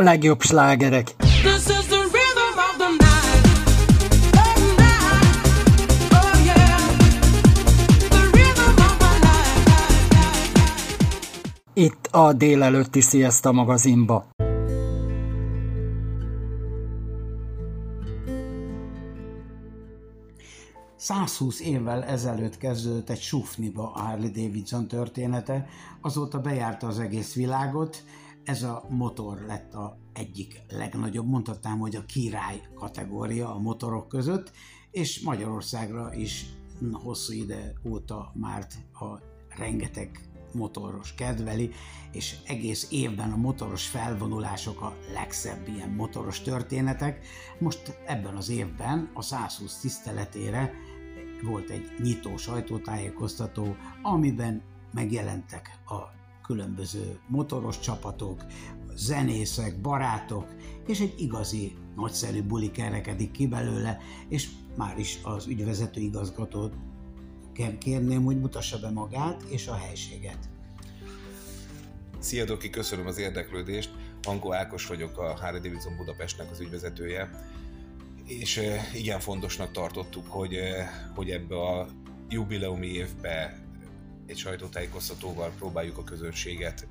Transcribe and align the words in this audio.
a 0.00 0.02
legjobb 0.02 0.42
slágerek. 0.42 1.14
Oh, 1.18 1.58
Itt 11.72 12.08
a 12.10 12.32
délelőtti 12.32 13.00
Siesta 13.00 13.52
magazinba. 13.52 14.26
Százhúsz 20.96 21.60
évvel 21.60 22.04
ezelőtt 22.04 22.56
kezdődött 22.56 23.10
egy 23.10 23.20
sufniba 23.20 23.92
a 23.94 23.98
Harley 23.98 24.30
Davidson 24.30 24.88
története, 24.88 25.66
azóta 26.00 26.38
bejárta 26.38 26.86
az 26.86 26.98
egész 26.98 27.34
világot, 27.34 28.02
ez 28.50 28.62
a 28.62 28.84
motor 28.88 29.44
lett 29.46 29.74
a 29.74 29.96
egyik 30.12 30.62
legnagyobb, 30.68 31.26
mondhatnám, 31.26 31.78
hogy 31.78 31.96
a 31.96 32.04
király 32.04 32.60
kategória 32.74 33.54
a 33.54 33.58
motorok 33.58 34.08
között, 34.08 34.52
és 34.90 35.20
Magyarországra 35.20 36.14
is 36.14 36.46
hosszú 36.92 37.32
ide 37.32 37.72
óta 37.88 38.32
már 38.34 38.66
a 38.92 39.18
rengeteg 39.56 40.28
motoros 40.52 41.14
kedveli, 41.14 41.70
és 42.12 42.36
egész 42.46 42.88
évben 42.90 43.32
a 43.32 43.36
motoros 43.36 43.86
felvonulások 43.86 44.80
a 44.80 44.96
legszebb 45.12 45.68
ilyen 45.68 45.90
motoros 45.90 46.40
történetek. 46.40 47.26
Most 47.58 48.00
ebben 48.06 48.36
az 48.36 48.48
évben 48.48 49.10
a 49.14 49.22
120 49.22 49.80
tiszteletére 49.80 50.72
volt 51.42 51.70
egy 51.70 51.92
nyitó 51.98 52.36
sajtótájékoztató, 52.36 53.76
amiben 54.02 54.62
megjelentek 54.92 55.80
a 55.86 56.19
különböző 56.50 57.18
motoros 57.26 57.78
csapatok, 57.80 58.44
zenészek, 58.94 59.80
barátok, 59.80 60.46
és 60.86 61.00
egy 61.00 61.14
igazi, 61.16 61.76
nagyszerű 61.96 62.42
buli 62.42 62.70
kerekedik 62.70 63.30
ki 63.30 63.46
belőle, 63.46 63.98
és 64.28 64.48
már 64.76 64.98
is 64.98 65.18
az 65.22 65.46
ügyvezető 65.46 66.00
igazgatót 66.00 66.74
kérném, 67.78 68.24
hogy 68.24 68.40
mutassa 68.40 68.78
be 68.78 68.90
magát 68.90 69.42
és 69.42 69.66
a 69.66 69.74
helységet. 69.74 70.38
Szia 72.18 72.44
Doki, 72.44 72.70
köszönöm 72.70 73.06
az 73.06 73.18
érdeklődést. 73.18 73.90
Ankó 74.22 74.54
Ákos 74.54 74.86
vagyok, 74.86 75.18
a 75.18 75.36
Harley 75.36 75.60
Davidson 75.60 75.96
Budapestnek 75.96 76.50
az 76.50 76.60
ügyvezetője, 76.60 77.30
és 78.24 78.56
eh, 78.56 78.94
igen 78.94 79.20
fontosnak 79.20 79.72
tartottuk, 79.72 80.26
hogy, 80.26 80.54
eh, 80.54 80.88
hogy 81.14 81.30
ebbe 81.30 81.60
a 81.60 81.86
jubileumi 82.28 82.86
évbe 82.86 83.59
egy 84.30 84.36
sajtótájékoztatóval 84.36 85.52
próbáljuk 85.58 85.98
a 85.98 86.04
közönséget 86.04 86.86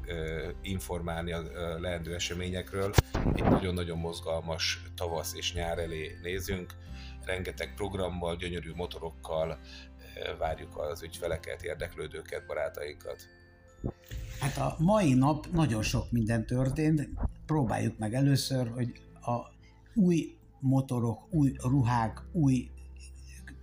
informálni 0.61 1.31
a 1.31 1.41
leendő 1.79 2.13
eseményekről. 2.13 2.93
Egy 3.35 3.43
nagyon-nagyon 3.43 3.97
mozgalmas 3.97 4.81
tavasz 4.95 5.33
és 5.35 5.53
nyár 5.53 5.77
elé 5.77 6.17
nézünk, 6.23 6.73
rengeteg 7.25 7.73
programmal, 7.75 8.35
gyönyörű 8.35 8.71
motorokkal 8.75 9.59
várjuk 10.37 10.77
az 10.77 11.03
ügyfeleket, 11.03 11.63
érdeklődőket, 11.63 12.45
barátainkat. 12.45 13.27
Hát 14.39 14.57
a 14.57 14.75
mai 14.79 15.13
nap 15.13 15.47
nagyon 15.51 15.81
sok 15.81 16.11
minden 16.11 16.45
történt. 16.45 17.09
Próbáljuk 17.45 17.97
meg 17.97 18.13
először, 18.13 18.67
hogy 18.69 19.01
a 19.21 19.51
új 19.93 20.35
motorok, 20.59 21.27
új 21.29 21.53
ruhák, 21.57 22.21
új 22.31 22.69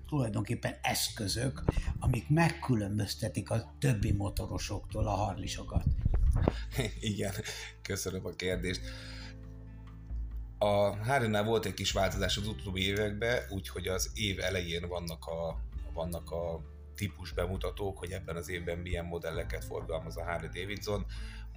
tulajdonképpen 0.06 0.76
eszközök, 0.82 1.62
amik 1.98 2.28
megkülönböztetik 2.28 3.50
a 3.50 3.74
többi 3.78 4.12
motorosoktól 4.12 5.06
a 5.06 5.14
harlisokat. 5.14 5.84
Igen, 7.00 7.32
köszönöm 7.82 8.26
a 8.26 8.30
kérdést. 8.30 8.80
A 10.58 10.96
Hárinál 10.96 11.44
volt 11.44 11.64
egy 11.64 11.74
kis 11.74 11.92
változás 11.92 12.36
az 12.36 12.46
utóbbi 12.46 12.82
években, 12.86 13.42
úgyhogy 13.50 13.86
az 13.86 14.10
év 14.14 14.40
elején 14.40 14.88
vannak 14.88 15.26
a, 15.26 15.60
vannak 15.92 16.30
a 16.30 16.60
típus 16.94 17.32
bemutatók, 17.32 17.98
hogy 17.98 18.10
ebben 18.10 18.36
az 18.36 18.48
évben 18.48 18.78
milyen 18.78 19.04
modelleket 19.04 19.64
forgalmaz 19.64 20.16
a 20.16 20.24
Harley 20.24 20.48
Davidson. 20.48 21.06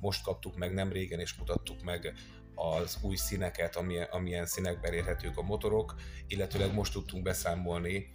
Most 0.01 0.23
kaptuk 0.23 0.57
meg 0.57 0.73
nem 0.73 0.91
régen, 0.91 1.19
és 1.19 1.33
mutattuk 1.33 1.83
meg 1.83 2.13
az 2.55 2.97
új 3.01 3.15
színeket, 3.15 3.75
amilyen, 3.75 4.07
amilyen 4.11 4.45
színekben 4.45 4.93
érhetők 4.93 5.37
a 5.37 5.41
motorok, 5.41 5.95
illetőleg 6.27 6.73
most 6.73 6.93
tudtunk 6.93 7.23
beszámolni 7.23 8.11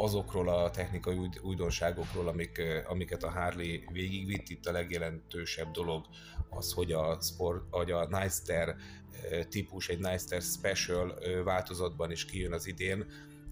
azokról 0.00 0.48
a 0.48 0.70
technikai 0.70 1.16
újdonságokról, 1.42 2.28
amik, 2.28 2.62
amiket 2.86 3.22
a 3.22 3.30
Harley 3.30 3.78
végigvitt. 3.92 4.48
Itt 4.48 4.66
a 4.66 4.72
legjelentősebb 4.72 5.70
dolog 5.70 6.06
az, 6.48 6.72
hogy 6.72 6.92
a, 6.92 7.18
sport, 7.20 7.62
hogy 7.70 7.90
a 7.90 8.08
Nicer 8.20 8.76
típus, 9.48 9.88
egy 9.88 9.98
Nicer 9.98 10.42
Special 10.42 11.18
változatban 11.44 12.10
is 12.10 12.24
kijön 12.24 12.52
az 12.52 12.66
idén, 12.66 13.06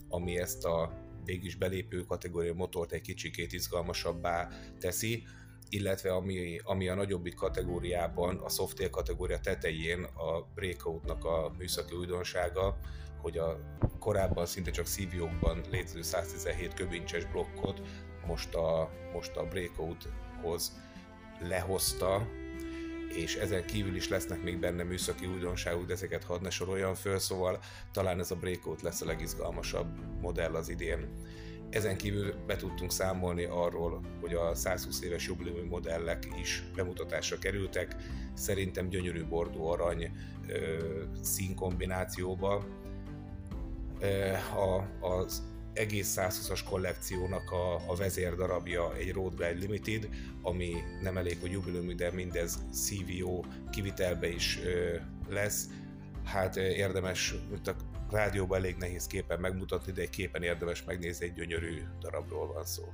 ami 0.08 0.38
ezt 0.38 0.64
a 0.64 0.92
végig 1.24 1.58
belépő 1.58 2.04
kategória 2.04 2.54
motort 2.54 2.92
egy 2.92 3.00
kicsikét 3.00 3.52
izgalmasabbá 3.52 4.48
teszi, 4.80 5.26
illetve 5.68 6.12
ami, 6.12 6.60
ami 6.64 6.88
a 6.88 6.94
nagyobbik 6.94 7.34
kategóriában, 7.34 8.36
a 8.36 8.48
software 8.48 8.90
kategória 8.90 9.40
tetején 9.40 10.02
a 10.02 10.46
Breakout-nak 10.54 11.24
a 11.24 11.52
műszaki 11.58 11.94
újdonsága, 11.94 12.78
hogy 13.26 13.38
a 13.38 13.58
korábban 13.98 14.46
szinte 14.46 14.70
csak 14.70 14.86
szívjókban 14.86 15.60
létező 15.70 16.02
117 16.02 16.74
köbincses 16.74 17.24
blokkot 17.24 17.80
most 18.26 18.54
a, 18.54 18.90
most 19.12 19.36
a 19.36 19.44
Breakout-hoz 19.44 20.72
lehozta, 21.48 22.28
és 23.08 23.34
ezen 23.34 23.66
kívül 23.66 23.96
is 23.96 24.08
lesznek 24.08 24.42
még 24.42 24.58
benne 24.58 24.82
műszaki 24.82 25.26
újdonságok, 25.26 25.86
de 25.86 25.92
ezeket 25.92 26.24
hadd 26.24 26.42
ne 26.42 26.50
soroljam 26.50 26.94
föl, 26.94 27.18
szóval 27.18 27.58
talán 27.92 28.18
ez 28.18 28.30
a 28.30 28.36
Breakout 28.36 28.82
lesz 28.82 29.00
a 29.00 29.06
legizgalmasabb 29.06 30.20
modell 30.20 30.54
az 30.54 30.68
idén. 30.68 31.08
Ezen 31.70 31.96
kívül 31.96 32.34
be 32.46 32.56
tudtunk 32.56 32.92
számolni 32.92 33.44
arról, 33.44 34.00
hogy 34.20 34.34
a 34.34 34.54
120 34.54 35.02
éves 35.02 35.26
jubileumi 35.26 35.68
modellek 35.68 36.28
is 36.40 36.64
bemutatásra 36.74 37.38
kerültek, 37.38 37.96
szerintem 38.34 38.88
gyönyörű 38.88 39.24
bordó 39.24 39.68
arany 39.70 40.10
színkombinációba, 41.22 42.64
a, 44.54 45.06
az 45.06 45.42
egész 45.72 46.14
120-as 46.18 46.60
kollekciónak 46.68 47.50
a, 47.50 47.74
a 47.74 47.94
vezérdarabja 47.96 48.96
egy 48.96 49.12
Road 49.12 49.44
Limited, 49.58 50.08
ami 50.42 50.74
nem 51.02 51.16
elég, 51.16 51.38
hogy 51.40 51.50
jubileumi, 51.50 51.94
de 51.94 52.10
mindez 52.12 52.58
CVO 52.72 53.44
kivitelbe 53.70 54.28
is 54.28 54.58
ö, 54.64 54.96
lesz. 55.28 55.68
Hát 56.24 56.56
érdemes, 56.56 57.34
mint 57.50 57.68
a 57.68 57.76
rádióban 58.10 58.58
elég 58.58 58.76
nehéz 58.76 59.06
képen 59.06 59.40
megmutatni, 59.40 59.92
de 59.92 60.00
egy 60.00 60.10
képen 60.10 60.42
érdemes 60.42 60.84
megnézni, 60.84 61.26
egy 61.26 61.32
gyönyörű 61.32 61.82
darabról 62.00 62.52
van 62.52 62.64
szó. 62.64 62.84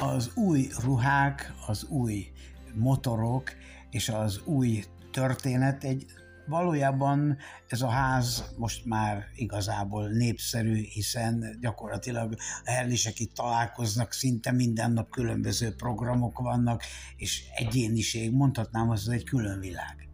Az 0.00 0.30
új 0.34 0.68
ruhák, 0.84 1.52
az 1.66 1.84
új 1.84 2.32
motorok 2.74 3.50
és 3.90 4.08
az 4.08 4.40
új 4.44 4.84
történet 5.10 5.84
egy 5.84 6.06
valójában 6.46 7.36
ez 7.66 7.82
a 7.82 7.88
ház 7.88 8.54
most 8.56 8.84
már 8.84 9.24
igazából 9.34 10.08
népszerű, 10.08 10.82
hiszen 10.82 11.58
gyakorlatilag 11.60 12.34
a 12.64 12.70
herlisek 12.70 13.20
itt 13.20 13.34
találkoznak, 13.34 14.12
szinte 14.12 14.52
minden 14.52 14.92
nap 14.92 15.10
különböző 15.10 15.74
programok 15.74 16.38
vannak, 16.38 16.82
és 17.16 17.44
egyéniség, 17.54 18.32
mondhatnám, 18.32 18.90
az 18.90 19.08
egy 19.08 19.24
külön 19.24 19.60
világ. 19.60 20.08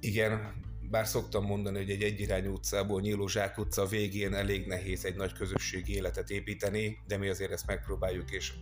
Igen, 0.00 0.56
bár 0.90 1.06
szoktam 1.06 1.44
mondani, 1.44 1.76
hogy 1.76 1.90
egy 1.90 2.02
egyirányú 2.02 2.52
utcából 2.52 3.00
nyíló 3.00 3.26
zsák 3.26 3.58
utca 3.58 3.86
végén 3.86 4.34
elég 4.34 4.66
nehéz 4.66 5.04
egy 5.04 5.16
nagy 5.16 5.32
közösségi 5.32 5.94
életet 5.94 6.30
építeni, 6.30 6.98
de 7.06 7.16
mi 7.16 7.28
azért 7.28 7.52
ezt 7.52 7.66
megpróbáljuk, 7.66 8.30
és 8.30 8.52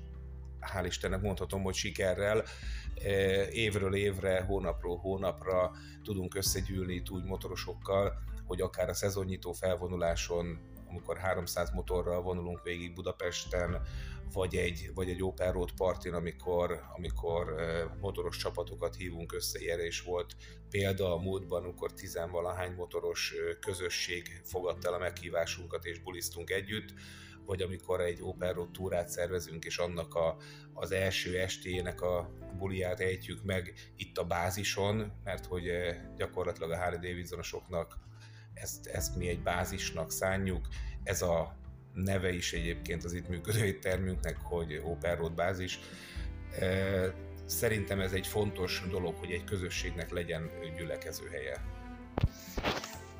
hál' 0.72 0.86
Istennek 0.86 1.20
mondhatom, 1.20 1.62
hogy 1.62 1.74
sikerrel 1.74 2.44
évről 3.50 3.94
évre, 3.94 4.40
hónapról 4.40 4.96
hónapra 4.96 5.70
tudunk 6.02 6.34
összegyűlni 6.34 7.02
úgy 7.10 7.24
motorosokkal, 7.24 8.12
hogy 8.44 8.60
akár 8.60 8.88
a 8.88 8.94
szezonnyitó 8.94 9.52
felvonuláson, 9.52 10.58
amikor 10.88 11.16
300 11.16 11.70
motorral 11.70 12.22
vonulunk 12.22 12.62
végig 12.62 12.94
Budapesten, 12.94 13.82
vagy 14.32 14.54
egy, 14.54 14.90
vagy 14.94 15.08
egy 15.08 15.22
Open 15.22 15.52
Road 15.52 15.72
partin, 15.72 16.12
amikor, 16.12 16.82
amikor 16.96 17.54
motoros 18.00 18.36
csapatokat 18.36 18.96
hívunk 18.96 19.32
össze, 19.32 19.84
is 19.84 20.02
volt. 20.02 20.36
Példa 20.70 21.12
a 21.12 21.22
múltban, 21.22 21.62
amikor 21.62 21.92
tizenvalahány 21.92 22.72
motoros 22.72 23.34
közösség 23.60 24.40
fogadta 24.44 24.88
el 24.88 24.94
a 24.94 24.98
meghívásunkat 24.98 25.84
és 25.84 25.98
bulisztunk 25.98 26.50
együtt, 26.50 26.94
vagy 27.46 27.62
amikor 27.62 28.00
egy 28.00 28.22
Open 28.22 28.52
Road 28.52 28.70
túrát 28.70 29.08
szervezünk, 29.08 29.64
és 29.64 29.78
annak 29.78 30.14
a, 30.14 30.36
az 30.72 30.92
első 30.92 31.38
estéjének 31.38 32.00
a 32.00 32.30
buliát 32.58 33.00
ejtjük 33.00 33.44
meg 33.44 33.72
itt 33.96 34.18
a 34.18 34.24
bázison, 34.24 35.12
mert 35.24 35.46
hogy 35.46 35.70
gyakorlatilag 36.16 36.70
a 36.70 36.76
Harley 36.76 37.00
Davidsonosoknak 37.00 37.98
ezt, 38.54 38.86
ezt 38.86 39.16
mi 39.16 39.28
egy 39.28 39.42
bázisnak 39.42 40.12
szánjuk. 40.12 40.68
Ez 41.02 41.22
a 41.22 41.56
neve 41.92 42.32
is 42.32 42.52
egyébként 42.52 43.04
az 43.04 43.12
itt 43.12 43.28
működő 43.28 43.78
termünknek, 43.78 44.36
hogy 44.36 44.80
Open 44.84 45.16
Road 45.16 45.34
bázis. 45.34 45.78
Szerintem 47.44 48.00
ez 48.00 48.12
egy 48.12 48.26
fontos 48.26 48.82
dolog, 48.90 49.14
hogy 49.14 49.30
egy 49.30 49.44
közösségnek 49.44 50.10
legyen 50.10 50.50
gyülekező 50.76 51.28
helye. 51.28 51.60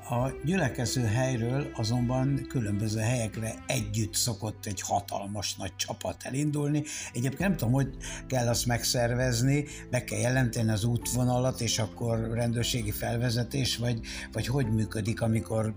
A 0.09 0.31
gyülekező 0.43 1.05
helyről 1.05 1.71
azonban 1.73 2.45
különböző 2.49 2.99
helyekre 2.99 3.53
együtt 3.65 4.13
szokott 4.13 4.65
egy 4.65 4.81
hatalmas 4.81 5.55
nagy 5.55 5.75
csapat 5.75 6.23
elindulni. 6.23 6.83
Egyébként 7.13 7.39
nem 7.39 7.55
tudom, 7.57 7.73
hogy 7.73 7.89
kell 8.27 8.47
azt 8.47 8.65
megszervezni, 8.65 9.65
be 9.89 10.03
kell 10.03 10.19
jelenteni 10.19 10.69
az 10.71 10.83
útvonalat, 10.83 11.61
és 11.61 11.79
akkor 11.79 12.29
rendőrségi 12.33 12.91
felvezetés, 12.91 13.77
vagy, 13.77 13.99
vagy 14.31 14.47
hogy 14.47 14.67
működik, 14.67 15.21
amikor, 15.21 15.75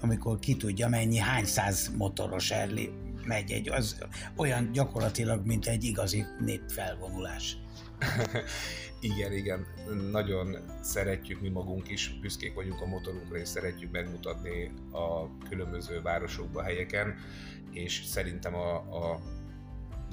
amikor 0.00 0.38
ki 0.38 0.56
tudja 0.56 0.88
mennyi, 0.88 1.18
hány 1.18 1.44
száz 1.44 1.90
motoros 1.96 2.50
erli 2.50 2.90
megy 3.24 3.50
egy, 3.50 3.68
az 3.68 3.96
olyan 4.36 4.72
gyakorlatilag, 4.72 5.46
mint 5.46 5.66
egy 5.66 5.84
igazi 5.84 6.24
népfelvonulás. 6.38 7.61
igen, 9.00 9.32
igen, 9.32 9.66
nagyon 10.10 10.56
szeretjük 10.80 11.40
mi 11.40 11.48
magunk 11.48 11.90
is, 11.90 12.18
büszkék 12.20 12.54
vagyunk 12.54 12.80
a 12.80 12.86
motorunkra, 12.86 13.36
és 13.36 13.48
szeretjük 13.48 13.90
megmutatni 13.90 14.70
a 14.92 15.38
különböző 15.48 16.02
városokba, 16.02 16.62
helyeken, 16.62 17.14
és 17.70 18.02
szerintem 18.04 18.54
a, 18.54 18.74
a 18.74 19.20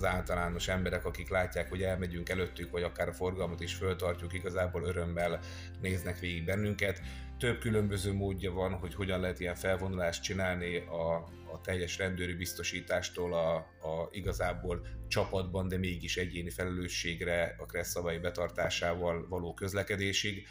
az 0.01 0.05
általános 0.05 0.67
emberek, 0.67 1.05
akik 1.05 1.29
látják, 1.29 1.69
hogy 1.69 1.83
elmegyünk 1.83 2.29
előttük, 2.29 2.71
vagy 2.71 2.83
akár 2.83 3.07
a 3.07 3.13
forgalmat 3.13 3.61
is 3.61 3.73
föltartjuk, 3.73 4.33
igazából 4.33 4.83
örömmel 4.83 5.39
néznek 5.81 6.19
végig 6.19 6.45
bennünket. 6.45 7.01
Több 7.37 7.59
különböző 7.59 8.13
módja 8.13 8.51
van, 8.51 8.73
hogy 8.73 8.93
hogyan 8.93 9.19
lehet 9.19 9.39
ilyen 9.39 9.55
felvonulást 9.55 10.23
csinálni 10.23 10.77
a, 10.77 11.27
a 11.53 11.61
teljes 11.61 11.97
rendőri 11.97 12.33
biztosítástól 12.33 13.33
a, 13.33 13.55
a 13.55 14.07
igazából 14.11 14.87
csapatban, 15.07 15.67
de 15.67 15.77
mégis 15.77 16.17
egyéni 16.17 16.49
felelősségre 16.49 17.55
a 17.57 17.65
kressz 17.65 17.89
szabályi 17.89 18.17
betartásával 18.19 19.27
való 19.27 19.53
közlekedésig. 19.53 20.47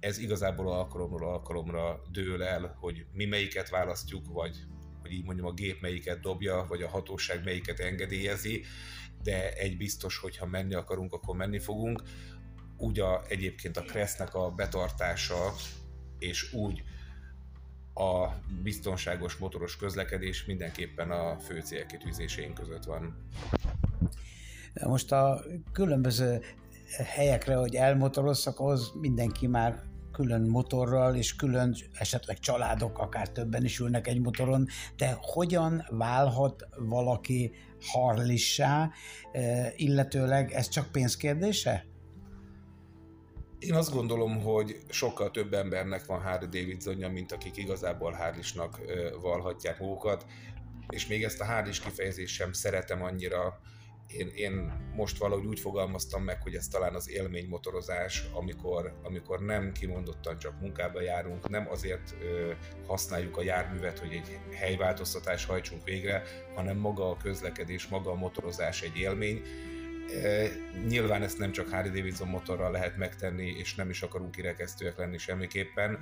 Ez 0.00 0.18
igazából 0.18 0.72
alkalomról 0.72 1.28
alkalomra 1.28 2.02
dől 2.12 2.42
el, 2.42 2.76
hogy 2.80 3.06
mi 3.12 3.24
melyiket 3.24 3.68
választjuk, 3.68 4.26
vagy 4.26 4.56
hogy 5.04 5.12
így 5.12 5.24
mondjam, 5.24 5.46
a 5.46 5.52
gép 5.52 5.80
melyiket 5.80 6.20
dobja, 6.20 6.64
vagy 6.68 6.82
a 6.82 6.88
hatóság 6.88 7.44
melyiket 7.44 7.80
engedélyezi, 7.80 8.64
de 9.22 9.52
egy 9.52 9.76
biztos, 9.76 10.18
hogy 10.18 10.36
ha 10.36 10.46
menni 10.46 10.74
akarunk, 10.74 11.12
akkor 11.12 11.36
menni 11.36 11.58
fogunk. 11.58 12.02
Úgy 12.76 13.00
a, 13.00 13.24
egyébként 13.28 13.76
a 13.76 13.82
Kresznek 13.82 14.34
a 14.34 14.50
betartása, 14.50 15.54
és 16.18 16.52
úgy 16.52 16.82
a 17.94 18.28
biztonságos 18.62 19.36
motoros 19.36 19.76
közlekedés 19.76 20.44
mindenképpen 20.44 21.10
a 21.10 21.38
fő 21.38 21.60
célkitűzéseink 21.60 22.54
között 22.54 22.84
van. 22.84 23.16
Most 24.82 25.12
a 25.12 25.44
különböző 25.72 26.40
helyekre, 27.04 27.54
hogy 27.54 27.74
elmotorozzak, 27.74 28.58
ahhoz 28.58 28.92
mindenki 29.00 29.46
már 29.46 29.82
külön 30.12 30.42
motorral, 30.42 31.14
és 31.14 31.36
külön 31.36 31.74
esetleg 31.92 32.38
családok, 32.38 32.98
akár 32.98 33.28
többen 33.28 33.64
is 33.64 33.78
ülnek 33.78 34.06
egy 34.06 34.20
motoron, 34.20 34.66
de 34.96 35.16
hogyan 35.20 35.86
válhat 35.90 36.68
valaki 36.76 37.52
harlissá, 37.80 38.90
illetőleg 39.76 40.52
ez 40.52 40.68
csak 40.68 40.92
pénzkérdése? 40.92 41.84
Én 43.66 43.74
azt 43.74 43.92
gondolom, 43.92 44.40
hogy 44.40 44.76
sokkal 44.88 45.30
több 45.30 45.54
embernek 45.54 46.06
van 46.06 46.22
Harley 46.22 46.48
Davidsonja, 46.48 47.08
mint 47.08 47.32
akik 47.32 47.56
igazából 47.56 48.12
Harlisnak 48.12 48.80
e, 48.88 49.16
valhatják 49.16 49.80
magukat, 49.80 50.26
és 50.88 51.06
még 51.06 51.22
ezt 51.22 51.40
a 51.40 51.44
Harlis 51.44 51.80
kifejezést 51.80 52.34
sem 52.34 52.52
szeretem 52.52 53.02
annyira, 53.02 53.60
én, 54.06 54.30
én 54.34 54.72
most 54.94 55.18
valahogy 55.18 55.46
úgy 55.46 55.60
fogalmaztam 55.60 56.22
meg, 56.22 56.42
hogy 56.42 56.54
ez 56.54 56.68
talán 56.68 56.94
az 56.94 57.10
élménymotorozás, 57.10 58.24
amikor, 58.32 58.98
amikor 59.02 59.40
nem 59.40 59.72
kimondottan 59.72 60.38
csak 60.38 60.60
munkába 60.60 61.00
járunk, 61.00 61.48
nem 61.48 61.68
azért 61.70 62.14
ö, 62.22 62.52
használjuk 62.86 63.36
a 63.36 63.42
járművet, 63.42 63.98
hogy 63.98 64.12
egy 64.12 64.38
helyváltoztatás 64.52 65.44
hajtsunk 65.44 65.84
végre, 65.84 66.22
hanem 66.54 66.76
maga 66.76 67.10
a 67.10 67.16
közlekedés, 67.16 67.88
maga 67.88 68.10
a 68.10 68.14
motorozás 68.14 68.82
egy 68.82 68.96
élmény. 68.96 69.42
Nyilván 70.88 71.22
ezt 71.22 71.38
nem 71.38 71.52
csak 71.52 71.68
Harley 71.68 71.92
Davidson 71.92 72.28
motorral 72.28 72.70
lehet 72.70 72.96
megtenni, 72.96 73.46
és 73.46 73.74
nem 73.74 73.90
is 73.90 74.02
akarunk 74.02 74.30
kirekesztőek 74.30 74.98
lenni 74.98 75.18
semmiképpen, 75.18 75.98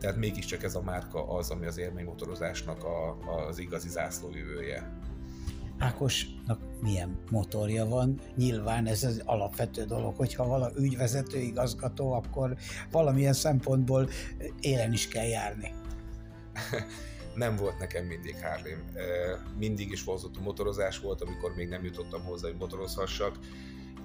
tehát 0.00 0.16
mégiscsak 0.16 0.62
ez 0.62 0.74
a 0.74 0.82
márka 0.82 1.28
az, 1.28 1.50
ami 1.50 1.66
az 1.66 1.78
élménymotorozásnak 1.78 2.84
a, 2.84 3.16
az 3.48 3.58
igazi 3.58 3.88
zászlójövője. 3.88 4.92
Ákosnak 5.78 6.60
milyen 6.80 7.18
motorja 7.30 7.84
van. 7.84 8.20
Nyilván 8.36 8.86
ez 8.86 9.04
az 9.04 9.22
alapvető 9.24 9.84
dolog, 9.84 10.16
hogyha 10.16 10.46
vala 10.46 10.70
ügyvezető 10.78 11.38
igazgató, 11.38 12.12
akkor 12.12 12.56
valamilyen 12.90 13.32
szempontból 13.32 14.08
élen 14.60 14.92
is 14.92 15.08
kell 15.08 15.26
járni. 15.26 15.72
nem 17.36 17.56
volt 17.56 17.78
nekem 17.78 18.04
mindig 18.04 18.34
harley 18.42 18.76
Mindig 19.58 19.90
is 19.90 20.06
a 20.06 20.40
motorozás 20.42 20.98
volt, 21.00 21.22
amikor 21.22 21.54
még 21.54 21.68
nem 21.68 21.84
jutottam 21.84 22.22
hozzá, 22.22 22.48
hogy 22.48 22.56
motorozhassak, 22.56 23.38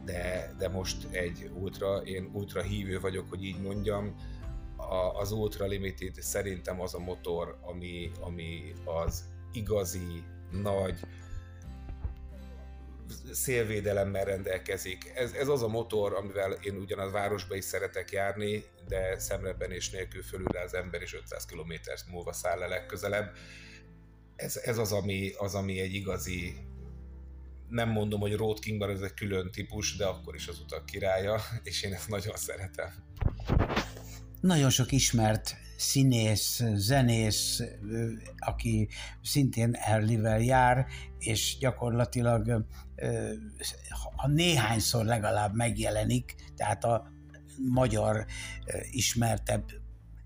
de, 0.06 0.54
de 0.57 0.69
most 0.69 1.07
egy 1.12 1.51
ultra, 1.54 1.98
én 1.98 2.30
ultra 2.33 2.62
hívő 2.62 3.00
vagyok, 3.00 3.30
hogy 3.30 3.44
így 3.44 3.62
mondjam, 3.62 4.16
a, 4.78 5.19
az 5.19 5.31
Ultra 5.31 5.66
Limited 5.66 6.14
szerintem 6.21 6.81
az 6.81 6.94
a 6.94 7.00
motor, 7.00 7.57
ami, 7.61 8.11
ami 8.19 8.73
az 8.85 9.23
igazi, 9.52 10.23
nagy, 10.52 11.00
szélvédelemmel 13.31 14.25
rendelkezik. 14.25 15.11
Ez, 15.15 15.31
ez 15.33 15.47
az 15.47 15.63
a 15.63 15.68
motor, 15.68 16.13
amivel 16.13 16.51
én 16.51 16.75
ugyanaz 16.75 17.11
városba 17.11 17.56
is 17.56 17.63
szeretek 17.63 18.11
járni, 18.11 18.63
de 18.87 19.18
és 19.68 19.89
nélkül 19.89 20.23
fölül 20.23 20.47
az 20.47 20.73
ember 20.73 21.01
is 21.01 21.13
500 21.13 21.45
km 21.45 21.73
múlva 22.11 22.33
száll 22.33 22.59
le 22.59 22.68
legközelebb. 22.68 23.35
Ez, 24.35 24.56
ez 24.56 24.77
az, 24.77 24.91
ami, 24.91 25.31
az, 25.37 25.56
ami 25.56 25.80
egy 25.80 25.94
igazi 25.94 26.56
nem 27.69 27.89
mondom, 27.89 28.19
hogy 28.19 28.35
Road 28.35 28.59
Kingban 28.59 28.89
ez 28.89 29.01
egy 29.01 29.13
külön 29.13 29.51
típus, 29.51 29.95
de 29.95 30.06
akkor 30.06 30.35
is 30.35 30.47
az 30.47 30.59
utak 30.59 30.85
királya, 30.85 31.41
és 31.63 31.83
én 31.83 31.94
ezt 31.94 32.09
nagyon 32.09 32.35
szeretem. 32.35 32.89
Nagyon 34.42 34.69
sok 34.69 34.92
ismert 34.92 35.56
színész, 35.78 36.64
zenész, 36.76 37.62
aki 38.38 38.90
szintén 39.24 39.74
Erlivel 39.74 40.40
jár, 40.40 40.86
és 41.19 41.57
gyakorlatilag 41.60 42.66
ha 44.16 44.28
néhányszor 44.28 45.06
legalább 45.06 45.56
megjelenik, 45.56 46.36
tehát 46.56 46.83
a 46.83 47.12
magyar 47.74 48.26
ismertebb 48.92 49.81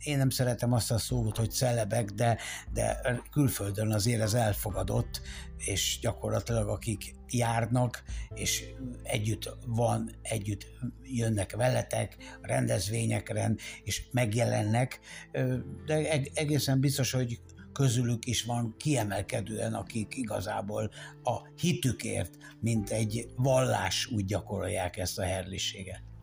én 0.06 0.18
nem 0.18 0.30
szeretem 0.30 0.74
azt 0.74 0.92
a 0.92 0.98
szót, 0.98 1.38
hogy 1.38 1.52
celebek, 1.52 2.10
de, 2.10 2.38
de 2.74 3.02
külföldön 3.32 3.92
azért 3.92 4.22
ez 4.22 4.34
elfogadott, 4.34 5.22
és 5.58 6.00
gyakorlatilag 6.02 6.68
akik 6.70 7.16
járnak, 7.28 8.04
és 8.34 8.64
együtt 9.04 9.58
van, 9.66 10.12
együtt 10.22 10.66
jönnek 11.04 11.56
veletek 11.56 12.18
a 12.42 12.48
rendezvényekre, 12.48 13.56
és 13.84 14.04
megjelennek, 14.12 15.00
de 15.86 16.10
egészen 16.34 16.80
biztos, 16.80 17.12
hogy 17.12 17.42
közülük 17.74 18.26
is 18.26 18.44
van 18.44 18.76
kiemelkedően, 18.78 19.74
akik 19.74 20.16
igazából 20.16 20.92
a 21.24 21.48
hitükért, 21.60 22.38
mint 22.60 22.90
egy 22.90 23.28
vallás 23.36 24.06
úgy 24.06 24.26
gyakorolják 24.26 24.98
ezt 24.98 25.20
a 25.20 25.24
herliséget. 25.24 26.15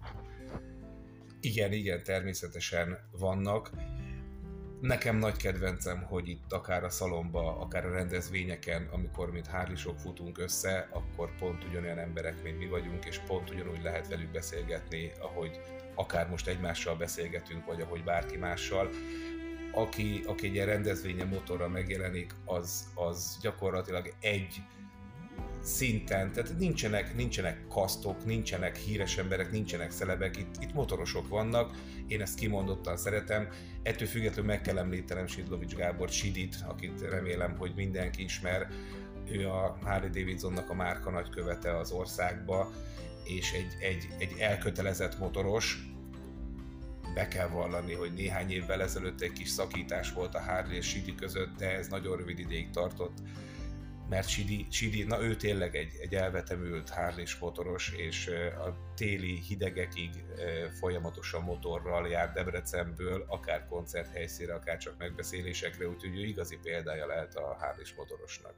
Igen, 1.45 1.73
igen, 1.73 2.03
természetesen 2.03 2.99
vannak. 3.11 3.71
Nekem 4.81 5.17
nagy 5.17 5.37
kedvencem, 5.37 6.03
hogy 6.03 6.29
itt 6.29 6.53
akár 6.53 6.85
a 6.85 6.91
szalomba, 6.91 7.61
akár 7.61 7.87
a 7.87 7.93
rendezvényeken, 7.93 8.89
amikor 8.93 9.33
mint 9.33 9.47
hárlisok 9.47 9.99
futunk 9.99 10.39
össze, 10.39 10.89
akkor 10.93 11.37
pont 11.39 11.65
ugyanolyan 11.65 11.99
emberek, 11.99 12.43
mint 12.43 12.59
mi 12.59 12.67
vagyunk, 12.67 13.05
és 13.05 13.19
pont 13.19 13.51
ugyanúgy 13.51 13.83
lehet 13.83 14.09
velük 14.09 14.31
beszélgetni, 14.31 15.13
ahogy 15.21 15.61
akár 15.95 16.29
most 16.29 16.49
egymással 16.49 16.97
beszélgetünk, 16.97 17.67
vagy 17.67 17.81
ahogy 17.81 18.05
bárki 18.05 18.37
mással. 18.37 18.91
Aki, 19.73 20.23
aki 20.27 20.47
egy 20.47 20.55
ilyen 20.55 20.67
rendezvénye 20.67 21.25
motorra 21.25 21.69
megjelenik, 21.69 22.35
az, 22.45 22.89
az 22.95 23.39
gyakorlatilag 23.41 24.15
egy 24.21 24.63
szinten, 25.62 26.33
tehát 26.33 26.59
nincsenek, 26.59 27.14
nincsenek 27.14 27.66
kasztok, 27.69 28.25
nincsenek 28.25 28.76
híres 28.76 29.19
emberek, 29.19 29.50
nincsenek 29.50 29.90
szelebek, 29.90 30.37
itt, 30.37 30.54
itt 30.61 30.75
motorosok 30.75 31.28
vannak, 31.28 31.76
én 32.07 32.21
ezt 32.21 32.38
kimondottan 32.38 32.97
szeretem, 32.97 33.49
ettől 33.83 34.09
függetlenül 34.09 34.45
meg 34.45 34.61
kell 34.61 34.78
említenem 34.78 35.26
Sidlovics 35.26 35.75
Gábor 35.75 36.09
Sidit, 36.09 36.57
akit 36.66 37.00
remélem, 37.00 37.57
hogy 37.59 37.73
mindenki 37.76 38.23
ismer, 38.23 38.69
ő 39.31 39.49
a 39.49 39.78
Harley 39.83 40.11
Davidsonnak 40.11 40.71
a 40.71 40.75
márka 40.75 41.11
nagykövete 41.11 41.78
az 41.78 41.90
országba, 41.90 42.73
és 43.25 43.52
egy, 43.52 43.76
egy, 43.81 44.09
egy 44.19 44.38
elkötelezett 44.38 45.19
motoros, 45.19 45.90
be 47.14 47.28
kell 47.28 47.49
vallani, 47.49 47.95
hogy 47.95 48.12
néhány 48.12 48.50
évvel 48.50 48.83
ezelőtt 48.83 49.21
egy 49.21 49.33
kis 49.33 49.49
szakítás 49.49 50.12
volt 50.12 50.35
a 50.35 50.40
Harley 50.40 50.73
és 50.76 50.87
Sidi 50.87 51.14
között, 51.14 51.57
de 51.57 51.76
ez 51.76 51.88
nagyon 51.88 52.16
rövid 52.16 52.38
ideig 52.38 52.71
tartott 52.71 53.19
mert 54.12 54.28
Sidi, 54.28 54.66
Sidi 54.71 55.04
na 55.04 55.23
ő 55.23 55.37
tényleg 55.37 55.76
egy, 55.76 55.92
egy 56.00 56.14
elvetemült 56.14 56.90
harley 56.90 57.25
motoros, 57.40 57.92
és 57.97 58.31
a 58.66 58.95
téli 58.95 59.40
hidegekig 59.49 60.11
folyamatosan 60.81 61.42
motorral 61.42 62.09
jár 62.09 62.33
Debrecenből, 62.33 63.25
akár 63.28 63.66
koncerthelyszínre, 63.66 64.54
akár 64.54 64.76
csak 64.76 64.99
megbeszélésekre, 64.99 65.88
úgyhogy 65.88 66.16
ő 66.16 66.25
igazi 66.25 66.59
példája 66.62 67.07
lehet 67.07 67.35
a 67.35 67.57
harley 67.61 67.85
motorosnak. 67.97 68.54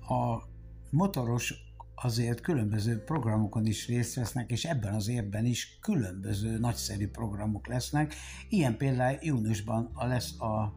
A 0.00 0.42
motoros 0.90 1.54
azért 1.94 2.40
különböző 2.40 3.02
programokon 3.04 3.66
is 3.66 3.86
részt 3.86 4.14
vesznek, 4.14 4.50
és 4.50 4.64
ebben 4.64 4.94
az 4.94 5.08
évben 5.08 5.44
is 5.44 5.78
különböző 5.80 6.58
nagyszerű 6.58 7.08
programok 7.08 7.66
lesznek. 7.66 8.14
Ilyen 8.48 8.76
például 8.76 9.18
júniusban 9.20 9.92
lesz 9.94 10.40
a 10.40 10.74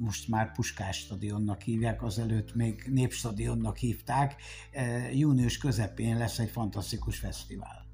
most 0.00 0.28
már 0.28 0.52
Puskás 0.52 0.96
stadionnak 0.96 1.62
hívják, 1.62 2.02
azelőtt 2.02 2.54
még 2.54 2.84
Népstadionnak 2.86 3.76
hívták. 3.76 4.42
E, 4.70 5.12
június 5.12 5.58
közepén 5.58 6.18
lesz 6.18 6.38
egy 6.38 6.50
fantasztikus 6.50 7.18
fesztivál. 7.18 7.86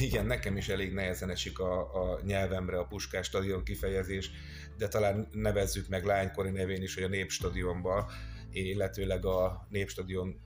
Igen, 0.00 0.26
nekem 0.26 0.56
is 0.56 0.68
elég 0.68 0.92
nehezen 0.92 1.30
esik 1.30 1.58
a, 1.58 1.94
a 1.94 2.20
nyelvemre 2.24 2.78
a 2.78 2.86
Puskás 2.86 3.26
stadion 3.26 3.64
kifejezés, 3.64 4.30
de 4.78 4.88
talán 4.88 5.28
nevezzük 5.32 5.88
meg 5.88 6.04
lánykori 6.04 6.50
nevén 6.50 6.82
is, 6.82 6.94
hogy 6.94 7.02
a 7.02 7.08
Népstadionba, 7.08 8.10
illetőleg 8.50 9.24
a 9.24 9.66
Népstadion 9.70 10.40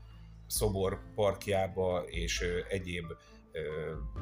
szobor 0.46 1.00
parkjába 1.14 2.04
és 2.06 2.44
egyéb 2.68 3.12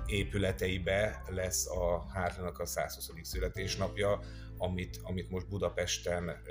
épületeibe 0.06 1.22
lesz 1.28 1.66
a 1.66 2.06
Hárlának 2.12 2.58
a 2.58 2.66
120. 2.66 3.10
születésnapja, 3.22 4.20
amit, 4.58 5.00
amit 5.02 5.30
most 5.30 5.48
Budapesten 5.48 6.42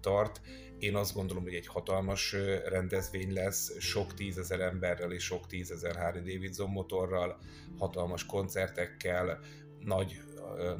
tart. 0.00 0.40
Én 0.78 0.94
azt 0.94 1.14
gondolom, 1.14 1.42
hogy 1.42 1.54
egy 1.54 1.66
hatalmas 1.66 2.36
rendezvény 2.64 3.32
lesz, 3.32 3.78
sok 3.78 4.14
tízezer 4.14 4.60
emberrel 4.60 5.12
és 5.12 5.24
sok 5.24 5.46
tízezer 5.46 5.96
Harley 5.96 6.22
Davidson 6.22 6.70
motorral, 6.70 7.38
hatalmas 7.78 8.26
koncertekkel, 8.26 9.38
nagy, 9.78 10.20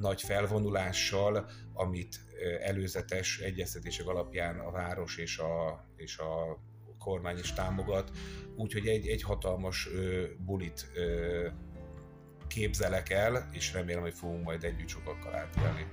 nagy 0.01 0.23
felvonulással, 0.23 1.51
amit 1.73 2.21
előzetes 2.61 3.39
egyeztetések 3.39 4.07
alapján 4.07 4.59
a 4.59 4.71
város 4.71 5.19
és 5.19 5.39
a, 5.39 5.85
és 5.97 6.19
a 6.19 6.59
kormány 6.99 7.39
is 7.39 7.53
támogat, 7.53 8.11
úgyhogy 8.57 8.87
egy, 8.87 9.07
egy 9.07 9.23
hatalmas 9.23 9.89
ö, 9.95 10.25
bulit 10.39 10.91
ö, 10.95 11.49
képzelek 12.55 13.11
el, 13.11 13.49
és 13.53 13.73
remélem, 13.73 14.03
hogy 14.03 14.15
fogunk 14.15 14.45
majd 14.45 14.65
együtt 14.65 14.89
sokakkal 14.89 15.35
átélni. 15.35 15.87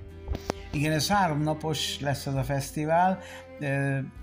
Igen, 0.72 0.92
ez 0.92 1.08
három 1.08 1.42
napos 1.42 2.00
lesz 2.00 2.26
ez 2.26 2.34
a 2.34 2.42
fesztivál. 2.42 3.18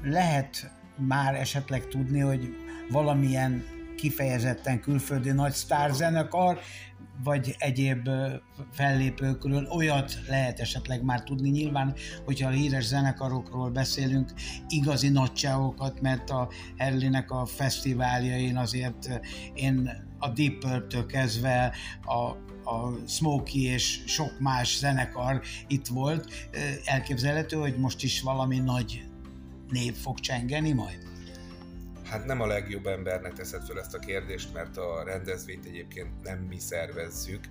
Lehet 0.03 0.71
már 0.95 1.35
esetleg 1.35 1.87
tudni, 1.87 2.19
hogy 2.19 2.55
valamilyen 2.89 3.63
kifejezetten 3.95 4.79
külföldi 4.79 5.31
nagy 5.31 5.53
sztárzenekar, 5.53 6.59
vagy 7.23 7.55
egyéb 7.57 8.09
fellépőkről 8.71 9.67
olyat 9.69 10.19
lehet 10.27 10.59
esetleg 10.59 11.03
már 11.03 11.23
tudni. 11.23 11.49
Nyilván, 11.49 11.95
hogyha 12.25 12.49
a 12.49 12.51
híres 12.51 12.85
zenekarokról 12.85 13.69
beszélünk, 13.69 14.31
igazi 14.67 15.09
nagyságokat, 15.09 16.01
mert 16.01 16.29
a 16.29 16.49
Herlinek 16.77 17.31
a 17.31 17.45
fesztiváljain 17.45 18.57
azért 18.57 19.19
én 19.53 20.06
a 20.19 20.29
Deep 20.29 20.59
Purple-től 20.59 21.05
kezdve 21.05 21.73
a 22.05 22.45
a 22.67 23.07
Smokey 23.07 23.63
és 23.63 24.03
sok 24.05 24.39
más 24.39 24.77
zenekar 24.77 25.41
itt 25.67 25.87
volt. 25.87 26.49
Elképzelhető, 26.83 27.57
hogy 27.57 27.77
most 27.77 28.03
is 28.03 28.21
valami 28.21 28.57
nagy 28.57 29.03
név 29.69 29.95
fog 29.95 30.19
csengeni 30.19 30.71
majd? 30.71 30.97
Hát 32.03 32.25
nem 32.25 32.41
a 32.41 32.45
legjobb 32.45 32.85
embernek 32.85 33.33
teszed 33.33 33.65
fel 33.65 33.79
ezt 33.79 33.93
a 33.93 33.99
kérdést, 33.99 34.53
mert 34.53 34.77
a 34.77 35.03
rendezvényt 35.03 35.65
egyébként 35.65 36.23
nem 36.23 36.39
mi 36.39 36.59
szervezzük, 36.59 37.43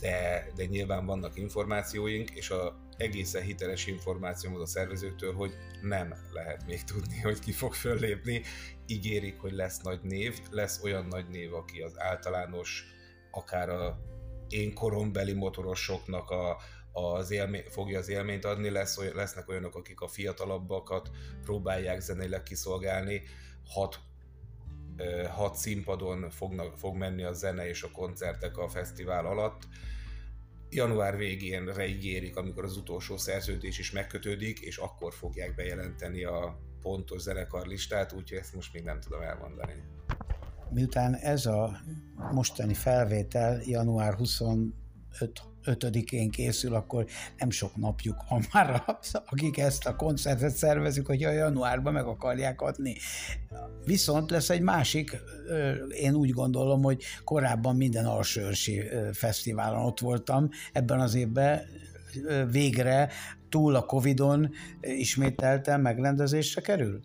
de, 0.00 0.46
de 0.56 0.64
nyilván 0.64 1.06
vannak 1.06 1.38
információink, 1.38 2.30
és 2.30 2.50
a 2.50 2.76
egészen 3.02 3.42
hiteles 3.42 3.86
információm 3.86 4.54
a 4.54 4.66
szervezőktől, 4.66 5.34
hogy 5.34 5.54
nem 5.80 6.14
lehet 6.32 6.66
még 6.66 6.84
tudni, 6.84 7.20
hogy 7.20 7.38
ki 7.38 7.52
fog 7.52 7.74
föllépni. 7.74 8.42
Ígérik, 8.86 9.40
hogy 9.40 9.52
lesz 9.52 9.80
nagy 9.80 10.00
név, 10.02 10.38
lesz 10.50 10.82
olyan 10.82 11.06
nagy 11.06 11.28
név, 11.28 11.54
aki 11.54 11.80
az 11.80 12.00
általános, 12.00 12.84
akár 13.30 13.68
a 13.68 13.98
én 14.48 14.74
korombeli 14.74 15.32
motorosoknak 15.32 16.30
a, 16.30 16.56
az 16.92 17.30
élmény, 17.30 17.64
fogja 17.68 17.98
az 17.98 18.08
élményt 18.08 18.44
adni, 18.44 18.70
lesz, 18.70 19.12
lesznek 19.14 19.48
olyanok, 19.48 19.74
akik 19.74 20.00
a 20.00 20.08
fiatalabbakat 20.08 21.10
próbálják 21.42 22.00
zeneileg 22.00 22.42
kiszolgálni, 22.42 23.22
hat, 23.64 24.00
hat 25.28 25.54
színpadon 25.54 26.30
fognak, 26.30 26.76
fog 26.76 26.96
menni 26.96 27.22
a 27.22 27.32
zene 27.32 27.68
és 27.68 27.82
a 27.82 27.90
koncertek 27.90 28.58
a 28.58 28.68
fesztivál 28.68 29.26
alatt. 29.26 29.62
Január 30.74 31.16
végén 31.16 31.72
ígérik, 31.80 32.36
amikor 32.36 32.64
az 32.64 32.76
utolsó 32.76 33.16
szerződés 33.16 33.78
is 33.78 33.90
megkötődik, 33.90 34.60
és 34.60 34.76
akkor 34.76 35.12
fogják 35.12 35.54
bejelenteni 35.54 36.24
a 36.24 36.60
pontos 36.82 37.20
zenekarlistát, 37.20 38.12
úgyhogy 38.12 38.38
ezt 38.38 38.54
most 38.54 38.72
még 38.72 38.82
nem 38.82 39.00
tudom 39.00 39.20
elmondani. 39.20 39.72
Miután 40.70 41.14
ez 41.14 41.46
a 41.46 41.80
mostani 42.32 42.74
felvétel 42.74 43.60
január 43.64 44.14
25 44.14 44.52
5-én 45.64 46.30
készül, 46.30 46.74
akkor 46.74 47.06
nem 47.38 47.50
sok 47.50 47.76
napjuk 47.76 48.16
van 48.28 48.44
már, 48.52 48.82
akik 49.26 49.58
ezt 49.58 49.86
a 49.86 49.96
koncertet 49.96 50.54
szervezik, 50.54 51.06
hogy 51.06 51.22
a 51.22 51.30
januárban 51.30 51.92
meg 51.92 52.06
akarják 52.06 52.60
adni. 52.60 52.96
Viszont 53.84 54.30
lesz 54.30 54.50
egy 54.50 54.60
másik, 54.60 55.16
én 55.88 56.14
úgy 56.14 56.30
gondolom, 56.30 56.82
hogy 56.82 57.02
korábban 57.24 57.76
minden 57.76 58.06
alsőrsi 58.06 58.82
fesztiválon 59.12 59.84
ott 59.84 60.00
voltam, 60.00 60.48
ebben 60.72 61.00
az 61.00 61.14
évben 61.14 61.60
végre 62.50 63.08
túl 63.48 63.74
a 63.74 63.86
Covid-on 63.86 64.50
ismételten 64.80 65.80
megrendezésre 65.80 66.60
kerül? 66.60 67.00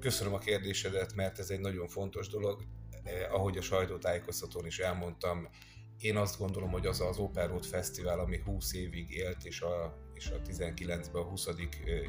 Köszönöm 0.00 0.34
a 0.34 0.38
kérdésedet, 0.38 1.14
mert 1.14 1.38
ez 1.38 1.50
egy 1.50 1.60
nagyon 1.60 1.88
fontos 1.88 2.28
dolog. 2.28 2.62
Eh, 3.04 3.34
ahogy 3.34 3.56
a 3.56 3.62
sajtótájékoztatón 3.62 4.66
is 4.66 4.78
elmondtam, 4.78 5.48
én 6.00 6.16
azt 6.16 6.38
gondolom, 6.38 6.70
hogy 6.70 6.86
az 6.86 7.00
az 7.00 7.18
Open 7.18 7.48
Road 7.48 7.64
Fesztivál, 7.64 8.18
ami 8.18 8.40
20 8.44 8.74
évig 8.74 9.10
élt, 9.10 9.44
és 9.44 9.60
a, 9.60 9.98
és 10.14 10.30
a 10.30 10.40
19-ben 10.40 11.22
a 11.22 11.24
20. 11.24 11.46
Eh, 11.46 11.56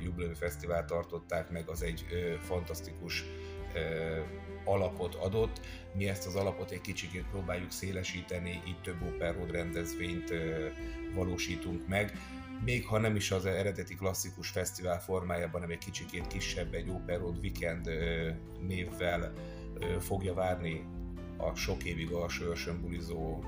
jubileumi 0.04 0.36
fesztivál 0.36 0.86
tartották 0.86 1.50
meg, 1.50 1.70
az 1.70 1.84
egy 1.84 2.06
fantasztikus 2.40 3.26
alapot 4.66 5.16
adott. 5.16 5.60
Mi 5.94 6.08
ezt 6.08 6.28
az 6.28 6.36
alapot 6.36 6.72
egy 6.72 6.82
kicsit 6.82 7.24
próbáljuk 7.30 7.72
szélesíteni, 7.72 8.62
így 8.68 8.82
több 8.82 9.02
Open 9.02 9.34
Road 9.34 9.52
rendezvényt 9.52 10.34
valósítunk 11.14 11.88
meg 11.88 12.14
még 12.64 12.86
ha 12.86 12.98
nem 12.98 13.16
is 13.16 13.32
az 13.32 13.46
eredeti 13.46 13.96
klasszikus 13.96 14.50
fesztivál 14.50 15.00
formájában, 15.00 15.52
hanem 15.52 15.70
egy 15.70 15.78
kicsikét 15.78 16.28
kisebb, 16.28 16.74
egy 16.74 16.90
Operod 16.90 17.38
Weekend 17.38 17.90
névvel 18.60 19.34
fogja 20.00 20.34
várni 20.34 20.86
a 21.38 21.56
sok 21.56 21.84
évig 21.84 22.12
alsó 22.12 22.74
bulizó 22.82 23.44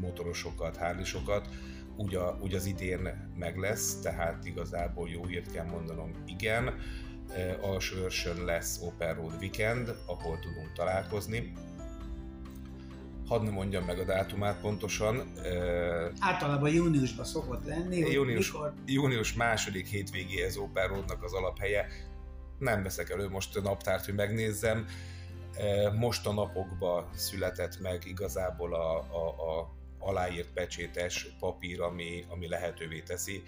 motorosokat, 0.00 0.76
hárlisokat, 0.76 1.48
úgy, 1.96 2.14
a, 2.14 2.38
úgy 2.42 2.54
az 2.54 2.66
idén 2.66 3.30
meg 3.38 3.56
lesz, 3.56 4.00
tehát 4.00 4.44
igazából 4.44 5.08
jó 5.08 5.24
hírt 5.24 5.52
kell 5.52 5.66
mondanom, 5.66 6.10
igen, 6.26 6.74
alsó 7.60 7.96
őrsön 7.96 8.44
lesz 8.44 8.80
Open 8.82 9.14
Road 9.14 9.34
Weekend, 9.40 9.94
ahol 10.06 10.38
tudunk 10.38 10.72
találkozni. 10.74 11.52
hadd 13.28 13.42
ne 13.42 13.50
mondjam 13.50 13.84
meg 13.84 13.98
a 13.98 14.04
dátumát 14.04 14.60
pontosan. 14.60 15.32
Általában 16.18 16.70
júniusban 16.70 17.24
szokott 17.24 17.64
lenni. 17.64 17.98
Június, 17.98 18.52
mikor... 18.52 18.72
június 18.86 19.34
második 19.34 19.86
hétvégéhez 19.86 20.56
Óperódnak 20.56 21.22
az 21.22 21.32
alaphelye. 21.32 21.86
Nem 22.58 22.82
veszek 22.82 23.10
elő 23.10 23.28
most 23.28 23.56
a 23.56 23.60
naptárt, 23.60 24.04
hogy 24.04 24.14
megnézzem. 24.14 24.86
Most 25.98 26.26
a 26.26 26.32
napokban 26.32 27.08
született 27.14 27.80
meg 27.80 28.02
igazából 28.06 28.74
a, 28.74 28.98
a, 28.98 29.58
a 29.58 29.75
aláírt 30.06 30.52
pecsétes 30.52 31.28
papír, 31.38 31.80
ami, 31.80 32.24
ami 32.28 32.48
lehetővé 32.48 33.00
teszi. 33.00 33.42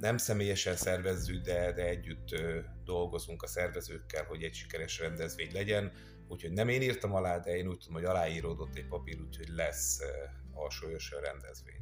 Nem 0.00 0.16
személyesen 0.16 0.76
szervezzük, 0.76 1.44
de, 1.44 1.72
de 1.72 1.86
együtt 1.86 2.28
dolgozunk 2.84 3.42
a 3.42 3.46
szervezőkkel, 3.46 4.24
hogy 4.24 4.42
egy 4.42 4.54
sikeres 4.54 4.98
rendezvény 4.98 5.50
legyen 5.52 5.92
Úgyhogy 6.28 6.52
nem 6.52 6.68
én 6.68 6.82
írtam 6.82 7.14
alá, 7.14 7.38
de 7.38 7.56
én 7.56 7.68
úgy 7.68 7.78
tudom, 7.78 7.94
hogy 7.94 8.04
aláíródott 8.04 8.74
egy 8.74 8.86
papír, 8.86 9.20
úgyhogy 9.20 9.48
lesz 9.48 10.00
alsólyos 10.54 11.10
rendezvény. 11.22 11.80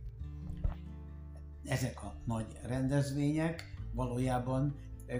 Ezek 1.65 2.03
a 2.03 2.15
nagy 2.27 2.47
rendezvények 2.63 3.75
valójában 3.93 4.77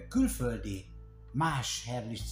külföldi 0.09 0.85
más 1.33 1.85
herlis 1.87 2.23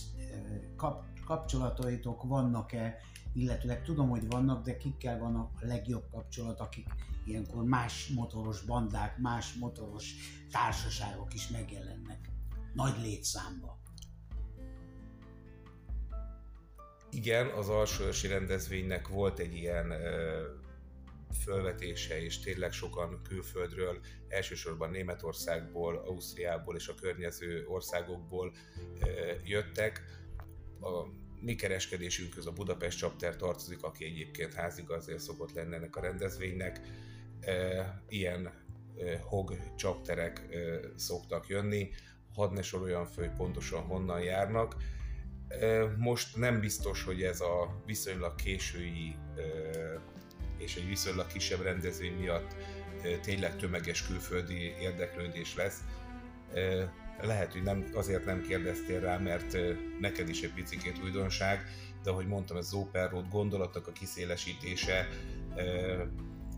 kap, 0.77 1.05
kapcsolataitok 1.27 2.23
vannak-e, 2.23 2.97
illetőleg 3.35 3.83
tudom, 3.83 4.09
hogy 4.09 4.27
vannak, 4.27 4.65
de 4.65 4.77
kikkel 4.77 5.19
van 5.19 5.35
a 5.35 5.51
legjobb 5.61 6.05
kapcsolat, 6.11 6.61
akik 6.61 6.87
ilyenkor 7.25 7.65
más 7.65 8.09
motoros 8.09 8.62
bandák, 8.62 9.19
más 9.19 9.55
motoros 9.55 10.15
társaságok 10.51 11.35
is 11.35 11.49
megjelennek 11.49 12.31
nagy 12.75 12.95
létszámba. 13.03 13.83
igen, 17.12 17.47
az 17.47 17.69
alsóösi 17.69 18.27
rendezvénynek 18.27 19.09
volt 19.09 19.39
egy 19.39 19.55
ilyen 19.55 19.93
fölvetése, 21.45 22.23
és 22.23 22.39
tényleg 22.39 22.73
sokan 22.73 23.21
külföldről, 23.29 24.01
elsősorban 24.29 24.91
Németországból, 24.91 25.97
Ausztriából 25.97 26.77
és 26.77 26.89
a 26.89 26.95
környező 26.95 27.67
országokból 27.67 28.53
jöttek. 29.45 30.03
A 30.81 31.07
mi 31.43 31.55
kereskedésünkhöz 31.55 32.47
a 32.47 32.53
Budapest 32.53 32.99
Chapter 32.99 33.37
tartozik, 33.37 33.83
aki 33.83 34.05
egyébként 34.05 34.55
házigazdája 34.55 35.19
szokott 35.19 35.53
lenni 35.53 35.75
ennek 35.75 35.97
a 35.97 36.01
rendezvénynek. 36.01 36.81
Ilyen 38.09 38.53
hog 39.21 39.57
csapterek 39.77 40.43
szoktak 40.97 41.49
jönni, 41.49 41.91
hadd 42.35 42.53
ne 42.53 42.63
soroljam 42.63 43.07
föl, 43.07 43.27
hogy 43.27 43.37
pontosan 43.37 43.83
honnan 43.83 44.21
járnak 44.21 44.77
most 45.97 46.37
nem 46.37 46.61
biztos, 46.61 47.05
hogy 47.05 47.23
ez 47.23 47.41
a 47.41 47.83
viszonylag 47.87 48.35
késői 48.35 49.15
és 50.59 50.77
egy 50.77 50.89
viszonylag 50.89 51.27
kisebb 51.27 51.61
rendezvény 51.61 52.15
miatt 52.15 52.57
tényleg 53.23 53.57
tömeges 53.57 54.07
külföldi 54.07 54.75
érdeklődés 54.81 55.55
lesz. 55.55 55.81
Lehet, 57.21 57.52
hogy 57.52 57.62
nem, 57.62 57.85
azért 57.95 58.25
nem 58.25 58.42
kérdeztél 58.42 59.00
rá, 59.00 59.19
mert 59.19 59.57
neked 60.00 60.28
is 60.28 60.42
egy 60.42 60.52
picikét 60.52 61.02
újdonság, 61.02 61.64
de 62.02 62.11
ahogy 62.11 62.26
mondtam, 62.26 62.57
ez 62.57 62.66
az 62.66 62.75
Open 62.75 63.09
Road 63.09 63.28
gondolatnak 63.31 63.87
a 63.87 63.92
kiszélesítése 63.92 65.09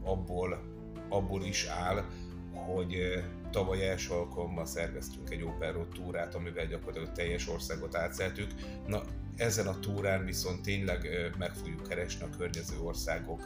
abból, 0.02 0.62
abból 1.08 1.44
is 1.44 1.66
áll, 1.66 2.04
hogy 2.52 3.24
tavaly 3.50 3.88
első 3.88 4.12
alkalommal 4.12 4.66
szerveztünk 4.66 5.30
egy 5.30 5.42
Open 5.42 5.86
túrát, 5.94 6.34
amivel 6.34 6.66
gyakorlatilag 6.66 7.12
teljes 7.12 7.48
országot 7.48 7.96
átszeltük. 7.96 8.50
Na, 8.86 9.02
ezen 9.36 9.66
a 9.66 9.78
túrán 9.78 10.24
viszont 10.24 10.62
tényleg 10.62 11.08
meg 11.38 11.54
fogjuk 11.54 11.88
keresni 11.88 12.24
a 12.24 12.36
környező 12.36 12.78
országok 12.80 13.42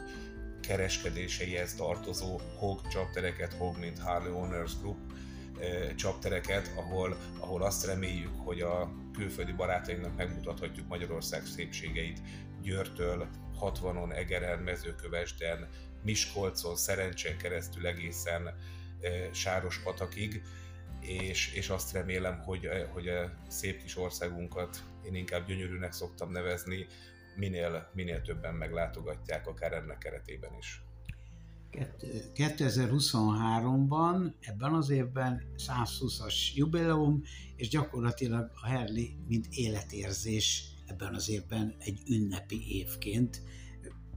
kereskedéseihez 0.61 1.75
tartozó 1.75 2.39
HOG 2.57 2.87
csaptereket, 2.87 3.53
HOG, 3.53 3.79
mint 3.79 3.99
Harley 3.99 4.33
Owners 4.33 4.79
Group 4.79 4.97
csaptereket, 5.95 6.71
ahol, 6.75 7.17
ahol 7.39 7.63
azt 7.63 7.85
reméljük, 7.85 8.35
hogy 8.37 8.61
a 8.61 8.91
külföldi 9.13 9.51
barátainknak 9.51 10.15
megmutathatjuk 10.15 10.87
Magyarország 10.87 11.45
szépségeit 11.45 12.21
Győrtől, 12.61 13.27
60-on, 13.61 14.13
Egeren, 14.15 14.59
Mezőkövesden, 14.59 15.67
Miskolcon, 16.03 16.75
Szerencsén 16.75 17.37
keresztül 17.37 17.87
egészen 17.87 18.55
Sáros 19.31 19.79
patakig, 19.79 20.41
és, 21.01 21.53
és 21.53 21.69
azt 21.69 21.93
remélem, 21.93 22.39
hogy, 22.39 22.69
hogy 22.91 23.07
a 23.07 23.31
szép 23.47 23.81
kis 23.81 23.97
országunkat 23.97 24.83
én 25.05 25.15
inkább 25.15 25.47
gyönyörűnek 25.47 25.91
szoktam 25.91 26.31
nevezni, 26.31 26.87
minél, 27.35 27.89
minél 27.93 28.21
többen 28.21 28.53
meglátogatják, 28.53 29.47
akár 29.47 29.73
ennek 29.73 29.97
keretében 29.97 30.51
is. 30.57 30.81
2023-ban, 31.71 34.33
ebben 34.39 34.73
az 34.73 34.89
évben 34.89 35.43
120-as 35.57 36.53
jubileum, 36.55 37.23
és 37.55 37.69
gyakorlatilag 37.69 38.51
a 38.61 38.67
Herli, 38.67 39.15
mint 39.27 39.47
életérzés 39.51 40.63
ebben 40.85 41.13
az 41.13 41.29
évben 41.29 41.75
egy 41.79 42.01
ünnepi 42.07 42.77
évként. 42.77 43.41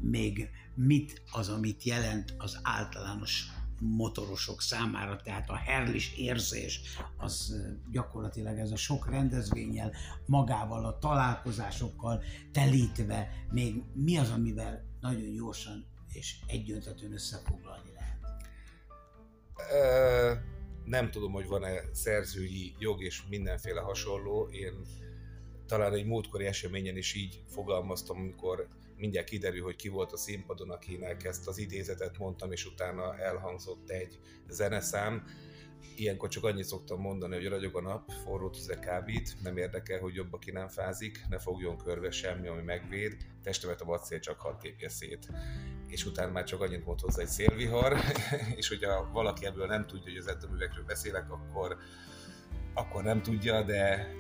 Még 0.01 0.49
mit 0.75 1.23
az, 1.33 1.49
amit 1.49 1.83
jelent 1.83 2.35
az 2.39 2.59
általános 2.63 3.47
motorosok 3.81 4.61
számára, 4.61 5.17
tehát 5.17 5.51
a 5.51 5.55
herlis 5.55 6.17
érzés, 6.17 6.81
az 7.17 7.57
gyakorlatilag 7.91 8.59
ez 8.59 8.71
a 8.71 8.77
sok 8.77 9.11
rendezvényel, 9.11 9.93
magával, 10.27 10.85
a 10.85 10.99
találkozásokkal 10.99 12.23
telítve, 12.53 13.29
még 13.51 13.83
mi 13.95 14.17
az, 14.17 14.31
amivel 14.31 14.85
nagyon 15.01 15.33
gyorsan 15.33 15.92
és 16.13 16.37
egyöntetően 16.47 17.13
összefoglalni 17.13 17.93
lehet? 17.95 18.13
nem 20.85 21.11
tudom, 21.11 21.33
hogy 21.33 21.47
van-e 21.47 21.83
szerzői 21.93 22.75
jog 22.79 23.03
és 23.03 23.23
mindenféle 23.29 23.81
hasonló. 23.81 24.49
Én 24.49 24.87
talán 25.67 25.93
egy 25.93 26.07
múltkori 26.07 26.47
eseményen 26.47 26.97
is 26.97 27.15
így 27.15 27.43
fogalmaztam, 27.49 28.19
amikor 28.19 28.69
mindjárt 28.97 29.29
kiderül, 29.29 29.63
hogy 29.63 29.77
ki 29.77 29.89
volt 29.89 30.13
a 30.13 30.17
színpadon, 30.17 30.71
akinek 30.71 31.25
ezt 31.25 31.49
az 31.49 31.59
idézetet 31.59 32.19
mondtam, 32.19 32.53
és 32.53 32.67
utána 32.67 33.19
elhangzott 33.19 33.91
egy 33.91 34.19
zeneszám. 34.49 35.27
Ilyenkor 35.97 36.29
csak 36.29 36.45
annyit 36.45 36.65
szoktam 36.65 37.01
mondani, 37.01 37.35
hogy 37.35 37.49
ragyog 37.49 37.77
a 37.77 37.81
nap, 37.81 38.11
forró 38.25 38.51
tüze 38.51 38.79
kábít, 38.79 39.37
nem 39.43 39.57
érdekel, 39.57 39.99
hogy 39.99 40.15
jobb, 40.15 40.33
aki 40.33 40.51
nem 40.51 40.69
fázik, 40.69 41.25
ne 41.29 41.39
fogjon 41.39 41.77
körbe 41.77 42.11
semmi, 42.11 42.49
ami 42.49 42.63
megvéd, 42.63 43.17
testemet 43.43 43.81
a 43.81 43.85
vacél 43.85 44.19
csak 44.19 44.41
hadd 44.41 44.59
tépje 44.59 44.89
szét. 44.89 45.29
És 45.87 46.07
utána 46.07 46.33
már 46.33 46.45
csak 46.45 46.61
annyit 46.61 46.85
mond 46.85 47.01
hozzá 47.01 47.23
egy 47.23 47.29
szélvihar, 47.29 47.97
és 48.61 48.69
hogyha 48.69 49.11
valaki 49.13 49.47
ebből 49.47 49.67
nem 49.67 49.87
tudja, 49.87 50.11
hogy 50.11 50.21
az 50.21 50.29
etteművekről 50.29 50.85
beszélek, 50.85 51.31
akkor, 51.31 51.77
akkor 52.75 53.03
nem 53.03 53.23
tudja, 53.23 53.63
de 53.63 54.15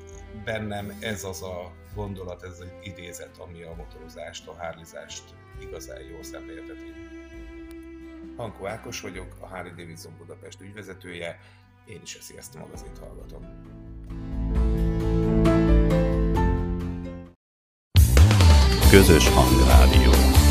bennem 0.44 0.98
ez 1.00 1.24
az 1.24 1.42
a 1.42 1.72
gondolat, 1.94 2.42
ez 2.42 2.60
egy 2.60 2.86
idézet, 2.86 3.38
ami 3.38 3.62
a 3.62 3.74
motorozást, 3.74 4.48
a 4.48 4.54
hárlizást 4.54 5.24
igazán 5.60 6.02
jól 6.02 6.22
szemlélteti. 6.22 6.92
Hankó 8.36 8.66
Ákos 8.66 9.00
vagyok, 9.00 9.36
a 9.40 9.46
Harley 9.46 9.74
Davidson 9.74 10.12
Budapest 10.18 10.60
ügyvezetője, 10.60 11.38
én 11.86 12.00
is 12.02 12.16
a 12.16 12.22
Sziasztó 12.22 12.58
magazint 12.58 12.98
hallgatom. 12.98 13.70
Közös 18.90 19.28
hangrádió. 19.28 20.41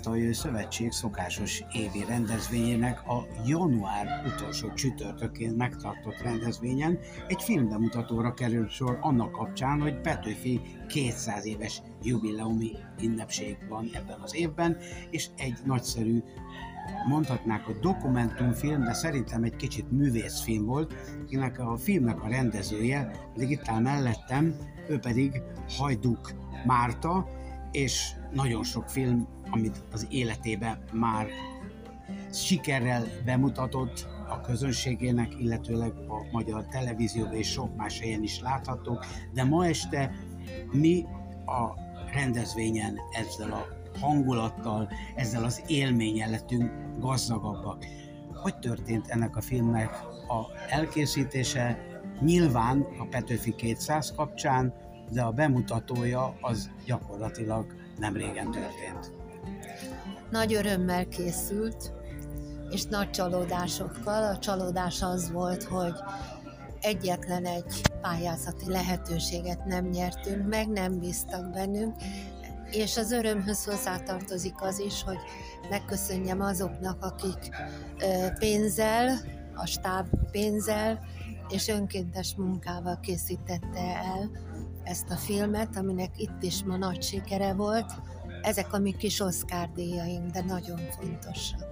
Kárpátaljai 0.00 0.32
Szövetség 0.32 0.92
szokásos 0.92 1.64
évi 1.72 2.04
rendezvényének 2.08 3.08
a 3.08 3.26
január 3.46 4.22
utolsó 4.26 4.72
csütörtökén 4.72 5.52
megtartott 5.52 6.22
rendezvényen 6.22 6.98
egy 7.28 7.42
filmbemutatóra 7.42 8.34
került 8.34 8.70
sor 8.70 8.98
annak 9.00 9.32
kapcsán, 9.32 9.80
hogy 9.80 10.00
Petőfi 10.00 10.60
200 10.88 11.46
éves 11.46 11.82
jubileumi 12.02 12.70
ünnepség 13.02 13.56
van 13.68 13.90
ebben 13.92 14.20
az 14.20 14.34
évben, 14.34 14.76
és 15.10 15.28
egy 15.36 15.58
nagyszerű 15.64 16.22
mondhatnák, 17.08 17.64
hogy 17.64 17.78
dokumentumfilm, 17.78 18.84
de 18.84 18.92
szerintem 18.92 19.42
egy 19.42 19.56
kicsit 19.56 19.90
művészfilm 19.90 20.64
volt, 20.64 20.94
akinek 21.22 21.58
a 21.58 21.76
filmnek 21.76 22.22
a 22.22 22.28
rendezője, 22.28 23.10
pedig 23.34 23.50
itt 23.50 23.68
áll 23.68 23.80
mellettem, 23.80 24.54
ő 24.88 24.98
pedig 24.98 25.42
Hajduk 25.78 26.32
Márta, 26.66 27.26
és 27.70 28.12
nagyon 28.32 28.64
sok 28.64 28.88
film, 28.88 29.28
amit 29.50 29.82
az 29.92 30.06
életében 30.10 30.78
már 30.92 31.26
sikerrel 32.32 33.04
bemutatott 33.24 34.08
a 34.28 34.40
közönségének, 34.40 35.32
illetőleg 35.38 35.92
a 36.08 36.26
magyar 36.32 36.66
televízióban 36.66 37.34
és 37.34 37.50
sok 37.50 37.76
más 37.76 38.00
helyen 38.00 38.22
is 38.22 38.40
láthatók, 38.40 39.06
de 39.34 39.44
ma 39.44 39.66
este 39.66 40.12
mi 40.72 41.06
a 41.46 41.74
rendezvényen 42.12 42.98
ezzel 43.12 43.52
a 43.52 43.66
hangulattal, 44.00 44.88
ezzel 45.16 45.44
az 45.44 45.62
élményen 45.66 46.30
lettünk 46.30 46.70
gazdagabbak. 46.98 47.84
Hogy 48.34 48.58
történt 48.58 49.08
ennek 49.08 49.36
a 49.36 49.40
filmnek 49.40 50.02
a 50.28 50.46
elkészítése, 50.68 51.90
Nyilván 52.20 52.86
a 52.98 53.04
Petőfi 53.04 53.54
200 53.54 54.12
kapcsán, 54.16 54.74
de 55.12 55.22
a 55.22 55.30
bemutatója 55.30 56.36
az 56.40 56.70
gyakorlatilag 56.86 57.74
nem 57.98 58.16
régen 58.16 58.50
történt. 58.50 59.19
Nagy 60.30 60.54
örömmel 60.54 61.08
készült, 61.08 61.92
és 62.70 62.84
nagy 62.84 63.10
csalódásokkal. 63.10 64.24
A 64.24 64.38
csalódás 64.38 65.02
az 65.02 65.30
volt, 65.30 65.62
hogy 65.62 65.94
egyetlen 66.80 67.44
egy 67.44 67.80
pályázati 68.00 68.70
lehetőséget 68.70 69.64
nem 69.64 69.84
nyertünk 69.84 70.48
meg, 70.48 70.68
nem 70.68 70.98
bíztak 70.98 71.50
bennünk, 71.50 71.94
és 72.70 72.96
az 72.96 73.12
örömhöz 73.12 73.64
hozzátartozik 73.64 74.54
az 74.62 74.78
is, 74.78 75.02
hogy 75.02 75.18
megköszönjem 75.70 76.40
azoknak, 76.40 77.04
akik 77.04 77.50
pénzzel, 78.38 79.18
a 79.54 79.66
stáb 79.66 80.06
pénzzel 80.30 80.98
és 81.48 81.68
önkéntes 81.68 82.34
munkával 82.36 82.98
készítette 83.00 83.80
el 83.96 84.30
ezt 84.82 85.10
a 85.10 85.16
filmet, 85.16 85.76
aminek 85.76 86.10
itt 86.16 86.42
is 86.42 86.64
ma 86.64 86.76
nagy 86.76 87.02
sikere 87.02 87.52
volt. 87.52 87.92
Ezek 88.42 88.72
a 88.72 88.78
mi 88.78 88.92
kis 88.96 89.20
Oscar 89.20 89.68
díjaink, 89.74 90.30
de 90.30 90.42
nagyon 90.42 90.78
fontosak. 90.98 91.68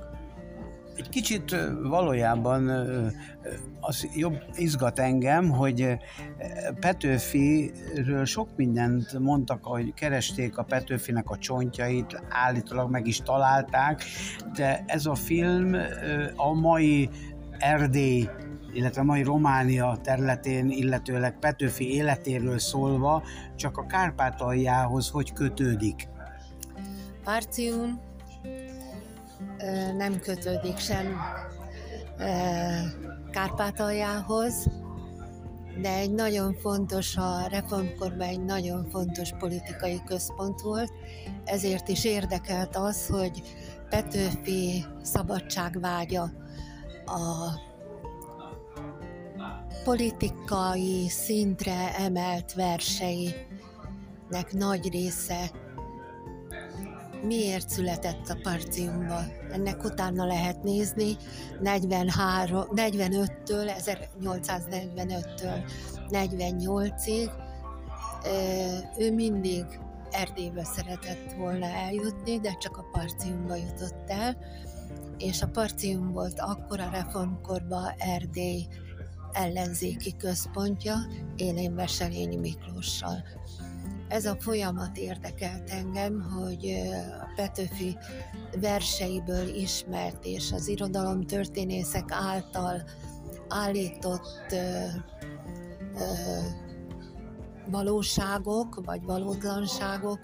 Egy 0.97 1.09
kicsit 1.09 1.57
valójában 1.83 2.69
az 3.81 4.09
jobb 4.15 4.43
izgat 4.55 4.99
engem, 4.99 5.51
hogy 5.51 5.99
Petőfiről 6.81 8.25
sok 8.25 8.49
mindent 8.57 9.19
mondtak, 9.19 9.65
hogy 9.65 9.95
keresték 9.95 10.59
a 10.59 10.63
Petőfinek 10.63 11.31
a 11.31 11.39
csontjait, 11.39 12.23
állítólag 12.29 12.91
meg 12.91 13.07
is 13.07 13.21
találták, 13.21 14.03
de 14.55 14.85
ez 14.87 15.07
a 15.07 15.15
film 15.15 15.77
a 16.37 16.53
mai 16.53 17.09
Erdély 17.59 18.29
illetve 18.73 19.01
a 19.01 19.05
mai 19.05 19.23
Románia 19.23 19.99
területén, 20.03 20.71
illetőleg 20.71 21.39
Petőfi 21.39 21.95
életéről 21.95 22.59
szólva, 22.59 23.23
csak 23.57 23.77
a 23.77 23.87
Kárpátaljához 23.87 25.09
hogy 25.09 25.33
kötődik? 25.33 26.09
Partium 27.29 28.01
nem 29.97 30.19
kötődik 30.21 30.79
sem 30.79 31.17
Kárpátaljához, 33.31 34.67
de 35.81 35.95
egy 35.95 36.11
nagyon 36.11 36.55
fontos, 36.55 37.17
a 37.17 37.47
reformkorban 37.51 38.29
egy 38.29 38.45
nagyon 38.45 38.89
fontos 38.91 39.31
politikai 39.39 40.03
központ 40.07 40.61
volt, 40.61 40.93
ezért 41.45 41.89
is 41.89 42.05
érdekelt 42.05 42.77
az, 42.77 43.07
hogy 43.07 43.43
Petőfi 43.89 44.85
szabadságvágya 45.03 46.31
a 47.07 47.53
politikai 49.85 51.09
szintre 51.09 51.97
emelt 51.99 52.53
verseinek 52.55 54.53
nagy 54.53 54.89
része 54.91 55.51
miért 57.23 57.69
született 57.69 58.29
a 58.29 58.39
Parciumba. 58.43 59.21
Ennek 59.53 59.85
utána 59.85 60.25
lehet 60.25 60.63
nézni 60.63 61.17
43, 61.61 62.65
45-től, 62.75 63.73
1845-től 64.23 65.71
48-ig. 66.09 67.31
Ő 68.99 69.15
mindig 69.15 69.65
Erdélybe 70.11 70.65
szeretett 70.65 71.33
volna 71.33 71.67
eljutni, 71.67 72.41
de 72.41 72.57
csak 72.59 72.77
a 72.77 72.89
Parciumba 72.93 73.57
jutott 73.57 74.05
el, 74.07 74.37
és 75.19 75.43
a 75.43 75.49
Parcium 75.49 76.13
volt 76.13 76.41
akkor 76.41 76.81
a 76.81 76.91
reformkorban 76.91 77.93
Erdély 77.99 78.67
ellenzéki 79.33 80.17
központja 80.17 80.95
Élén 81.37 81.75
Veselényi 81.75 82.37
Miklóssal. 82.37 83.25
Ez 84.09 84.27
a 84.27 84.37
folyamat 84.41 84.97
érdekelt 84.97 85.71
engem, 85.71 86.21
hogy 86.21 86.75
a 87.21 87.33
Petőfi 87.37 87.97
verseiből 88.61 89.49
ismert 89.49 90.25
és 90.25 90.53
az 90.53 90.69
irodalom 90.69 91.27
történészek 91.27 92.05
által 92.13 92.83
állított 93.49 94.47
ö, 94.51 94.57
ö, 95.95 96.13
valóságok 97.71 98.81
vagy 98.85 99.03
valótlanságok 99.03 100.21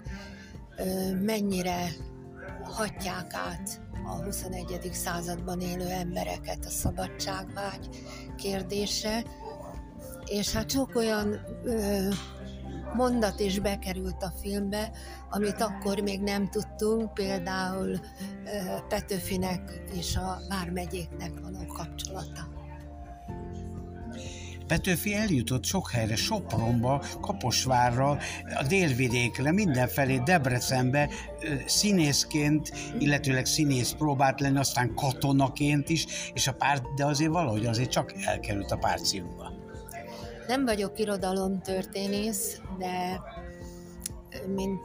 ö, 0.77 1.15
mennyire 1.21 1.87
hatják 2.63 3.33
át 3.33 3.81
a 4.05 4.23
21. 4.23 4.89
században 4.93 5.61
élő 5.61 5.87
embereket 5.87 6.65
a 6.65 6.69
szabadságvágy 6.69 7.89
kérdése, 8.37 9.23
és 10.25 10.53
hát 10.53 10.69
sok 10.69 10.95
olyan 10.95 11.39
ö, 11.63 12.09
mondat 12.95 13.39
is 13.39 13.59
bekerült 13.59 14.23
a 14.23 14.33
filmbe, 14.41 14.91
amit 15.29 15.61
akkor 15.61 15.99
még 15.99 16.21
nem 16.21 16.49
tudtunk, 16.49 17.13
például 17.13 17.99
Petőfinek 18.89 19.81
és 19.93 20.15
a 20.15 20.37
vármegyéknek 20.49 21.31
való 21.41 21.65
kapcsolata. 21.65 22.53
Petőfi 24.67 25.13
eljutott 25.13 25.63
sok 25.63 25.91
helyre, 25.91 26.15
Sopronba, 26.15 27.03
Kaposvárra, 27.21 28.09
a 28.59 28.63
délvidékre, 28.67 29.51
mindenfelé, 29.51 30.21
Debrecenbe 30.25 31.09
színészként, 31.65 32.71
illetőleg 32.99 33.45
színész 33.45 33.91
próbált 33.91 34.39
lenni, 34.39 34.57
aztán 34.57 34.93
katonaként 34.95 35.89
is, 35.89 36.05
és 36.33 36.47
a 36.47 36.53
párt, 36.53 36.93
de 36.95 37.05
azért 37.05 37.31
valahogy 37.31 37.65
azért 37.65 37.91
csak 37.91 38.13
elkerült 38.25 38.71
a 38.71 38.77
párciumba. 38.77 39.54
Nem 40.47 40.65
vagyok 40.65 40.99
irodalomtörténész, 40.99 42.61
de 42.77 43.21
mint 44.55 44.81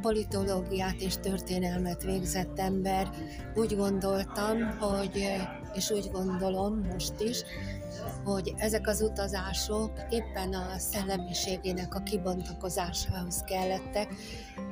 politológiát 0.00 1.00
és 1.00 1.16
történelmet 1.16 2.02
végzett 2.02 2.58
ember, 2.58 3.10
úgy 3.54 3.76
gondoltam, 3.76 4.78
hogy, 4.78 5.24
és 5.74 5.90
úgy 5.90 6.10
gondolom 6.12 6.80
most 6.92 7.20
is, 7.20 7.42
hogy 8.24 8.54
ezek 8.56 8.88
az 8.88 9.02
utazások 9.02 9.90
éppen 10.10 10.54
a 10.54 10.78
szellemiségének 10.78 11.94
a 11.94 12.02
kibontakozásához 12.02 13.42
kellettek, 13.46 14.14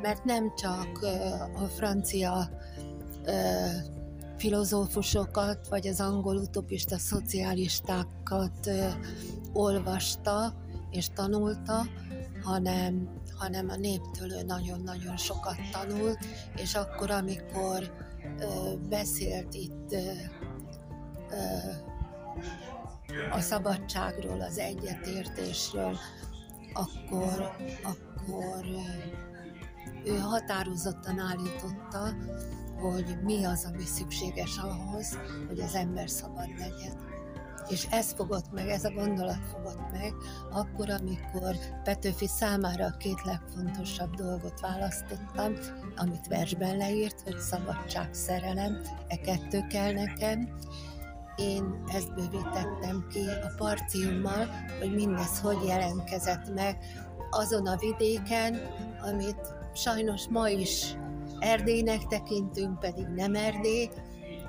mert 0.02 0.24
nem 0.24 0.54
csak 0.56 1.02
a 1.54 1.64
francia 1.64 2.50
filozófusokat, 4.36 5.68
vagy 5.68 5.86
az 5.86 6.00
angol 6.00 6.36
utopista 6.36 6.98
szocialistákat 6.98 8.70
olvasta 9.52 10.54
és 10.90 11.08
tanulta, 11.14 11.86
hanem, 12.42 13.08
hanem 13.38 13.68
a 13.68 13.76
néptől 13.76 14.32
ő 14.32 14.42
nagyon-nagyon 14.42 15.16
sokat 15.16 15.56
tanult, 15.72 16.18
és 16.56 16.74
akkor, 16.74 17.10
amikor 17.10 17.92
ö, 18.38 18.74
beszélt 18.88 19.54
itt 19.54 19.92
ö, 19.92 19.96
ö, 21.30 21.70
a 23.30 23.40
szabadságról, 23.40 24.40
az 24.40 24.58
egyetértésről, 24.58 25.96
akkor, 26.72 27.56
akkor 27.82 28.64
ő 30.04 30.18
határozottan 30.18 31.18
állította, 31.18 32.14
hogy 32.80 33.18
mi 33.22 33.44
az, 33.44 33.68
ami 33.72 33.84
szükséges 33.84 34.58
ahhoz, 34.58 35.18
hogy 35.48 35.60
az 35.60 35.74
ember 35.74 36.10
szabad 36.10 36.48
legyen. 36.58 37.11
És 37.68 37.86
ez 37.90 38.12
fogott 38.12 38.52
meg, 38.52 38.68
ez 38.68 38.84
a 38.84 38.92
gondolat 38.92 39.46
fogott 39.52 39.90
meg, 39.92 40.14
akkor, 40.50 40.90
amikor 40.90 41.56
Petőfi 41.84 42.26
számára 42.26 42.84
a 42.84 42.96
két 42.96 43.22
legfontosabb 43.24 44.14
dolgot 44.14 44.60
választottam, 44.60 45.52
amit 45.96 46.26
versben 46.28 46.76
leírt, 46.76 47.20
hogy 47.20 47.38
szabadság, 47.38 48.14
szerelem, 48.14 48.80
e 49.08 49.16
kettő 49.16 49.66
kell 49.66 49.92
nekem, 49.92 50.48
én 51.36 51.82
ezt 51.94 52.14
bővítettem 52.14 53.06
ki 53.10 53.28
a 53.28 53.54
partiummal, 53.56 54.46
hogy 54.78 54.94
mindez 54.94 55.40
hogy 55.40 55.66
jelentkezett 55.66 56.54
meg 56.54 56.78
azon 57.30 57.66
a 57.66 57.76
vidéken, 57.76 58.60
amit 59.00 59.54
sajnos 59.74 60.28
ma 60.30 60.48
is 60.48 60.96
Erdélynek 61.38 62.06
tekintünk, 62.06 62.78
pedig 62.78 63.06
nem 63.06 63.34
Erdély, 63.34 63.88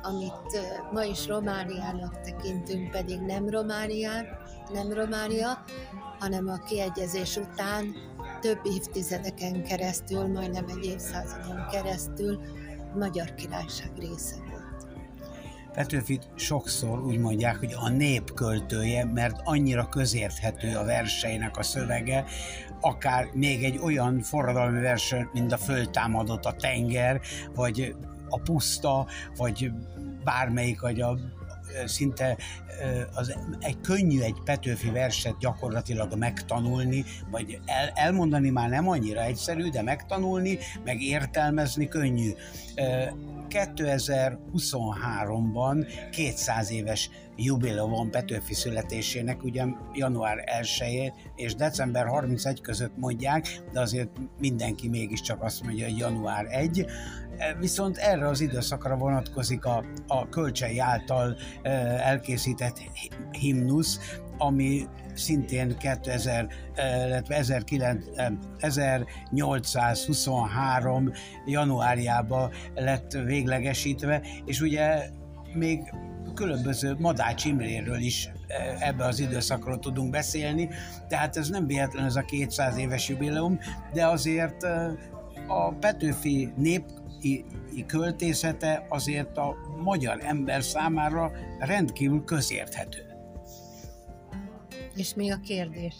amit 0.03 0.59
ma 0.91 1.03
is 1.03 1.27
Romániának 1.27 2.21
tekintünk, 2.21 2.91
pedig 2.91 3.19
nem 3.19 3.49
Románián, 3.49 4.25
nem 4.73 4.93
Románia, 4.93 5.63
hanem 6.19 6.47
a 6.47 6.57
kiegyezés 6.57 7.37
után 7.37 7.95
több 8.41 8.59
évtizedeken 8.63 9.63
keresztül, 9.63 10.27
majdnem 10.27 10.65
egy 10.67 10.85
évszázadon 10.85 11.65
keresztül 11.71 12.39
Magyar 12.95 13.33
Királyság 13.33 13.91
része 13.97 14.35
volt. 14.35 14.87
Petőfit 15.73 16.27
sokszor 16.35 17.03
úgy 17.03 17.17
mondják, 17.17 17.57
hogy 17.57 17.75
a 17.79 17.89
nép 17.89 18.33
költője, 18.33 19.05
mert 19.05 19.35
annyira 19.43 19.89
közérthető 19.89 20.75
a 20.75 20.83
verseinek 20.83 21.57
a 21.57 21.63
szövege, 21.63 22.25
akár 22.81 23.29
még 23.33 23.63
egy 23.63 23.77
olyan 23.77 24.19
forradalmi 24.21 24.81
vers, 24.81 25.15
mint 25.33 25.51
a 25.51 25.57
föltámadott 25.57 26.45
a 26.45 26.53
tenger, 26.53 27.21
vagy 27.55 27.95
a 28.33 28.39
puszta, 28.39 29.07
vagy 29.37 29.71
bármelyik, 30.23 30.81
vagy 30.81 31.01
a 31.01 31.17
szinte 31.85 32.37
az, 33.13 33.37
egy 33.59 33.81
könnyű 33.81 34.21
egy 34.21 34.37
Petőfi 34.45 34.89
verset 34.89 35.37
gyakorlatilag 35.39 36.15
megtanulni, 36.15 37.05
vagy 37.31 37.59
el, 37.65 37.91
elmondani 37.93 38.49
már 38.49 38.69
nem 38.69 38.87
annyira 38.87 39.23
egyszerű, 39.23 39.69
de 39.69 39.81
megtanulni, 39.81 40.57
meg 40.83 41.01
értelmezni 41.01 41.87
könnyű. 41.87 42.31
2023-ban 43.49 45.87
200 46.11 46.71
éves 46.71 47.09
jubileum 47.35 47.91
van 47.91 48.11
Petőfi 48.11 48.53
születésének, 48.53 49.43
ugye 49.43 49.65
január 49.93 50.43
1 50.45 51.11
és 51.35 51.55
december 51.55 52.05
31 52.05 52.61
között 52.61 52.97
mondják, 52.97 53.61
de 53.71 53.79
azért 53.79 54.09
mindenki 54.39 54.89
mégiscsak 54.89 55.43
azt 55.43 55.63
mondja, 55.63 55.85
hogy 55.85 55.97
január 55.97 56.45
1. 56.49 56.85
Viszont 57.59 57.97
erre 57.97 58.27
az 58.27 58.41
időszakra 58.41 58.95
vonatkozik 58.95 59.65
a, 59.65 59.83
a 60.07 60.29
Kölcsei 60.29 60.79
által 60.79 61.37
elkészített 62.03 62.81
himnusz, 63.31 64.19
ami 64.37 64.87
szintén 65.13 65.77
2000, 65.77 66.47
illetve 67.05 67.35
1823 68.57 71.11
januárjában 71.45 72.51
lett 72.75 73.11
véglegesítve, 73.11 74.21
és 74.45 74.61
ugye 74.61 75.09
még 75.53 75.93
különböző 76.33 76.95
Madács 76.99 77.45
Imréről 77.45 77.99
is 77.99 78.29
ebbe 78.79 79.05
az 79.05 79.19
időszakról 79.19 79.79
tudunk 79.79 80.11
beszélni, 80.11 80.69
tehát 81.07 81.37
ez 81.37 81.49
nem 81.49 81.67
véletlen 81.67 82.05
ez 82.05 82.15
a 82.15 82.21
200 82.21 82.77
éves 82.77 83.09
jubileum, 83.09 83.59
de 83.93 84.07
azért 84.07 84.63
a 85.47 85.73
Petőfi 85.79 86.53
nép 86.55 86.83
költészete 87.87 88.85
azért 88.89 89.37
a 89.37 89.55
magyar 89.83 90.17
ember 90.23 90.63
számára 90.63 91.31
rendkívül 91.59 92.23
közérthető. 92.23 93.05
És 94.95 95.13
mi 95.13 95.31
a 95.31 95.39
kérdés? 95.39 95.95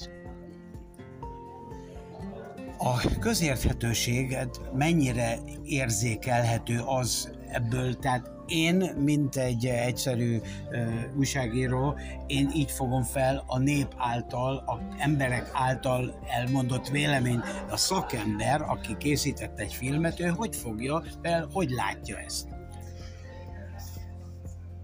A 2.78 3.18
közérthetőséget 3.20 4.62
mennyire 4.74 5.38
érzékelhető 5.64 6.82
az 6.86 7.32
ebből, 7.48 8.00
tehát 8.00 8.33
én, 8.48 8.76
mint 8.98 9.36
egy 9.36 9.66
egyszerű 9.66 10.38
uh, 10.38 11.18
újságíró, 11.18 11.96
én 12.28 12.50
így 12.56 12.72
fogom 12.72 13.04
fel 13.04 13.44
a 13.48 13.60
nép 13.60 13.88
által, 13.98 14.56
a 14.56 14.80
emberek 14.98 15.50
által 15.54 16.20
elmondott 16.30 16.88
vélemény. 16.88 17.40
A 17.70 17.78
szakember, 17.78 18.62
aki 18.62 18.98
készített 18.98 19.60
egy 19.60 19.74
filmet, 19.74 20.20
ő 20.20 20.28
hogy 20.28 20.56
fogja 20.56 21.04
fel, 21.22 21.50
hogy 21.52 21.70
látja 21.70 22.18
ezt? 22.18 22.48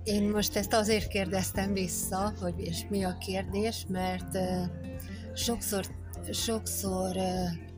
Én 0.03 0.29
most 0.29 0.55
ezt 0.55 0.73
azért 0.73 1.07
kérdeztem 1.07 1.73
vissza, 1.73 2.33
hogy 2.41 2.53
és 2.57 2.85
mi 2.89 3.03
a 3.03 3.17
kérdés, 3.17 3.85
mert 3.87 4.35
uh, 4.35 4.65
sokszor, 5.33 5.85
sokszor 6.31 7.15
uh, 7.15 7.68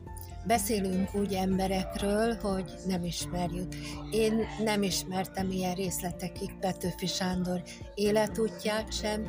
beszélünk 0.46 1.14
úgy 1.14 1.32
emberekről, 1.32 2.34
hogy 2.34 2.74
nem 2.86 3.04
ismerjük. 3.04 3.74
Én 4.10 4.34
nem 4.64 4.82
ismertem 4.82 5.50
ilyen 5.50 5.74
részletekig 5.74 6.58
Petőfi 6.60 7.06
Sándor 7.06 7.62
életútját 7.94 8.92
sem, 8.92 9.26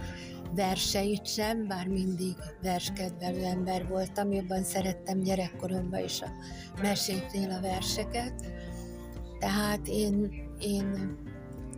verseit 0.56 1.28
sem, 1.28 1.68
bár 1.68 1.88
mindig 1.88 2.36
verskedvelő 2.62 3.44
ember 3.44 3.88
voltam, 3.88 4.32
jobban 4.32 4.64
szerettem 4.64 5.20
gyerekkoromban 5.20 6.04
is 6.04 6.22
a 6.22 6.28
meséknél 6.82 7.52
a 7.52 7.62
verseket. 7.62 8.34
Tehát 9.40 9.88
én, 9.88 10.32
én 10.60 11.18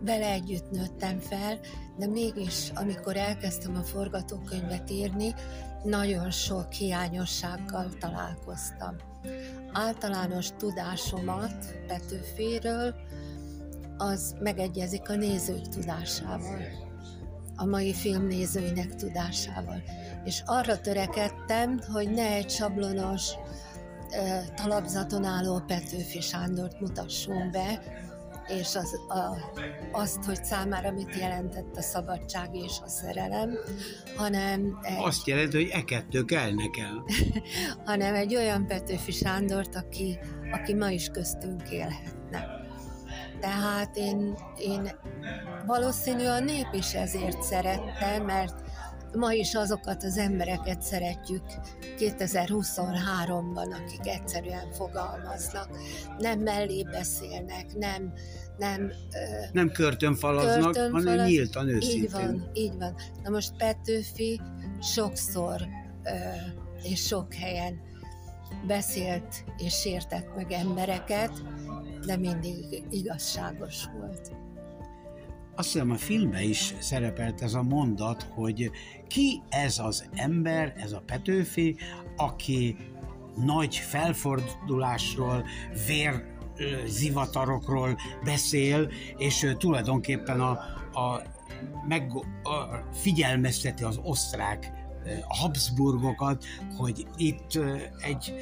vele 0.01 0.31
együtt 0.31 0.71
nőttem 0.71 1.19
fel, 1.19 1.59
de 1.97 2.07
mégis, 2.07 2.71
amikor 2.73 3.17
elkezdtem 3.17 3.75
a 3.75 3.83
forgatókönyvet 3.83 4.89
írni, 4.91 5.33
nagyon 5.83 6.31
sok 6.31 6.71
hiányossággal 6.71 7.89
találkoztam. 7.99 8.95
Általános 9.71 10.49
tudásomat 10.57 11.75
Petőféről, 11.87 12.95
az 13.97 14.35
megegyezik 14.39 15.09
a 15.09 15.15
nézők 15.15 15.67
tudásával, 15.67 16.61
a 17.55 17.65
mai 17.65 17.93
film 17.93 18.27
nézőinek 18.27 18.95
tudásával. 18.95 19.83
És 20.23 20.43
arra 20.45 20.81
törekedtem, 20.81 21.79
hogy 21.91 22.11
ne 22.11 22.33
egy 22.33 22.49
sablonos 22.49 23.31
talapzaton 24.55 25.23
álló 25.23 25.61
Petőfi 25.67 26.21
Sándort 26.21 26.79
mutassunk 26.79 27.51
be, 27.51 27.81
és 28.47 28.75
az, 28.75 28.99
a, 29.07 29.37
azt, 29.91 30.23
hogy 30.23 30.43
számára 30.43 30.91
mit 30.91 31.15
jelentett 31.19 31.75
a 31.75 31.81
szabadság 31.81 32.55
és 32.55 32.77
a 32.83 32.87
szerelem, 32.87 33.57
hanem... 34.15 34.79
Egy, 34.81 34.97
azt 34.97 35.27
jelenti, 35.27 35.57
hogy 35.57 35.69
e 35.71 35.83
kettő 35.83 36.25
kell 36.25 36.53
nekem. 36.53 37.05
hanem 37.85 38.15
egy 38.15 38.35
olyan 38.35 38.67
Petőfi 38.67 39.11
Sándort, 39.11 39.75
aki, 39.75 40.19
aki 40.51 40.73
ma 40.73 40.89
is 40.89 41.07
köztünk 41.07 41.69
élhetne. 41.69 42.63
Tehát 43.39 43.95
én, 43.95 44.37
én 44.57 44.91
valószínű 45.65 46.25
a 46.25 46.39
nép 46.39 46.67
is 46.71 46.93
ezért 46.93 47.41
szerette, 47.41 48.19
mert 48.25 48.64
ma 49.15 49.33
is 49.33 49.55
azokat 49.55 50.03
az 50.03 50.17
embereket 50.17 50.81
szeretjük 50.81 51.43
2023-ban, 51.97 53.83
akik 53.83 54.07
egyszerűen 54.07 54.71
fogalmaznak, 54.71 55.69
nem 56.17 56.39
mellé 56.39 56.83
beszélnek, 56.83 57.75
nem 57.75 58.13
nem, 58.57 58.91
nem 59.51 59.71
körtönfalaznak, 59.71 60.63
körtönfalaz, 60.63 61.05
hanem 61.05 61.25
nyíltan 61.25 61.67
őszintén. 61.67 62.03
Így 62.03 62.11
van, 62.11 62.49
így 62.53 62.77
van. 62.77 62.95
Na 63.23 63.29
most 63.29 63.55
Petőfi 63.57 64.41
sokszor 64.81 65.61
és 66.83 67.05
sok 67.05 67.33
helyen 67.33 67.79
beszélt 68.67 69.43
és 69.57 69.73
sértett 69.73 70.35
meg 70.35 70.51
embereket, 70.51 71.31
de 72.05 72.17
mindig 72.17 72.83
igazságos 72.89 73.85
volt 73.99 74.31
azt 75.55 75.71
hiszem 75.71 75.91
a 75.91 75.95
filmben 75.95 76.41
is 76.41 76.75
szerepelt 76.79 77.41
ez 77.41 77.53
a 77.53 77.61
mondat, 77.61 78.23
hogy 78.23 78.71
ki 79.07 79.41
ez 79.49 79.79
az 79.79 80.09
ember, 80.13 80.73
ez 80.77 80.91
a 80.91 81.03
Petőfi, 81.05 81.75
aki 82.15 82.75
nagy 83.35 83.75
felfordulásról, 83.75 85.45
vér 85.87 86.33
zivatarokról 86.85 87.97
beszél, 88.23 88.91
és 89.17 89.55
tulajdonképpen 89.57 90.39
a, 90.39 90.49
a, 90.99 91.21
meg, 91.87 92.11
a 92.43 92.75
figyelmezteti 92.93 93.83
az 93.83 93.99
osztrák 94.03 94.71
Habsburgokat, 95.27 96.45
hogy 96.77 97.07
itt 97.17 97.59
egy 98.01 98.33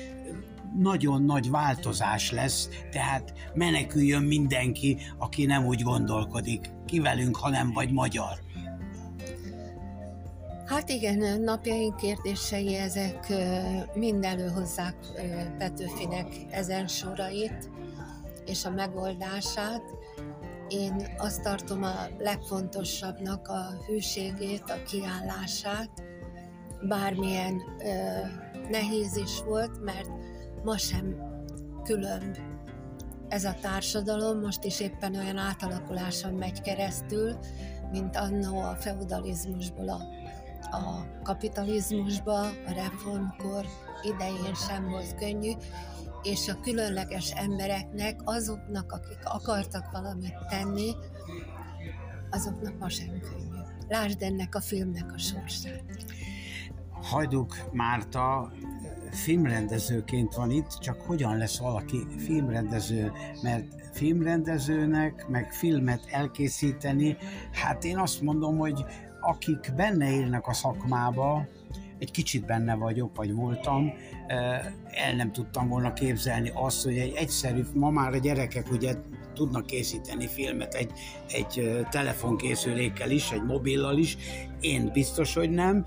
nagyon 0.78 1.23
nagy 1.23 1.49
változás 1.49 2.32
lesz, 2.32 2.69
tehát 2.91 3.34
meneküljön 3.54 4.23
mindenki, 4.23 4.97
aki 5.17 5.45
nem 5.45 5.65
úgy 5.65 5.82
gondolkodik, 5.82 6.69
ki 6.86 6.99
velünk, 6.99 7.36
hanem 7.36 7.71
vagy 7.71 7.91
magyar. 7.91 8.39
Hát 10.65 10.89
igen, 10.89 11.41
napjaink 11.41 11.95
kérdései 11.95 12.76
ezek 12.76 13.34
mind 13.93 14.23
előhozzák 14.23 14.95
Petőfinek 15.58 16.28
ezen 16.49 16.88
sorait 16.88 17.69
és 18.45 18.65
a 18.65 18.69
megoldását. 18.69 19.82
Én 20.67 21.08
azt 21.17 21.41
tartom 21.41 21.84
a 21.84 21.93
legfontosabbnak 22.17 23.47
a 23.47 23.84
hűségét, 23.88 24.63
a 24.67 24.84
kiállását, 24.84 25.89
bármilyen 26.88 27.62
nehéz 28.69 29.15
is 29.15 29.43
volt, 29.45 29.84
mert 29.84 30.10
ma 30.63 30.78
sem 30.78 31.15
különb 31.84 32.38
ez 33.28 33.43
a 33.43 33.56
társadalom, 33.62 34.39
most 34.39 34.63
is 34.63 34.80
éppen 34.80 35.15
olyan 35.15 35.38
átalakuláson 35.38 36.34
megy 36.34 36.62
keresztül, 36.62 37.38
mint 37.91 38.15
annó 38.15 38.60
a 38.60 38.76
feudalizmusból 38.76 39.89
a, 39.89 39.99
a 40.73 41.05
kapitalizmusba, 41.23 42.39
a 42.41 42.71
reformkor 42.75 43.65
idején 44.03 44.53
sem 44.53 44.89
volt 44.89 45.15
könnyű, 45.15 45.51
és 46.23 46.49
a 46.49 46.59
különleges 46.59 47.31
embereknek, 47.31 48.19
azoknak, 48.23 48.91
akik 48.91 49.19
akartak 49.23 49.91
valamit 49.91 50.38
tenni, 50.49 50.91
azoknak 52.29 52.77
ma 52.79 52.89
sem 52.89 53.19
könnyű. 53.19 53.62
Lásd 53.88 54.21
ennek 54.21 54.55
a 54.55 54.62
filmnek 54.62 55.13
a 55.13 55.17
sorsát. 55.17 55.83
Hajduk 57.01 57.55
Márta 57.71 58.51
filmrendezőként 59.12 60.33
van 60.33 60.51
itt, 60.51 60.77
csak 60.79 61.01
hogyan 61.01 61.38
lesz 61.38 61.59
valaki 61.59 62.05
filmrendező, 62.17 63.12
mert 63.41 63.65
filmrendezőnek, 63.91 65.27
meg 65.27 65.51
filmet 65.51 66.05
elkészíteni, 66.12 67.17
hát 67.51 67.83
én 67.83 67.97
azt 67.97 68.21
mondom, 68.21 68.57
hogy 68.57 68.86
akik 69.25 69.73
benne 69.75 70.12
élnek 70.12 70.47
a 70.47 70.53
szakmába, 70.53 71.47
egy 71.99 72.12
kicsit 72.12 72.45
benne 72.45 72.75
vagyok, 72.75 73.15
vagy 73.15 73.33
voltam, 73.33 73.93
el 74.88 75.15
nem 75.15 75.31
tudtam 75.31 75.67
volna 75.67 75.93
képzelni 75.93 76.51
azt, 76.53 76.83
hogy 76.83 76.97
egy 76.97 77.13
egyszerű, 77.15 77.63
ma 77.73 77.89
már 77.89 78.13
a 78.13 78.17
gyerekek 78.17 78.71
ugye 78.71 78.95
tudnak 79.33 79.65
készíteni 79.65 80.27
filmet 80.27 80.73
egy, 80.73 80.91
egy 81.27 81.86
telefonkészülékkel 81.89 83.12
is, 83.12 83.31
egy 83.31 83.43
mobillal 83.43 83.97
is, 83.97 84.17
én 84.59 84.89
biztos, 84.93 85.33
hogy 85.33 85.49
nem, 85.49 85.86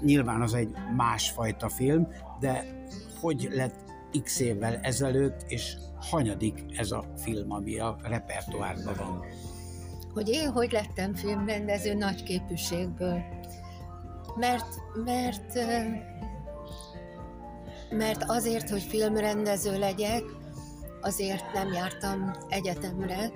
nyilván 0.00 0.42
az 0.42 0.54
egy 0.54 0.70
másfajta 0.96 1.68
film, 1.68 2.08
de 2.40 2.64
hogy 3.20 3.48
lett 3.50 3.74
x 4.22 4.40
évvel 4.40 4.76
ezelőtt, 4.82 5.44
és 5.48 5.76
hanyadik 6.10 6.64
ez 6.76 6.90
a 6.90 7.04
film, 7.16 7.52
ami 7.52 7.78
a 7.78 7.96
repertoárban 8.02 8.94
van. 8.98 9.24
Hogy 10.18 10.28
én 10.28 10.50
hogy 10.50 10.72
lettem 10.72 11.14
filmrendező 11.14 11.94
nagy 11.94 12.22
képűségből. 12.22 13.22
Mert, 14.36 14.66
mert, 15.04 15.54
mert 17.90 18.24
azért, 18.26 18.70
hogy 18.70 18.82
filmrendező 18.82 19.78
legyek, 19.78 20.22
azért 21.00 21.52
nem 21.52 21.72
jártam 21.72 22.32
egyetemre, 22.48 23.30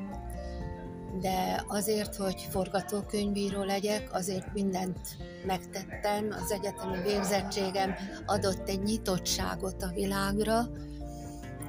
de 1.21 1.64
azért, 1.66 2.16
hogy 2.16 2.47
forgatókönyvíró 2.51 3.62
legyek, 3.62 4.09
azért 4.12 4.53
mindent 4.53 4.99
megtettem. 5.47 6.29
Az 6.31 6.53
egyetemi 6.53 7.03
végzettségem 7.03 7.95
adott 8.27 8.68
egy 8.68 8.83
nyitottságot 8.83 9.83
a 9.83 9.92
világra, 9.95 10.61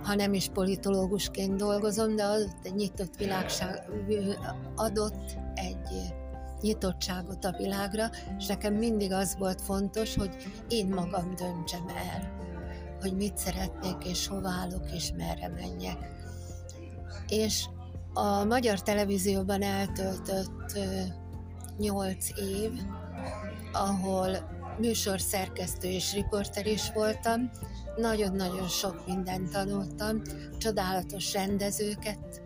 ha 0.04 0.16
nem 0.16 0.34
is 0.34 0.50
politológusként 0.54 1.56
dolgozom, 1.56 2.16
de 2.16 2.24
adott 2.24 2.66
egy 2.66 2.76
nyitott 2.76 3.16
világság, 3.16 3.90
adott 4.76 5.36
egy 5.54 6.14
nyitottságot 6.62 7.46
a 7.46 7.56
világra, 7.58 8.10
és 8.38 8.46
nekem 8.46 8.74
mindig 8.74 9.12
az 9.12 9.36
volt 9.38 9.62
fontos, 9.62 10.16
hogy 10.16 10.36
én 10.70 10.88
magam 10.88 11.36
döntsem 11.36 11.88
el, 11.88 12.32
hogy 13.02 13.16
mit 13.16 13.38
szeretnék, 13.38 14.06
és 14.06 14.28
hova 14.28 14.50
állok, 14.50 14.92
és 14.94 15.12
merre 15.18 15.48
menjek. 15.48 15.98
És 17.28 17.66
a 18.14 18.44
magyar 18.44 18.82
televízióban 18.82 19.62
eltöltött 19.62 20.80
nyolc 21.78 22.30
év, 22.40 22.72
ahol 23.74 24.52
műsorszerkesztő 24.80 25.88
és 25.88 26.14
riporter 26.14 26.66
is 26.66 26.92
voltam, 26.92 27.52
nagyon-nagyon 27.96 28.68
sok 28.68 29.08
mindent 29.08 29.52
tanultam, 29.52 30.22
csodálatos 30.58 31.34
rendezőket 31.34 32.42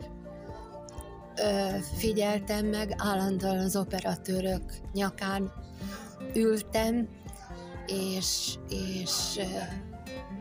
ö, 1.36 1.78
figyeltem 1.98 2.66
meg, 2.66 2.94
állandóan 2.98 3.58
az 3.58 3.76
operatőrök 3.76 4.64
nyakán 4.94 5.52
ültem, 6.34 7.08
és, 7.86 8.56
és 8.70 9.40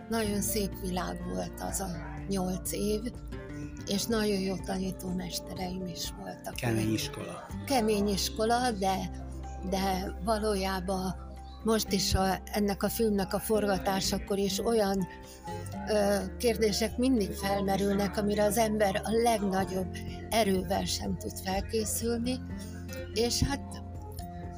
nagyon 0.09 0.41
szép 0.41 0.81
világ 0.81 1.23
volt 1.35 1.61
az 1.71 1.81
a 1.81 1.89
nyolc 2.29 2.73
év, 2.73 3.01
és 3.87 4.05
nagyon 4.05 4.41
jó 4.41 4.57
tanítómestereim 4.57 5.87
is 5.87 6.13
voltak. 6.19 6.55
Kemény 6.55 6.93
iskola. 6.93 7.47
Kemény 7.67 8.09
iskola, 8.09 8.71
de, 8.71 8.97
de 9.71 10.15
valójában 10.25 11.26
most 11.67 11.93
is 11.93 12.15
a, 12.15 12.39
ennek 12.45 12.83
a 12.83 12.89
filmnek 12.89 13.35
a 13.35 13.39
forgatásakor 13.39 14.39
is 14.39 14.59
olyan 14.65 15.07
ö, 15.89 16.17
kérdések 16.39 16.97
mindig 16.97 17.33
felmerülnek, 17.33 18.17
amire 18.17 18.45
az 18.45 18.59
ember 18.59 19.01
a 19.05 19.11
legnagyobb 19.11 19.97
erővel 20.31 20.85
sem 20.85 21.17
tud 21.17 21.39
felkészülni, 21.45 22.41
és 23.15 23.43
hát 23.43 23.83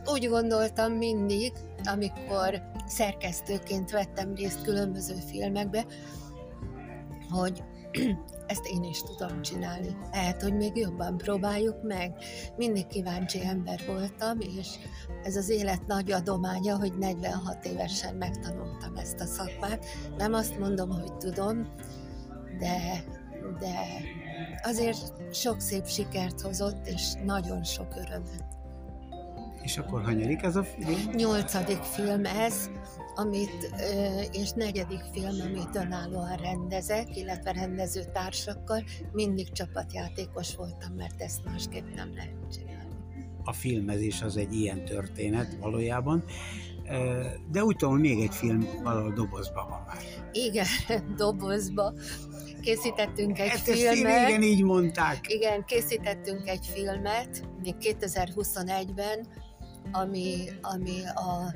úgy 0.07 0.29
gondoltam 0.29 0.93
mindig, 0.93 1.53
amikor 1.85 2.63
szerkesztőként 2.87 3.91
vettem 3.91 4.35
részt 4.35 4.63
különböző 4.63 5.15
filmekbe, 5.31 5.87
hogy 7.31 7.63
ezt 8.49 8.67
én 8.67 8.83
is 8.83 9.03
tudom 9.03 9.43
csinálni. 9.43 9.97
Lehet, 10.13 10.43
hogy 10.43 10.55
még 10.55 10.77
jobban 10.77 11.17
próbáljuk 11.17 11.83
meg. 11.83 12.13
Mindig 12.57 12.87
kíváncsi 12.87 13.45
ember 13.45 13.81
voltam, 13.87 14.39
és 14.41 14.69
ez 15.23 15.37
az 15.37 15.49
élet 15.49 15.87
nagy 15.87 16.13
adománya, 16.13 16.77
hogy 16.77 16.99
46 16.99 17.65
évesen 17.65 18.15
megtanultam 18.15 18.97
ezt 18.97 19.21
a 19.21 19.27
szakmát. 19.27 19.85
Nem 20.17 20.33
azt 20.33 20.59
mondom, 20.59 20.91
hogy 20.91 21.17
tudom, 21.17 21.73
de, 22.59 23.05
de 23.59 23.75
azért 24.63 25.35
sok 25.35 25.61
szép 25.61 25.87
sikert 25.87 26.41
hozott, 26.41 26.87
és 26.87 27.13
nagyon 27.25 27.65
sok 27.65 27.97
örömet. 27.97 28.45
És 29.63 29.79
akkor 29.79 30.03
hanyadik 30.03 30.43
ez 30.43 30.57
a 30.57 30.65
film? 30.65 31.11
Nyolcadik 31.15 31.83
film 31.83 32.25
ez, 32.25 32.71
amit, 33.19 33.71
és 34.33 34.51
negyedik 34.51 35.01
film, 35.13 35.41
amit 35.41 35.77
önállóan 35.77 36.37
rendezek, 36.37 37.17
illetve 37.17 37.53
rendező 37.53 38.01
társakkal. 38.13 38.85
Mindig 39.13 39.53
csapatjátékos 39.53 40.57
voltam, 40.57 40.93
mert 40.97 41.21
ezt 41.21 41.45
másképp 41.45 41.95
nem 41.95 42.15
lehet 42.15 42.53
csinálni. 42.53 42.97
A 43.45 43.53
filmezés 43.53 44.23
az 44.23 44.37
egy 44.37 44.53
ilyen 44.53 44.85
történet 44.85 45.57
valójában, 45.61 46.25
de 47.51 47.63
úgy 47.63 47.77
tudom, 47.77 47.99
még 47.99 48.21
egy 48.21 48.35
film 48.35 48.69
valahol 48.83 49.13
dobozban 49.13 49.69
van 49.69 49.83
már. 49.87 50.03
Igen, 50.33 50.67
dobozba. 51.17 51.93
Készítettünk 52.61 53.39
egy 53.39 53.49
Ezt 53.49 53.71
filmet. 53.71 54.29
igen, 54.29 54.43
így 54.43 54.63
mondták. 54.63 55.33
Igen, 55.33 55.65
készítettünk 55.65 56.49
egy 56.49 56.67
filmet, 56.67 57.49
még 57.63 57.75
2021-ben, 57.81 59.27
ami, 59.93 60.49
ami 60.63 61.01
a 61.15 61.55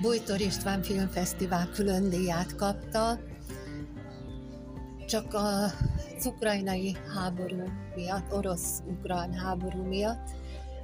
Bújtor 0.00 0.40
István 0.40 0.82
Filmfesztivál 0.82 1.68
külön 1.70 2.08
díját 2.10 2.56
kapta, 2.56 3.18
csak 5.06 5.34
a 5.34 5.72
ukrajnai 6.24 6.96
háború 7.14 7.62
miatt, 7.94 8.32
orosz-ukrán 8.32 9.32
háború 9.32 9.82
miatt, 9.82 10.28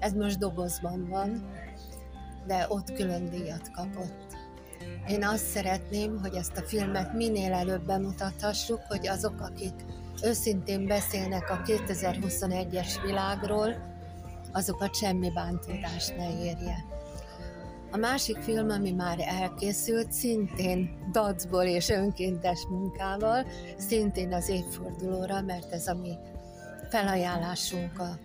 ez 0.00 0.12
most 0.12 0.38
dobozban 0.38 1.08
van, 1.08 1.50
de 2.46 2.66
ott 2.68 2.92
külön 2.92 3.30
díjat 3.30 3.70
kapott. 3.70 4.36
Én 5.08 5.24
azt 5.24 5.46
szeretném, 5.46 6.18
hogy 6.20 6.34
ezt 6.34 6.56
a 6.56 6.62
filmet 6.62 7.12
minél 7.12 7.52
előbb 7.52 7.86
bemutathassuk, 7.86 8.80
hogy 8.88 9.08
azok, 9.08 9.40
akik 9.40 9.74
őszintén 10.22 10.86
beszélnek 10.86 11.50
a 11.50 11.62
2021-es 11.64 13.02
világról, 13.04 13.76
azokat 14.52 14.94
semmi 14.94 15.30
bántódást 15.30 16.16
ne 16.16 16.44
érje. 16.44 16.95
A 17.96 17.98
másik 17.98 18.36
film, 18.36 18.70
ami 18.70 18.92
már 18.92 19.18
elkészült, 19.20 20.12
szintén 20.12 20.98
dacból 21.12 21.64
és 21.64 21.88
önkéntes 21.88 22.66
munkával, 22.70 23.46
szintén 23.76 24.32
az 24.32 24.48
évfordulóra, 24.48 25.40
mert 25.40 25.72
ez 25.72 25.86
a 25.86 25.94
mi 25.94 26.12
felajánlásunk 26.90 27.98
a 27.98 28.18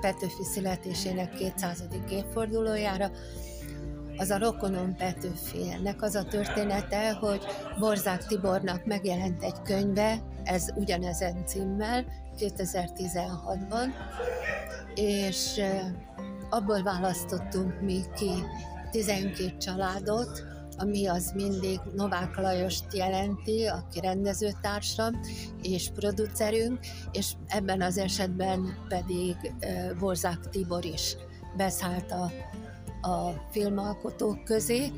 Petőfi 0.00 0.44
születésének 0.44 1.34
200. 1.34 1.84
évfordulójára, 2.10 3.10
az 4.16 4.30
a 4.30 4.38
rokonom 4.38 4.96
Petőfi. 4.96 5.70
Ennek 5.72 6.02
az 6.02 6.14
a 6.14 6.24
története, 6.24 7.12
hogy 7.12 7.40
Borzák 7.78 8.26
Tibornak 8.26 8.84
megjelent 8.84 9.42
egy 9.42 9.62
könyve, 9.62 10.22
ez 10.44 10.68
ugyanezen 10.74 11.46
címmel, 11.46 12.04
2016-ban, 12.38 13.88
és 14.94 15.60
abból 16.52 16.82
választottunk 16.82 17.80
mi 17.80 18.00
ki 18.16 18.30
12 18.90 19.56
családot, 19.56 20.44
ami 20.76 21.06
az 21.06 21.32
mindig 21.34 21.80
Novák 21.94 22.36
Lajost 22.36 22.84
jelenti, 22.94 23.66
aki 23.66 24.00
rendezőtársam 24.00 25.20
és 25.62 25.90
producerünk, 25.94 26.78
és 27.12 27.32
ebben 27.46 27.82
az 27.82 27.98
esetben 27.98 28.76
pedig 28.88 29.36
Borzák 29.98 30.48
Tibor 30.50 30.84
is 30.84 31.16
beszállt 31.56 32.12
a, 32.12 32.30
a 33.08 33.30
filmalkotók 33.50 34.44
közé, 34.44 34.92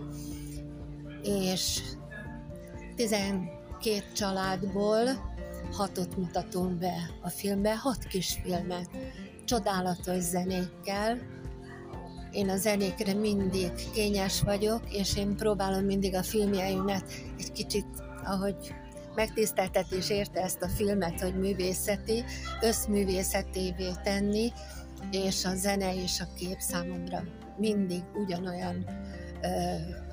és 1.22 1.82
12 2.96 3.48
családból 4.14 5.32
hatot 5.72 6.16
mutatunk 6.16 6.78
be 6.78 7.10
a 7.22 7.28
filmbe, 7.28 7.76
hat 7.76 8.04
kisfilmet, 8.04 8.88
csodálatos 9.44 10.22
zenékkel, 10.22 11.18
én 12.34 12.48
a 12.48 12.56
zenékre 12.56 13.14
mindig 13.14 13.72
kényes 13.92 14.42
vagyok, 14.42 14.80
és 14.90 15.16
én 15.16 15.36
próbálom 15.36 15.84
mindig 15.84 16.14
a 16.14 16.22
filmjeimet 16.22 17.04
egy 17.38 17.52
kicsit, 17.52 17.86
ahogy 18.24 18.74
megtiszteltetés 19.14 20.10
érte 20.10 20.40
ezt 20.40 20.62
a 20.62 20.68
filmet, 20.68 21.20
hogy 21.20 21.38
művészeti, 21.38 22.24
összművészetévé 22.60 23.90
tenni, 24.02 24.52
és 25.10 25.44
a 25.44 25.54
zene 25.54 25.94
és 26.02 26.20
a 26.20 26.34
kép 26.36 26.58
számomra 26.58 27.22
mindig 27.56 28.02
ugyanolyan 28.14 28.86
ö, 29.42 29.48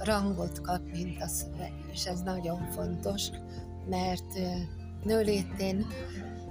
rangot 0.03 0.61
kap, 0.61 0.82
mint 0.91 1.22
a 1.22 1.28
szöveg, 1.28 1.74
és 1.91 2.05
ez 2.05 2.22
nagyon 2.22 2.67
fontos, 2.72 3.28
mert 3.89 4.38
ö, 4.38 4.47
nőlétén 5.03 5.86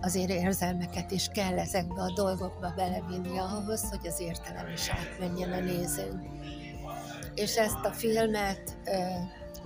azért 0.00 0.30
érzelmeket 0.30 1.10
is 1.10 1.28
kell 1.28 1.58
ezekbe 1.58 2.02
a 2.02 2.12
dolgokba 2.12 2.72
belevinni 2.76 3.38
ahhoz, 3.38 3.88
hogy 3.90 4.06
az 4.06 4.20
értelem 4.20 4.72
is 4.72 4.88
átmenjen 4.88 5.52
a 5.52 5.60
nézőn. 5.60 6.30
És 7.34 7.56
ezt 7.56 7.84
a 7.84 7.90
filmet 7.90 8.76
ö, 8.84 8.98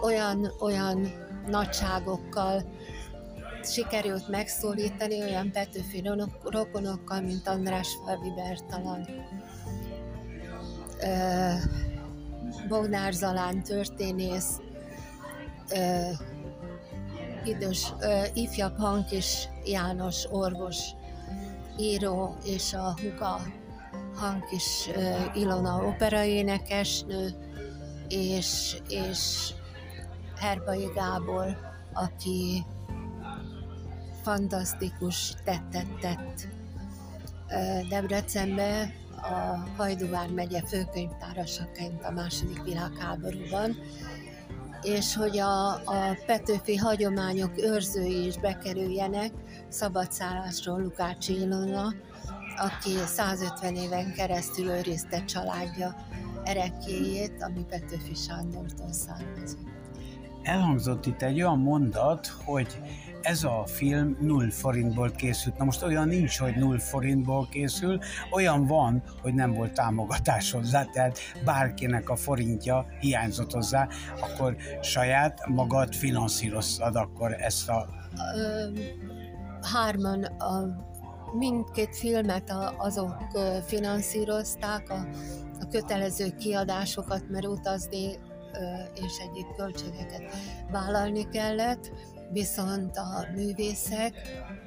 olyan, 0.01 0.53
olyan 0.61 1.13
nagyságokkal 1.47 2.63
sikerült 3.63 4.29
megszólítani, 4.29 5.23
olyan 5.23 5.51
Petőfi 5.51 6.11
rokonokkal, 6.43 7.21
mint 7.21 7.49
András 7.49 7.89
Falvi 8.05 8.33
Bertalan, 8.35 9.09
ö, 11.01 11.53
Bognár 12.69 13.13
Zalán 13.13 13.63
történész, 13.63 14.61
ö, 15.71 16.11
idős, 17.45 17.93
ö, 18.01 18.23
ifjabb 18.35 18.79
Hankis 18.79 19.49
János 19.65 20.27
orvos, 20.31 20.79
író 21.79 22.37
és 22.45 22.73
a 22.73 22.95
Huga 23.01 23.41
Hankis 24.17 24.89
Ilona 25.35 25.87
operaénekesnő, 25.87 27.35
és, 28.09 28.77
és 28.89 29.53
Herbai 30.37 30.91
Gábor, 30.95 31.57
aki 31.93 32.65
fantasztikus 34.23 35.35
tettet 35.45 35.87
tett 36.01 36.49
Debrecenbe, 37.89 38.95
a 39.17 39.69
Hajduvár 39.77 40.29
megye 40.31 40.63
főkönyvtárasaként 40.67 42.05
a 42.05 42.11
második 42.11 42.63
világháborúban, 42.63 43.77
és 44.85 45.17
hogy 45.17 45.39
a, 45.39 45.69
a 45.73 46.17
Petőfi 46.27 46.77
hagyományok 46.77 47.51
őrzői 47.57 48.27
is 48.27 48.39
bekerüljenek, 48.39 49.33
szabadszállásról 49.69 50.83
Lukács 50.83 51.29
Ilona, 51.29 51.95
aki 52.57 52.91
150 53.07 53.75
éven 53.75 54.13
keresztül 54.13 54.69
őrizte 54.69 55.25
családja 55.25 55.95
erekéjét, 56.45 57.43
ami 57.43 57.65
Petőfi 57.69 58.15
Sándortól 58.15 58.93
származik. 58.93 59.73
Elhangzott 60.43 61.07
itt 61.07 61.23
egy 61.23 61.43
olyan 61.43 61.59
mondat, 61.59 62.27
hogy 62.45 62.81
ez 63.25 63.45
a 63.45 63.63
film 63.67 64.17
null 64.21 64.51
forintból 64.51 65.11
készült. 65.11 65.57
Na 65.57 65.65
most 65.65 65.83
olyan 65.83 66.09
nincs, 66.09 66.39
hogy 66.39 66.57
null 66.57 66.79
forintból 66.79 67.49
készül, 67.51 67.99
olyan 68.31 68.67
van, 68.67 69.03
hogy 69.23 69.35
nem 69.35 69.53
volt 69.53 69.73
támogatás 69.73 70.51
hozzá, 70.51 70.85
tehát 70.85 71.19
bárkinek 71.45 72.09
a 72.09 72.17
forintja 72.17 72.87
hiányzott 73.01 73.53
hozzá, 73.53 73.89
akkor 74.21 74.57
saját 74.81 75.47
magad 75.47 75.95
finanszíroztad 75.95 76.97
akkor 76.97 77.33
ezt 77.33 77.69
a... 77.69 77.87
Hárman 79.73 80.25
a 80.25 80.83
mindkét 81.39 81.97
filmet 81.97 82.51
a, 82.51 82.75
azok 82.79 83.17
finanszírozták, 83.67 84.91
a, 84.91 85.07
a 85.61 85.69
kötelező 85.71 86.35
kiadásokat, 86.39 87.31
mert 87.31 87.47
utazni 87.47 88.19
és 88.95 89.19
egyéb 89.29 89.47
költségeket 89.57 90.23
vállalni 90.71 91.29
kellett 91.29 91.93
viszont 92.33 92.97
a 92.97 93.27
művészek 93.35 94.13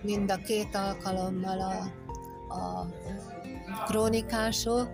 mind 0.02 0.32
a 0.32 0.36
két 0.36 0.76
alkalommal 0.76 1.60
a, 1.60 1.76
a 2.54 2.88
krónikások 3.86 4.90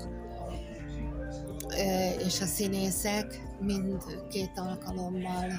és 2.26 2.42
a 2.42 2.46
színészek 2.46 3.42
mind 3.60 4.04
két 4.30 4.52
alkalommal 4.56 5.52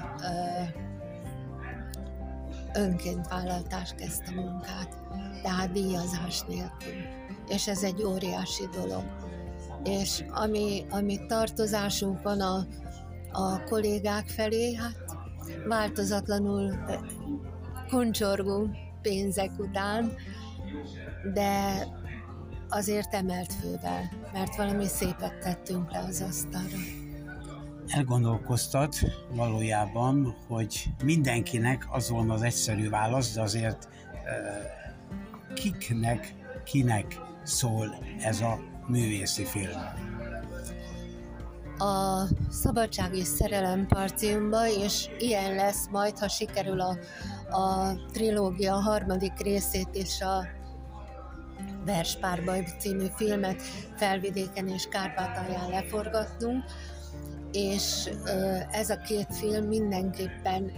önként 2.74 3.28
vállaltás 3.28 3.94
kezdte 3.96 4.32
a 4.36 4.40
munkát, 4.40 4.98
tehát 5.42 5.72
díjazás 5.72 6.42
nélkül. 6.42 6.92
És 7.48 7.68
ez 7.68 7.82
egy 7.82 8.02
óriási 8.02 8.68
dolog. 8.72 9.04
És 9.84 10.24
ami, 10.28 10.84
ami 10.90 11.26
tartozásunk 11.26 12.22
van 12.22 12.40
a, 12.40 12.66
a 13.32 13.64
kollégák 13.64 14.28
felé, 14.28 14.74
hát 14.74 15.13
változatlanul 15.68 16.74
kuncsorgunk 17.88 18.76
pénzek 19.02 19.50
után, 19.58 20.12
de 21.32 21.86
azért 22.68 23.14
emelt 23.14 23.52
fővel, 23.52 24.10
mert 24.32 24.56
valami 24.56 24.86
szépet 24.86 25.38
tettünk 25.38 25.90
le 25.90 25.98
az 25.98 26.24
asztalra. 26.28 26.76
Elgondolkoztat 27.86 28.96
valójában, 29.34 30.36
hogy 30.46 30.84
mindenkinek 31.04 31.86
az 31.90 32.08
volna 32.08 32.34
az 32.34 32.42
egyszerű 32.42 32.88
válasz, 32.88 33.34
de 33.34 33.40
azért 33.40 33.88
kiknek, 35.54 36.34
kinek 36.64 37.20
szól 37.42 37.94
ez 38.20 38.40
a 38.40 38.58
művészi 38.86 39.44
film 39.44 39.80
a 41.78 42.24
Szabadság 42.50 43.16
és 43.16 43.26
Szerelem 43.26 43.86
Parciumba, 43.86 44.68
és 44.68 45.08
ilyen 45.18 45.54
lesz 45.54 45.88
majd, 45.90 46.18
ha 46.18 46.28
sikerül 46.28 46.80
a, 46.80 46.98
a 47.56 47.94
trilógia 48.12 48.74
harmadik 48.74 49.38
részét 49.42 49.88
és 49.92 50.20
a 50.20 50.46
Verspárba 51.84 52.52
című 52.78 53.06
filmet 53.16 53.62
Felvidéken 53.96 54.68
és 54.68 54.88
Kárpátalján 54.90 55.70
leforgatnunk, 55.70 56.64
és 57.52 58.10
ez 58.70 58.90
a 58.90 58.96
két 58.96 59.28
film 59.30 59.64
mindenképpen 59.64 60.72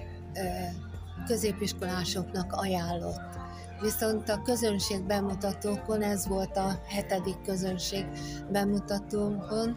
középiskolásoknak 1.27 2.53
ajánlott. 2.53 3.35
Viszont 3.81 4.29
a 4.29 4.43
közönség 4.43 5.03
bemutatókon, 5.03 6.03
ez 6.03 6.27
volt 6.27 6.57
a 6.57 6.81
hetedik 6.87 7.43
közönség 7.45 8.07
bemutatónkon, 8.51 9.77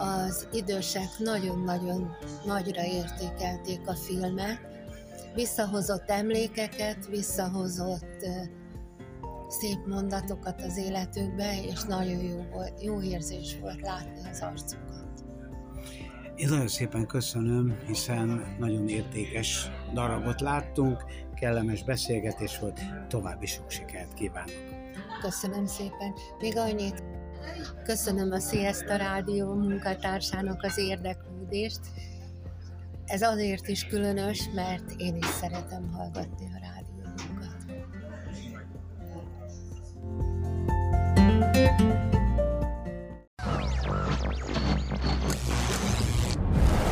az 0.00 0.48
idősek 0.52 1.08
nagyon-nagyon 1.18 2.16
nagyra 2.44 2.84
értékelték 2.84 3.80
a 3.86 3.94
filmet, 3.94 4.60
visszahozott 5.34 6.10
emlékeket, 6.10 7.06
visszahozott 7.06 8.26
szép 9.48 9.86
mondatokat 9.86 10.62
az 10.62 10.78
életükbe, 10.78 11.62
és 11.62 11.82
nagyon 11.82 12.22
jó, 12.22 12.42
volt, 12.52 12.82
jó 12.82 13.02
érzés 13.02 13.58
volt 13.60 13.80
látni 13.80 14.28
az 14.30 14.40
arcukat. 14.40 15.06
Én 16.36 16.48
nagyon 16.48 16.68
szépen 16.68 17.06
köszönöm, 17.06 17.78
hiszen 17.86 18.56
nagyon 18.58 18.88
értékes 18.88 19.70
darabot 19.94 20.40
láttunk, 20.40 21.04
kellemes 21.34 21.84
beszélgetés 21.84 22.58
volt, 22.58 22.80
további 23.08 23.46
sok 23.46 23.70
sikert 23.70 24.14
kívánok. 24.14 24.52
Köszönöm 25.20 25.66
szépen. 25.66 26.14
Még 26.40 26.56
annyit 26.56 27.02
Köszönöm 27.84 28.32
a 28.32 28.38
Sziaszta 28.38 28.96
Rádió 28.96 29.54
munkatársának 29.54 30.62
az 30.62 30.78
érdeklődést. 30.78 31.80
Ez 33.06 33.22
azért 33.22 33.68
is 33.68 33.86
különös, 33.86 34.48
mert 34.54 34.90
én 34.96 35.16
is 35.16 35.26
szeretem 35.26 35.90
hallgatni 35.92 36.46
a 36.46 36.58
rádiónkat. 36.60 37.56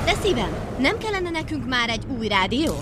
De 0.05 0.15
szívem, 0.23 0.51
nem 0.79 0.99
kellene 0.99 1.31
nekünk 1.31 1.67
már 1.67 1.89
egy 1.89 2.05
új 2.19 2.29
rádió? 2.29 2.75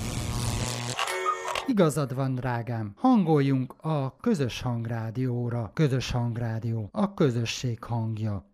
Igazad 1.67 2.15
van, 2.15 2.35
drágám, 2.35 2.93
hangoljunk 2.97 3.75
a 3.81 4.17
közös 4.17 4.61
hangrádióra. 4.61 5.71
Közös 5.75 6.11
hangrádió, 6.11 6.89
a 6.93 7.15
közösség 7.15 7.83
hangja 7.83 8.54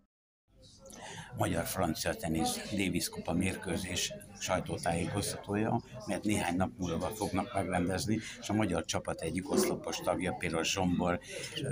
magyar-francia 1.41 2.13
tenisz 2.13 2.59
Davis 2.71 3.09
Kupa 3.09 3.33
mérkőzés 3.33 4.13
sajtótájékoztatója, 4.39 5.81
mert 6.07 6.23
néhány 6.23 6.55
nap 6.55 6.71
múlva 6.77 7.07
fognak 7.07 7.53
megrendezni, 7.53 8.19
és 8.41 8.49
a 8.49 8.53
magyar 8.53 8.85
csapat 8.85 9.21
egyik 9.21 9.51
oszlopos 9.51 9.97
tagja, 9.97 10.33
Piros 10.33 10.71
Zsombor, 10.71 11.19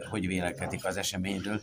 hogy 0.09 0.27
vélekedik 0.27 0.85
az 0.85 0.97
eseményről. 0.97 1.61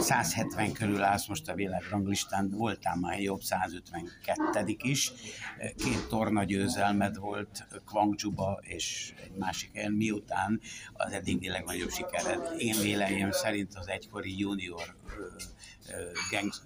170 0.00 0.72
körül 0.72 1.02
állsz 1.02 1.26
most 1.26 1.48
a 1.48 1.54
világranglistán, 1.54 2.50
voltál 2.50 2.96
már 2.96 3.20
jobb 3.20 3.40
152 3.40 4.76
is. 4.82 5.12
Két 5.76 6.08
torna 6.08 6.44
győzelmed 6.44 7.16
volt 7.16 7.66
Kwangjuba 7.86 8.60
és 8.62 9.14
egy 9.24 9.32
másik 9.38 9.70
helyen, 9.74 9.92
miután 9.92 10.60
az 10.92 11.12
eddigi 11.12 11.48
legnagyobb 11.48 11.90
sikered. 11.90 12.54
Én 12.58 12.80
véleményem 12.82 13.30
szerint 13.30 13.74
az 13.74 13.88
egykori 13.88 14.38
junior 14.38 14.94
gangs, 16.30 16.60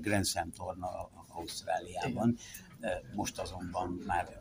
Grand 0.00 0.26
Slam 0.26 0.52
torna 0.52 1.10
Ausztráliában. 1.28 2.36
Most 3.14 3.38
azonban 3.38 4.02
már 4.06 4.40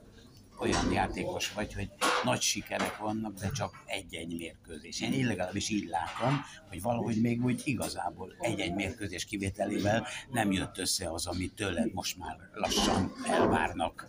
olyan 0.59 0.91
játékos 0.91 1.53
vagy, 1.53 1.73
hogy 1.73 1.89
nagy 2.23 2.41
sikerek 2.41 2.97
vannak, 2.97 3.33
de 3.33 3.49
csak 3.51 3.83
egy-egy 3.85 4.37
mérkőzés. 4.37 5.01
Én, 5.01 5.13
én 5.13 5.27
legalábbis 5.27 5.69
így 5.69 5.89
látom, 5.89 6.41
hogy 6.69 6.81
valahogy 6.81 7.21
még 7.21 7.43
úgy 7.43 7.61
igazából 7.63 8.35
egy-egy 8.39 8.73
mérkőzés 8.73 9.25
kivételével 9.25 10.07
nem 10.31 10.51
jött 10.51 10.77
össze 10.77 11.11
az, 11.11 11.25
amit 11.27 11.55
tőled 11.55 11.93
most 11.93 12.17
már 12.17 12.37
lassan 12.53 13.13
elvárnak. 13.27 14.05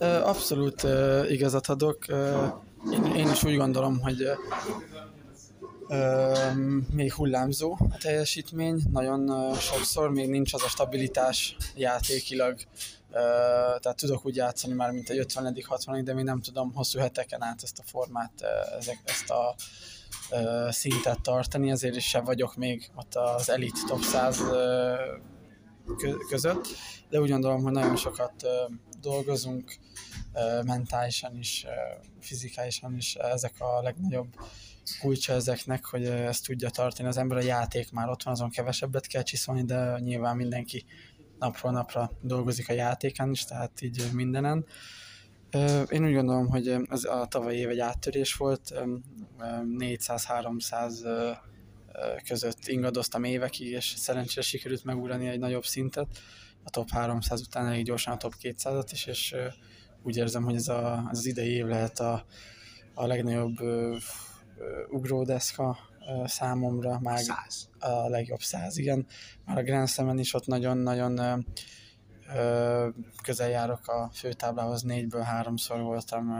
Abszolút 0.00 0.86
igazat 1.28 1.66
adok 1.66 2.06
én, 2.92 3.04
én 3.04 3.30
is 3.30 3.44
úgy 3.44 3.56
gondolom, 3.56 4.00
hogy 4.00 4.28
még 6.90 7.12
hullámzó 7.12 7.76
a 7.90 7.96
teljesítmény, 7.98 8.82
nagyon 8.90 9.54
sokszor 9.54 10.10
még 10.10 10.28
nincs 10.28 10.54
az 10.54 10.62
a 10.62 10.68
stabilitás 10.68 11.56
játékilag, 11.74 12.58
tehát 13.80 13.96
tudok 13.96 14.26
úgy 14.26 14.36
játszani 14.36 14.74
már, 14.74 14.90
mint 14.90 15.10
egy 15.10 15.18
50 15.18 15.56
60 15.66 16.04
de 16.04 16.14
még 16.14 16.24
nem 16.24 16.40
tudom 16.40 16.72
hosszú 16.74 16.98
heteken 16.98 17.42
át 17.42 17.62
ezt 17.62 17.78
a 17.78 17.82
formát, 17.86 18.32
ezek, 18.78 18.98
ezt 19.04 19.30
a 19.30 19.54
szintet 20.70 21.20
tartani, 21.20 21.70
ezért 21.70 21.96
is 21.96 22.08
sem 22.08 22.24
vagyok 22.24 22.56
még 22.56 22.90
ott 22.94 23.14
az 23.14 23.50
elit 23.50 23.84
top 23.86 24.02
100 24.02 24.40
ö, 24.40 24.94
között, 26.28 26.66
de 27.08 27.20
úgy 27.20 27.30
gondolom, 27.30 27.62
hogy 27.62 27.72
nagyon 27.72 27.96
sokat 27.96 28.46
dolgozunk, 29.00 29.78
mentálisan 30.64 31.36
is, 31.36 31.66
fizikálisan 32.20 32.96
is. 32.96 33.14
Ezek 33.14 33.54
a 33.58 33.82
legnagyobb 33.82 34.28
kulcsa 35.00 35.32
ezeknek, 35.32 35.84
hogy 35.84 36.04
ezt 36.04 36.46
tudja 36.46 36.70
tartani 36.70 37.08
az 37.08 37.16
ember. 37.16 37.38
A 37.38 37.42
játék 37.42 37.92
már 37.92 38.08
ott 38.08 38.22
van, 38.22 38.34
azon 38.34 38.50
kevesebbet 38.50 39.06
kell 39.06 39.22
csiszolni, 39.22 39.64
de 39.64 39.98
nyilván 39.98 40.36
mindenki 40.36 40.84
napról 41.38 41.72
napra 41.72 42.10
dolgozik 42.20 42.68
a 42.68 42.72
játékán 42.72 43.30
is, 43.30 43.44
tehát 43.44 43.80
így 43.80 44.08
mindenen. 44.12 44.66
Én 45.88 46.04
úgy 46.04 46.14
gondolom, 46.14 46.48
hogy 46.48 46.76
ez 46.88 47.04
a 47.04 47.26
tavalyi 47.30 47.58
év 47.58 47.68
egy 47.68 47.78
áttörés 47.78 48.34
volt, 48.34 48.74
400-300 49.78 51.36
között 52.28 52.66
ingadoztam 52.66 53.24
évekig, 53.24 53.68
és 53.68 53.94
szerencsére 53.96 54.42
sikerült 54.42 54.84
megugrani 54.84 55.28
egy 55.28 55.38
nagyobb 55.38 55.64
szintet, 55.64 56.08
a 56.64 56.70
top 56.70 56.90
300 56.90 57.40
után 57.40 57.66
elég 57.66 57.84
gyorsan 57.84 58.12
a 58.12 58.16
top 58.16 58.34
200-at 58.42 58.88
is, 58.92 59.06
és 59.06 59.34
úgy 60.02 60.16
érzem, 60.16 60.42
hogy 60.42 60.54
ez, 60.54 60.68
a, 60.68 61.08
az 61.10 61.26
idei 61.26 61.50
év 61.50 61.66
lehet 61.66 61.98
a, 61.98 62.24
a 62.94 63.06
legnagyobb 63.06 63.56
ugródeszka 64.90 65.78
számomra, 66.24 66.98
már 67.00 67.18
Száz. 67.18 67.68
a 67.78 68.08
legjobb 68.08 68.40
száz, 68.40 68.78
igen. 68.78 69.06
Már 69.44 69.58
a 69.58 69.62
Grand 69.62 69.88
Slam-en 69.88 70.18
is 70.18 70.34
ott 70.34 70.46
nagyon-nagyon 70.46 71.46
közel 73.22 73.48
járok 73.48 73.88
a 73.88 74.10
főtáblához, 74.12 74.82
négyből 74.82 75.22
háromszor 75.22 75.80
voltam 75.80 76.32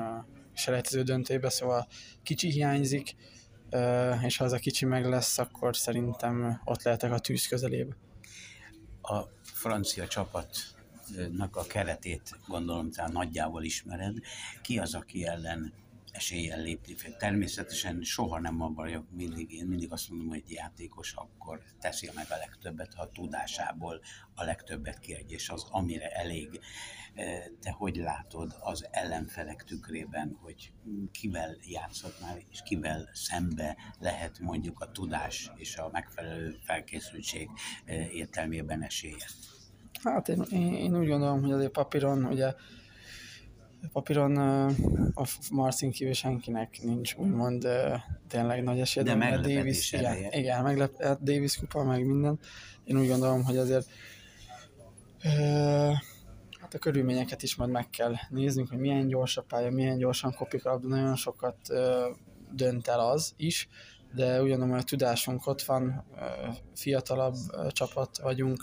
selejtező 0.52 1.02
döntőbe, 1.02 1.48
szóval 1.48 1.86
kicsi 2.22 2.50
hiányzik, 2.50 3.16
és 4.22 4.36
ha 4.36 4.44
az 4.44 4.52
a 4.52 4.58
kicsi 4.58 4.84
meg 4.84 5.06
lesz, 5.06 5.38
akkor 5.38 5.76
szerintem 5.76 6.60
ott 6.64 6.82
lehetek 6.82 7.12
a 7.12 7.18
tűz 7.18 7.46
közelébe. 7.46 7.96
A 9.02 9.20
francia 9.42 10.06
csapat 10.06 10.56
nak 11.30 11.56
a 11.56 11.62
keretét 11.62 12.30
gondolom, 12.48 12.90
tehát 12.90 13.12
nagyjából 13.12 13.64
ismered. 13.64 14.16
Ki 14.62 14.78
az, 14.78 14.94
aki 14.94 15.26
ellen 15.26 15.72
eséllyel 16.16 16.60
lépni 16.60 16.94
fel. 16.94 17.16
Természetesen 17.16 18.02
soha 18.02 18.40
nem 18.40 18.60
abban 18.60 18.74
vagyok, 18.74 19.06
mindig, 19.10 19.52
én 19.52 19.66
mindig 19.66 19.92
azt 19.92 20.08
mondom, 20.08 20.28
hogy 20.28 20.42
egy 20.44 20.50
játékos 20.50 21.12
akkor 21.12 21.62
teszi 21.80 22.10
meg 22.14 22.26
a 22.28 22.36
legtöbbet, 22.36 22.94
ha 22.94 23.02
a 23.02 23.10
tudásából 23.10 24.00
a 24.34 24.44
legtöbbet 24.44 24.98
kiadja, 24.98 25.36
és 25.36 25.48
az 25.48 25.66
amire 25.70 26.08
elég. 26.08 26.60
Te 27.60 27.70
hogy 27.70 27.96
látod 27.96 28.56
az 28.60 28.88
ellenfelek 28.90 29.64
tükrében, 29.64 30.38
hogy 30.42 30.72
kivel 31.10 31.56
játszhatnál, 31.62 32.38
és 32.50 32.62
kivel 32.64 33.08
szembe 33.12 33.76
lehet 33.98 34.38
mondjuk 34.38 34.80
a 34.80 34.92
tudás 34.92 35.50
és 35.56 35.76
a 35.76 35.88
megfelelő 35.92 36.58
felkészültség 36.64 37.50
értelmében 38.12 38.82
esélye? 38.82 39.26
Hát 40.02 40.28
én, 40.28 40.74
én 40.74 40.96
úgy 40.96 41.08
gondolom, 41.08 41.40
hogy 41.40 41.52
azért 41.52 41.72
papíron, 41.72 42.24
ugye 42.24 42.54
papíron 43.92 44.36
a 45.14 45.24
Marcin 45.50 45.90
kívül 45.90 46.12
senkinek 46.12 46.78
nincs 46.82 47.14
úgymond 47.14 47.68
tényleg 48.28 48.62
nagy 48.62 48.80
esély. 48.80 49.02
De 49.02 49.12
a 49.12 49.40
Davis, 49.40 49.92
igen, 49.92 50.32
igen, 50.32 50.62
meglepett 50.62 51.20
Davis 51.22 51.58
kupa, 51.58 51.84
meg 51.84 52.06
minden. 52.06 52.38
Én 52.84 52.98
úgy 52.98 53.08
gondolom, 53.08 53.44
hogy 53.44 53.56
azért 53.56 53.86
hát 56.60 56.74
a 56.74 56.78
körülményeket 56.78 57.42
is 57.42 57.56
majd 57.56 57.70
meg 57.70 57.90
kell 57.90 58.14
néznünk, 58.28 58.68
hogy 58.68 58.78
milyen 58.78 59.06
gyors 59.06 59.36
a 59.36 59.42
pálya, 59.42 59.70
milyen 59.70 59.98
gyorsan 59.98 60.34
kopik 60.34 60.64
a 60.64 60.78
nagyon 60.82 61.16
sokat 61.16 61.56
dönt 62.52 62.88
el 62.88 63.00
az 63.00 63.32
is, 63.36 63.68
de 64.14 64.42
ugyanúgy 64.42 64.78
a 64.78 64.82
tudásunk 64.82 65.46
ott 65.46 65.62
van, 65.62 66.04
fiatalabb 66.74 67.34
csapat 67.68 68.18
vagyunk, 68.18 68.60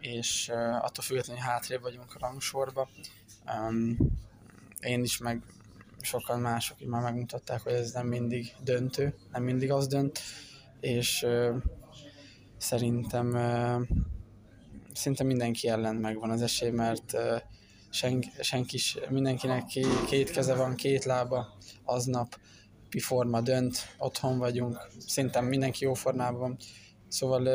és 0.00 0.48
attól 0.80 1.04
függetlenül, 1.04 1.42
hogy 1.42 1.50
hátrébb 1.50 1.80
vagyunk 1.82 2.14
a 2.14 2.18
rangsorba. 2.18 2.88
Én 4.80 5.02
is, 5.02 5.18
meg 5.18 5.42
sokan 6.00 6.40
mások 6.40 6.80
is 6.80 6.86
már 6.86 7.02
megmutatták, 7.02 7.60
hogy 7.60 7.72
ez 7.72 7.92
nem 7.92 8.06
mindig 8.06 8.54
döntő, 8.62 9.14
nem 9.32 9.42
mindig 9.42 9.72
az 9.72 9.86
dönt, 9.86 10.20
és 10.80 11.26
szerintem 12.56 13.32
szerintem 14.94 15.26
mindenki 15.26 15.68
ellen 15.68 15.96
megvan 15.96 16.30
az 16.30 16.42
esély, 16.42 16.70
mert 16.70 17.16
sen, 17.90 18.24
senki, 18.40 18.78
mindenkinek 19.08 19.64
két 20.06 20.30
keze 20.30 20.54
van, 20.54 20.74
két 20.74 21.04
lába, 21.04 21.56
aznap 21.84 22.38
forma 22.98 23.40
dönt, 23.40 23.94
otthon 23.98 24.38
vagyunk, 24.38 24.78
szerintem 25.06 25.44
mindenki 25.44 25.84
jó 25.84 25.94
formában 25.94 26.56
Szóval 27.10 27.46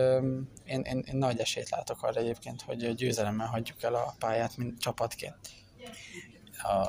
én, 0.64 0.82
én, 0.82 1.04
én 1.08 1.18
nagy 1.18 1.40
esélyt 1.40 1.70
látok 1.70 2.04
arra 2.04 2.20
egyébként, 2.20 2.62
hogy 2.62 2.96
győzelemmel 2.96 3.48
hagyjuk 3.48 3.84
el 3.84 3.96
a 3.96 4.16
pályát, 4.20 4.58
mint 4.58 4.80
csapatként. 4.80 5.50
A, 6.64 6.88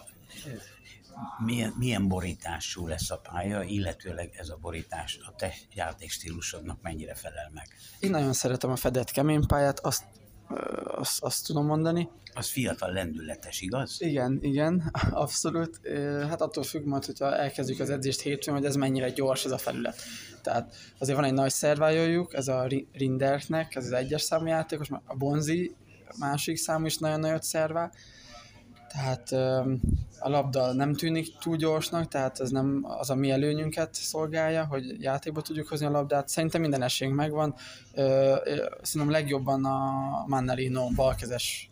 milyen, 1.44 1.72
milyen 1.78 2.08
borítású 2.08 2.86
lesz 2.86 3.10
a 3.10 3.18
pálya, 3.18 3.62
illetőleg 3.62 4.34
ez 4.36 4.48
a 4.48 4.56
borítás 4.56 5.18
a 5.26 5.34
te 5.36 5.54
játékstílusodnak 5.74 6.82
mennyire 6.82 7.14
felel 7.14 7.50
meg? 7.54 7.68
Én 8.00 8.10
nagyon 8.10 8.32
szeretem 8.32 8.70
a 8.70 8.76
fedett 8.76 9.10
kemény 9.10 9.46
pályát, 9.46 9.80
azt 9.80 10.04
azt, 10.84 11.22
azt 11.22 11.46
tudom 11.46 11.66
mondani. 11.66 12.08
Az 12.34 12.48
fiatal 12.48 12.92
lendületes, 12.92 13.60
igaz? 13.60 13.96
Igen, 13.98 14.38
igen, 14.42 14.90
abszolút. 15.10 15.80
Hát 16.28 16.40
attól 16.40 16.62
függ 16.62 16.84
majd, 16.84 17.04
hogyha 17.04 17.36
elkezdjük 17.36 17.80
az 17.80 17.90
edzést 17.90 18.20
hétfőn, 18.20 18.54
hogy 18.54 18.64
ez 18.64 18.76
mennyire 18.76 19.10
gyors 19.10 19.44
ez 19.44 19.50
a 19.50 19.58
felület. 19.58 20.02
Tehát 20.42 20.74
azért 20.98 21.18
van 21.18 21.26
egy 21.26 21.32
nagy 21.32 21.50
szervájójuk, 21.50 22.34
ez 22.34 22.48
a 22.48 22.68
Rinderknek, 22.92 23.74
ez 23.74 23.84
az 23.84 23.92
egyes 23.92 24.22
számú 24.22 24.46
játékos, 24.46 24.90
a 24.90 25.16
Bonzi 25.16 25.74
másik 26.18 26.56
számú 26.56 26.86
is 26.86 26.98
nagyon 26.98 27.20
nagyot 27.20 27.42
szervál, 27.42 27.92
tehát 28.96 29.32
a 30.18 30.28
labda 30.28 30.72
nem 30.72 30.94
tűnik 30.94 31.38
túl 31.38 31.56
gyorsnak, 31.56 32.08
tehát 32.08 32.40
ez 32.40 32.50
nem 32.50 32.84
az 32.98 33.10
a 33.10 33.14
mi 33.14 33.30
előnyünket 33.30 33.94
szolgálja, 33.94 34.64
hogy 34.64 35.02
játékba 35.02 35.40
tudjuk 35.40 35.68
hozni 35.68 35.86
a 35.86 35.90
labdát. 35.90 36.28
Szerintem 36.28 36.60
minden 36.60 36.82
esélyünk 36.82 37.16
megvan. 37.16 37.54
Szerintem 38.82 39.10
legjobban 39.10 39.64
a 39.64 40.24
Mannerino 40.26 40.88
balkezes 40.94 41.70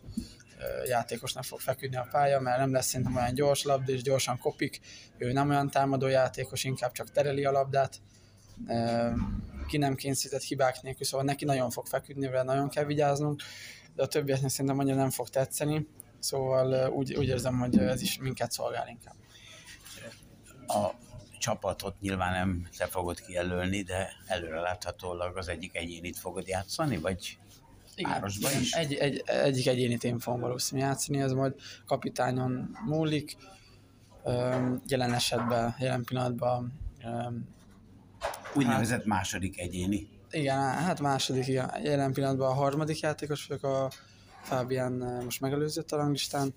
játékosnak 0.87 1.43
fog 1.43 1.59
feküdni 1.59 1.95
a 1.95 2.07
pálya, 2.11 2.39
mert 2.39 2.57
nem 2.57 2.71
lesz 2.71 2.87
szerintem 2.87 3.15
olyan 3.15 3.33
gyors 3.33 3.63
labda, 3.63 3.91
és 3.91 4.01
gyorsan 4.01 4.37
kopik. 4.37 4.79
Ő 5.17 5.31
nem 5.31 5.49
olyan 5.49 5.69
támadó 5.69 6.07
játékos, 6.07 6.63
inkább 6.63 6.91
csak 6.91 7.11
tereli 7.11 7.45
a 7.45 7.51
labdát. 7.51 7.97
Ki 9.67 9.77
nem 9.77 9.95
kényszerített 9.95 10.43
hibák 10.43 10.81
nélkül, 10.81 11.05
szóval 11.05 11.25
neki 11.25 11.45
nagyon 11.45 11.69
fog 11.69 11.85
feküdni, 11.85 12.27
vele 12.27 12.43
nagyon 12.43 12.69
kell 12.69 12.83
vigyáznunk, 12.83 13.41
de 13.95 14.03
a 14.03 14.07
többieknek 14.07 14.49
szerintem 14.49 14.79
annyira 14.79 14.95
nem 14.95 15.09
fog 15.09 15.29
tetszeni 15.29 15.87
Szóval 16.25 16.89
úgy, 16.89 17.13
úgy 17.13 17.27
érzem, 17.27 17.59
hogy 17.59 17.77
ez 17.77 18.01
is 18.01 18.17
minket 18.17 18.51
szolgál 18.51 18.87
inkább. 18.87 19.15
A 20.67 20.89
csapatot 21.39 21.99
nyilván 21.99 22.31
nem 22.31 22.67
te 22.77 22.85
fogod 22.85 23.21
kijelölni, 23.21 23.81
de 23.81 24.09
előre 24.25 24.59
láthatólag 24.59 25.37
az 25.37 25.47
egyik 25.47 25.75
egyénit 25.75 26.17
fogod 26.17 26.47
játszani, 26.47 26.97
vagy 26.97 27.37
párosban 28.01 28.51
is? 28.59 28.71
Egy, 28.71 28.93
egy, 28.93 29.23
egyik 29.25 29.67
egyénit 29.67 30.03
én 30.03 30.19
fogom 30.19 30.39
valószínűleg 30.39 30.89
játszani, 30.89 31.21
ez 31.21 31.31
majd 31.31 31.53
kapitányon 31.85 32.77
múlik. 32.85 33.37
Jelen 34.87 35.13
esetben, 35.13 35.75
jelen 35.79 36.03
pillanatban 36.03 36.79
Úgynevezett 38.53 38.97
hát, 38.97 39.05
második 39.05 39.59
egyéni. 39.59 40.07
Igen, 40.31 40.57
hát 40.57 40.99
második, 40.99 41.47
igen. 41.47 41.71
Jelen 41.83 42.13
pillanatban 42.13 42.47
a 42.47 42.53
harmadik 42.53 42.99
játékos 42.99 43.45
vagyok 43.45 43.63
a 43.63 43.91
Fábián 44.45 45.21
most 45.23 45.41
megelőzött 45.41 45.91
a 45.91 45.97
ranglistán, 45.97 46.53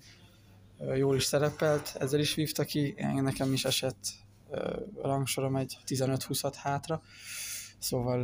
jól 0.95 1.15
is 1.15 1.23
szerepelt, 1.23 1.95
ezzel 1.99 2.19
is 2.19 2.35
vívta 2.35 2.63
ki, 2.63 2.95
nekem 2.97 3.53
is 3.53 3.65
esett 3.65 3.97
rangsorom 5.01 5.55
egy 5.55 5.77
15-20 5.87 6.53
hátra, 6.55 7.01
szóval 7.79 8.19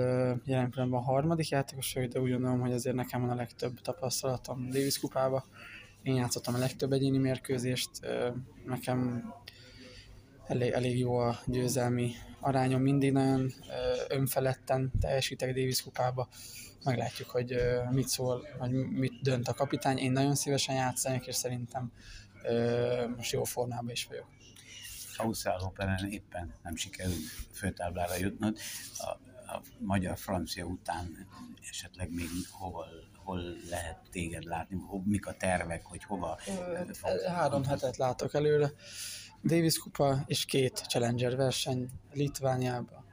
jelen 0.46 0.70
pillanatban 0.70 1.02
a 1.02 1.04
harmadik 1.04 1.50
játékos 1.50 1.94
de 1.94 2.20
úgy 2.20 2.32
gondolom, 2.32 2.60
hogy 2.60 2.72
azért 2.72 2.96
nekem 2.96 3.22
van 3.22 3.30
a 3.30 3.36
legtöbb 3.36 3.82
tapasztalatom 3.82 4.70
Davis 4.70 5.00
kupába. 5.00 5.46
Én 6.04 6.16
játszottam 6.16 6.56
a 6.56 6.58
legtöbb 6.58 6.92
egyéni 6.92 7.18
mérkőzést, 7.18 7.90
nekem 8.66 9.34
elég, 10.48 10.72
elég 10.72 11.00
jó 11.00 11.18
a 11.18 11.40
győzelmi 11.46 12.12
arányom, 12.40 12.82
mindig 12.82 13.12
nagyon 13.12 13.54
önfeledten 14.08 14.92
teljesítek 15.00 15.54
Davis 15.54 15.84
kupába, 15.84 16.28
meglátjuk, 16.86 17.30
hogy 17.30 17.56
mit 17.92 18.08
szól, 18.08 18.48
vagy 18.58 18.72
mit 18.72 19.22
dönt 19.22 19.48
a 19.48 19.54
kapitány. 19.54 19.98
Én 19.98 20.12
nagyon 20.12 20.36
szívesen 20.36 20.76
játszanék, 20.76 21.26
és 21.26 21.36
szerintem 21.36 21.92
most 23.16 23.32
jó 23.32 23.44
formában 23.44 23.90
is 23.92 24.06
vagyok. 24.06 24.28
Ausztrál 25.18 25.60
Operen 25.60 26.12
éppen 26.12 26.54
nem 26.64 26.76
sikerült 26.76 27.24
főtáblára 27.52 28.16
jutnod. 28.16 28.58
A, 28.98 29.10
a 29.54 29.62
magyar-francia 29.80 30.66
után 30.66 31.28
esetleg 31.70 32.14
még 32.14 32.28
hova, 32.52 32.86
hol 33.24 33.42
lehet 33.70 33.98
téged 34.12 34.44
látni, 34.44 34.78
ho, 34.88 35.02
mik 35.06 35.26
a 35.26 35.34
tervek, 35.34 35.86
hogy 35.86 36.04
hova? 36.04 36.40
Három 37.26 37.64
hetet 37.64 37.98
látok 37.98 38.34
előre. 38.34 38.72
Davis 39.44 39.78
kupa 39.78 40.24
és 40.26 40.46
két 40.46 40.84
Challenger 40.88 41.36
verseny 41.36 41.90
Litvániába 42.14 43.06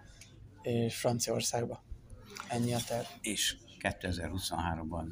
és 0.62 0.96
Franciaországba. 0.96 1.82
Ennyi 2.52 2.74
a 2.74 2.78
terv. 2.86 3.04
És 3.20 3.56
2023-ban 3.80 5.04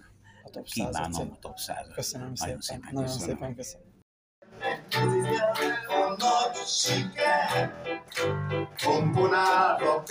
A 0.45 0.51
top 0.51 0.69
100 0.69 0.73
kívánom 0.73 1.31
a 1.33 1.39
top 1.41 1.59
100 1.59 1.87
Köszönöm 1.95 2.33
Nagyon 2.35 2.61
szépen. 2.61 2.61
szépen 2.61 2.89
Nagyon 2.93 3.05
köszönöm. 3.05 3.29
szépen 3.37 3.55
köszönöm. 3.55 3.89
a 5.89 6.17
nagy 6.19 6.57
siker. 6.67 7.73
Komponálva, 8.85 10.03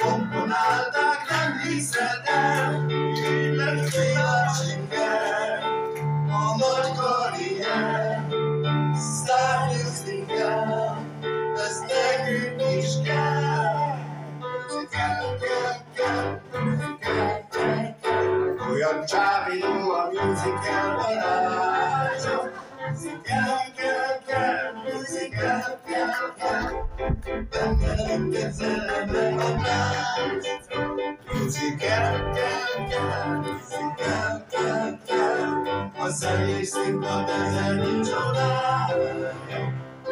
Mm-hmm. 39.80 40.09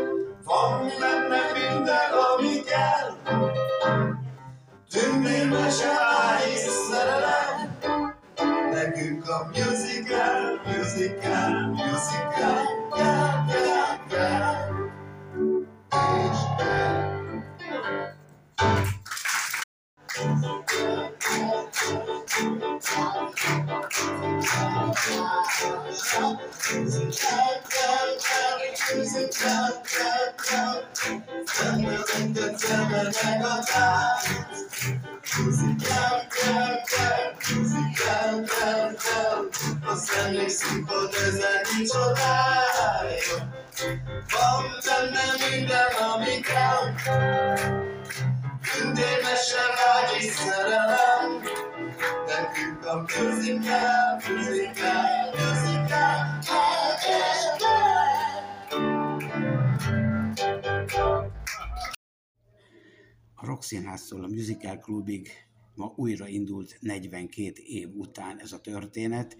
Színháztól 63.68 64.24
a 64.24 64.28
Musical 64.28 64.78
Clubig 64.78 65.30
ma 65.76 65.94
újra 65.96 66.28
indult 66.28 66.78
42 66.80 67.62
év 67.66 67.90
után 67.96 68.40
ez 68.40 68.52
a 68.52 68.62
történet, 68.62 69.38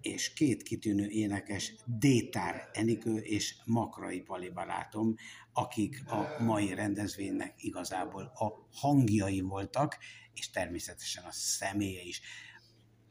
és 0.00 0.32
két 0.32 0.62
kitűnő 0.62 1.08
énekes, 1.08 1.74
Détár 1.84 2.70
Enikő 2.72 3.16
és 3.16 3.54
Makrai 3.64 4.20
Pali 4.20 4.50
barátom, 4.50 5.14
akik 5.52 6.02
a 6.06 6.42
mai 6.42 6.74
rendezvénynek 6.74 7.54
igazából 7.56 8.22
a 8.22 8.68
hangjai 8.72 9.40
voltak, 9.40 9.98
és 10.34 10.50
természetesen 10.50 11.24
a 11.24 11.32
személye 11.32 12.02
is. 12.02 12.20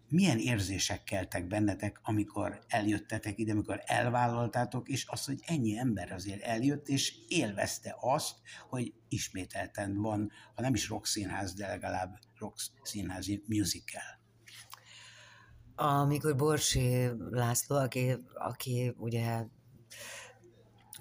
Milyen 0.07 0.39
érzések 0.39 1.03
keltek 1.03 1.47
bennetek, 1.47 1.99
amikor 2.03 2.59
eljöttetek 2.67 3.39
ide, 3.39 3.51
amikor 3.51 3.81
elvállaltátok, 3.85 4.89
és 4.89 5.05
az, 5.07 5.25
hogy 5.25 5.39
ennyi 5.45 5.77
ember 5.77 6.11
azért 6.11 6.41
eljött, 6.41 6.87
és 6.87 7.15
élvezte 7.27 7.95
azt, 7.99 8.35
hogy 8.69 8.93
ismételten 9.09 10.01
van, 10.01 10.31
ha 10.55 10.61
nem 10.61 10.73
is 10.73 10.89
rock 10.89 11.05
színház, 11.05 11.53
de 11.53 11.67
legalább 11.67 12.19
rock 12.37 12.57
színházi 12.83 13.43
musical. 13.47 14.23
Amikor 15.75 16.35
Borsi 16.35 17.09
László, 17.29 17.75
aki, 17.75 18.15
aki 18.33 18.93
ugye 18.97 19.43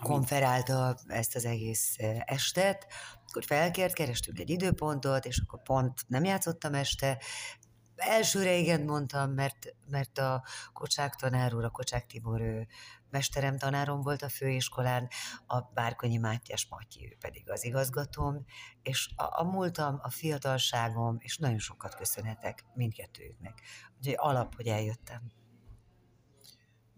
konferálta 0.02 0.96
ezt 1.06 1.36
az 1.36 1.44
egész 1.44 1.94
eh, 1.98 2.20
estet, 2.24 2.86
akkor 3.26 3.44
felkért, 3.44 3.94
kerestünk 3.94 4.38
egy 4.38 4.50
időpontot, 4.50 5.24
és 5.24 5.42
akkor 5.44 5.62
pont 5.62 6.00
nem 6.06 6.24
játszottam 6.24 6.74
este. 6.74 7.18
Elsőre 7.96 8.56
igen 8.56 8.80
mondtam, 8.80 9.30
mert, 9.30 9.74
mert 9.90 10.18
a 10.18 10.44
Kocsák 10.72 11.14
tanár 11.14 11.54
úr, 11.54 11.64
a 11.64 11.70
Kocsák 11.70 12.06
Tibor 12.06 12.40
ő 12.40 12.66
mesterem 13.10 13.58
tanárom 13.58 14.00
volt 14.00 14.22
a 14.22 14.28
főiskolán, 14.28 15.08
a 15.46 15.60
Bárkonyi 15.60 16.16
Mátyás 16.16 16.66
Matyi, 16.70 17.08
ő 17.12 17.16
pedig 17.20 17.50
az 17.50 17.64
igazgatóm, 17.64 18.44
és 18.82 19.10
a, 19.16 19.40
a 19.40 19.44
múltam, 19.44 19.98
a 20.02 20.10
fiatalságom, 20.10 21.16
és 21.18 21.38
nagyon 21.38 21.58
sokat 21.58 21.94
köszönhetek 21.94 22.64
mindkettőjüknek. 22.74 23.60
Úgyhogy 23.98 24.14
alap, 24.18 24.54
hogy 24.54 24.66
eljöttem. 24.66 25.32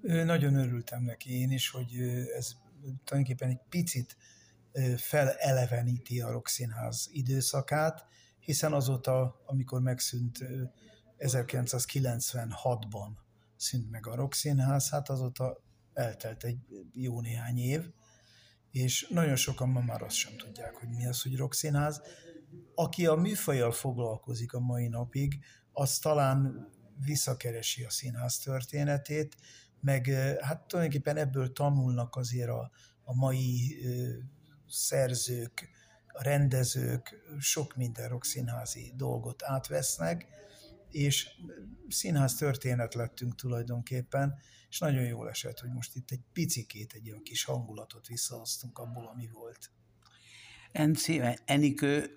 Nagyon 0.00 0.54
örültem 0.54 1.02
neki 1.02 1.40
én 1.40 1.50
is, 1.50 1.70
hogy 1.70 1.98
ez 2.36 2.52
tulajdonképpen 3.04 3.48
egy 3.48 3.60
picit 3.68 4.16
feleleveníti 4.96 6.20
a 6.20 6.30
Rokszínház 6.30 7.08
időszakát, 7.12 8.06
hiszen 8.38 8.72
azóta, 8.72 9.42
amikor 9.46 9.80
megszűnt 9.80 10.38
1996-ban 11.18 13.08
szűnt 13.56 13.90
meg 13.90 14.06
a 14.06 14.14
Rokszínház, 14.14 14.90
hát 14.90 15.08
azóta 15.08 15.62
eltelt 15.92 16.44
egy 16.44 16.58
jó 16.92 17.20
néhány 17.20 17.58
év, 17.58 17.90
és 18.70 19.06
nagyon 19.10 19.36
sokan 19.36 19.68
ma 19.68 19.80
már 19.80 20.02
azt 20.02 20.16
sem 20.16 20.36
tudják, 20.36 20.74
hogy 20.74 20.88
mi 20.88 21.06
az, 21.06 21.22
hogy 21.22 21.36
Rokszínház. 21.36 22.02
Aki 22.74 23.06
a 23.06 23.14
műfajjal 23.14 23.72
foglalkozik 23.72 24.52
a 24.52 24.60
mai 24.60 24.88
napig, 24.88 25.44
az 25.72 25.98
talán 25.98 26.68
visszakeresi 27.04 27.84
a 27.84 27.90
színház 27.90 28.38
történetét, 28.38 29.36
meg 29.80 30.06
hát 30.40 30.66
tulajdonképpen 30.66 31.16
ebből 31.16 31.52
tanulnak 31.52 32.16
azért 32.16 32.48
a, 32.48 32.70
a 33.04 33.14
mai 33.14 33.78
ö, 33.84 34.08
szerzők, 34.68 35.68
a 36.06 36.22
rendezők, 36.22 37.14
sok 37.38 37.76
minden 37.76 38.08
rockszínházi 38.08 38.92
dolgot 38.96 39.42
átvesznek, 39.42 40.26
és 40.96 41.28
színház 41.88 42.34
történet 42.34 42.94
lettünk 42.94 43.34
tulajdonképpen, 43.34 44.34
és 44.68 44.78
nagyon 44.78 45.04
jól 45.04 45.28
esett, 45.28 45.58
hogy 45.58 45.70
most 45.70 45.96
itt 45.96 46.10
egy 46.10 46.22
picikét 46.32 46.92
egy 46.92 47.10
olyan 47.10 47.22
kis 47.22 47.44
hangulatot 47.44 48.06
visszahoztunk 48.06 48.78
abból, 48.78 49.06
ami 49.06 49.28
volt. 49.32 49.70
Enikő 51.44 52.10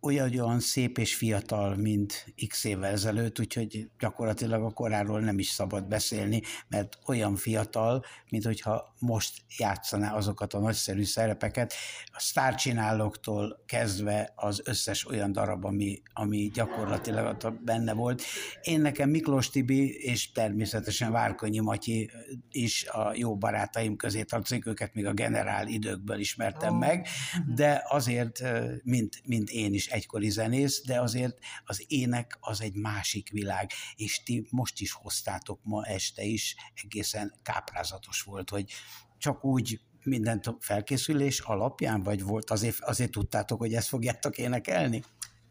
olyan, 0.00 0.38
olyan 0.38 0.60
szép 0.60 0.98
és 0.98 1.14
fiatal, 1.14 1.76
mint 1.76 2.34
x 2.48 2.64
évvel 2.64 2.90
ezelőtt, 2.90 3.40
úgyhogy 3.40 3.90
gyakorlatilag 3.98 4.62
a 4.62 4.70
koráról 4.70 5.20
nem 5.20 5.38
is 5.38 5.48
szabad 5.48 5.88
beszélni, 5.88 6.42
mert 6.68 6.98
olyan 7.06 7.36
fiatal, 7.36 8.04
mint 8.28 8.44
hogyha 8.44 8.94
most 8.98 9.42
játszaná 9.58 10.14
azokat 10.14 10.54
a 10.54 10.58
nagyszerű 10.58 11.04
szerepeket, 11.04 11.74
a 12.04 12.20
sztárcsinálóktól 12.20 13.62
kezdve 13.66 14.32
az 14.34 14.60
összes 14.64 15.06
olyan 15.06 15.32
darab, 15.32 15.64
ami, 15.64 16.02
ami 16.12 16.50
gyakorlatilag 16.54 17.58
benne 17.64 17.92
volt. 17.92 18.22
Én 18.62 18.80
nekem 18.80 19.10
Miklós 19.10 19.50
Tibi 19.50 19.90
és 19.90 20.32
természetesen 20.32 21.12
Várkonyi 21.12 21.60
Matyi 21.60 22.10
is 22.50 22.86
a 22.88 23.12
jó 23.14 23.36
barátaim 23.36 23.96
közé 23.96 24.22
tartozik, 24.22 24.66
őket 24.66 24.94
még 24.94 25.06
a 25.06 25.12
generál 25.12 25.66
időkből 25.66 26.18
ismertem 26.18 26.74
Ó. 26.74 26.78
meg, 26.78 27.06
de 27.54 27.82
azért, 27.88 28.42
mint, 28.82 29.22
mint 29.24 29.50
én 29.50 29.71
is 29.74 29.88
egykori 29.88 30.30
zenész, 30.30 30.82
de 30.84 31.00
azért 31.00 31.38
az 31.64 31.84
ének 31.86 32.36
az 32.40 32.60
egy 32.60 32.74
másik 32.74 33.30
világ, 33.30 33.70
és 33.94 34.22
ti 34.22 34.46
most 34.50 34.80
is 34.80 34.92
hoztátok 34.92 35.60
ma 35.62 35.84
este 35.84 36.22
is, 36.22 36.56
egészen 36.84 37.34
káprázatos 37.42 38.22
volt, 38.22 38.50
hogy 38.50 38.72
csak 39.18 39.44
úgy 39.44 39.80
mindent 40.04 40.56
felkészülés 40.60 41.40
alapján, 41.40 42.02
vagy 42.02 42.22
volt 42.22 42.50
azért, 42.50 42.80
azért 42.80 43.10
tudtátok, 43.10 43.58
hogy 43.58 43.74
ezt 43.74 43.88
fogjátok 43.88 44.38
énekelni? 44.38 45.04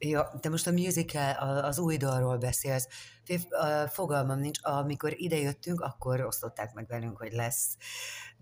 Ja, 0.04 0.40
de 0.42 0.50
most 0.50 0.68
a 0.68 0.72
musical, 0.72 1.64
az 1.64 1.80
új 1.80 1.98
dalról 1.98 2.38
beszélsz. 2.38 2.88
Fogalmam 3.88 4.40
nincs, 4.40 4.60
amikor 4.62 5.14
idejöttünk, 5.16 5.82
akkor 5.82 6.22
osztották 6.22 6.74
meg 6.74 6.88
velünk, 6.88 7.18
hogy 7.18 7.32
lesz, 7.32 7.76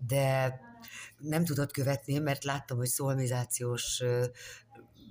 de 0.06 0.60
nem 1.18 1.44
tudott 1.44 1.72
követni, 1.72 2.18
mert 2.18 2.44
láttam, 2.44 2.76
hogy 2.76 2.88
szolmizációs 2.88 4.02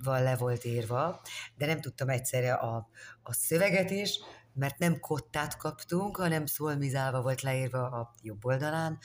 val 0.04 0.22
le 0.22 0.36
volt 0.36 0.64
írva, 0.64 1.20
de 1.54 1.66
nem 1.66 1.80
tudtam 1.80 2.08
egyszerre 2.08 2.52
a, 2.52 2.88
a 3.22 3.32
szöveget 3.32 3.90
is, 3.90 4.18
mert 4.52 4.78
nem 4.78 5.00
kottát 5.00 5.56
kaptunk, 5.56 6.16
hanem 6.16 6.46
szolmizálva 6.46 7.22
volt 7.22 7.40
leírva 7.42 7.90
a 7.90 8.14
jobb 8.22 8.44
oldalán. 8.44 8.98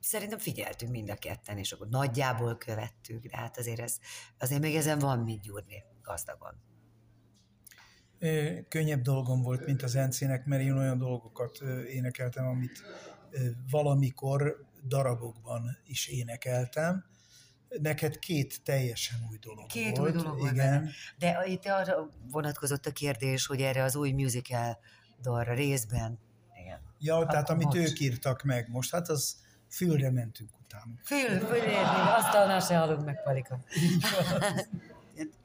Szerintem 0.00 0.38
figyeltünk 0.38 0.92
mind 0.92 1.10
a 1.10 1.14
ketten, 1.14 1.58
és 1.58 1.72
akkor 1.72 1.88
nagyjából 1.88 2.56
követtük, 2.56 3.26
de 3.26 3.36
hát 3.36 3.58
azért, 3.58 3.80
ez, 3.80 3.98
azért 4.38 4.60
még 4.60 4.74
ezen 4.74 4.98
van 4.98 5.18
mit 5.18 5.40
gyúrni 5.40 5.84
gazdagon. 6.02 6.54
Könnyebb 8.68 9.00
dolgom 9.00 9.42
volt, 9.42 9.66
mint 9.66 9.82
az 9.82 9.94
Encének, 9.94 10.44
mert 10.44 10.62
én 10.62 10.76
olyan 10.76 10.98
dolgokat 10.98 11.60
énekeltem, 11.88 12.46
amit 12.46 12.82
valamikor 13.70 14.66
darabokban 14.86 15.78
is 15.84 16.08
énekeltem, 16.08 17.04
neked 17.80 18.18
két 18.18 18.60
teljesen 18.64 19.18
új 19.30 19.36
dolog 19.38 19.66
két 19.66 19.96
volt. 19.96 20.14
új 20.14 20.22
dolog 20.22 20.38
volt 20.38 20.52
igen. 20.52 20.70
benne. 20.70 20.90
De 21.18 21.42
itt 21.46 21.66
arra 21.66 22.08
vonatkozott 22.30 22.86
a 22.86 22.92
kérdés, 22.92 23.46
hogy 23.46 23.60
erre 23.60 23.82
az 23.82 23.96
új 23.96 24.10
musical 24.12 24.78
dalra 25.22 25.54
részben. 25.54 26.18
Igen. 26.62 26.80
Ja, 26.98 27.26
tehát 27.26 27.50
Akkor 27.50 27.54
amit 27.54 27.66
most. 27.66 27.88
ők 27.88 28.00
írtak 28.00 28.42
meg 28.42 28.68
most, 28.68 28.92
hát 28.92 29.08
az 29.08 29.36
fülre 29.68 30.10
mentünk 30.10 30.50
utána. 30.64 30.92
Fül, 31.04 31.46
fülérni, 31.46 32.00
asztalnál 32.16 32.60
se 32.60 32.76
hallunk 32.76 33.04
meg, 33.04 33.22
Palika. 33.22 33.64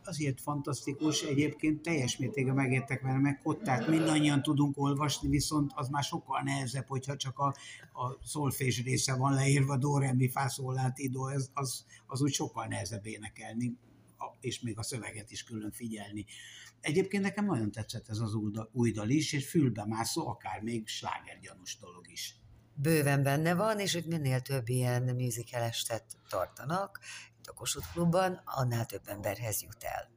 Azért 0.04 0.42
fantasztikus, 0.42 1.22
egyébként 1.22 1.82
teljes 1.82 2.18
mértékben 2.18 2.56
megértek 2.56 3.02
vele, 3.02 3.20
meg 3.20 3.40
kottát 3.44 3.88
mindannyian 3.88 4.42
tudunk 4.42 4.78
olvasni, 4.78 5.30
viszont 5.30 5.72
az 5.76 5.88
már 5.88 6.04
sokkal 6.04 6.42
nehezebb, 6.42 6.88
hogyha 6.88 7.16
csak 7.16 7.40
a, 7.40 7.48
a 7.94 8.18
szolfés 8.24 8.84
része 8.84 9.16
van 9.16 9.34
leírva, 9.34 9.78
do, 9.78 9.98
re, 9.98 10.14
mi, 10.14 10.32
idó, 10.96 11.28
ez, 11.28 11.50
az, 11.54 11.86
az 12.08 12.22
úgy 12.22 12.34
sokkal 12.34 12.66
nehezebb 12.66 13.06
énekelni, 13.06 13.78
és 14.40 14.62
még 14.62 14.78
a 14.78 14.84
szöveget 14.84 15.32
is 15.32 15.44
külön 15.44 15.72
figyelni. 15.72 16.26
Egyébként 16.82 17.24
nekem 17.24 17.46
nagyon 17.46 17.72
tetszett 17.72 18.10
ez 18.10 18.20
az 18.20 18.34
új 18.72 18.92
dal- 18.92 19.10
is, 19.10 19.34
és 19.34 19.50
fülbe 19.50 19.86
mászó, 19.86 20.28
akár 20.28 20.62
még 20.62 20.88
slágergyanús 20.88 21.78
dolog 21.80 22.12
is. 22.12 22.36
Bőven 22.74 23.24
benne 23.24 23.56
van, 23.56 23.80
és 23.80 23.94
itt 23.94 24.06
minél 24.06 24.40
több 24.40 24.70
ilyen 24.70 25.04
musical 25.04 25.62
estet 25.62 26.06
tartanak, 26.30 27.00
a 27.50 27.54
Kossuth 27.54 27.92
Klubban, 27.92 28.42
annál 28.46 28.86
több 28.86 29.08
emberhez 29.08 29.62
jut 29.62 29.84
el. 29.84 30.10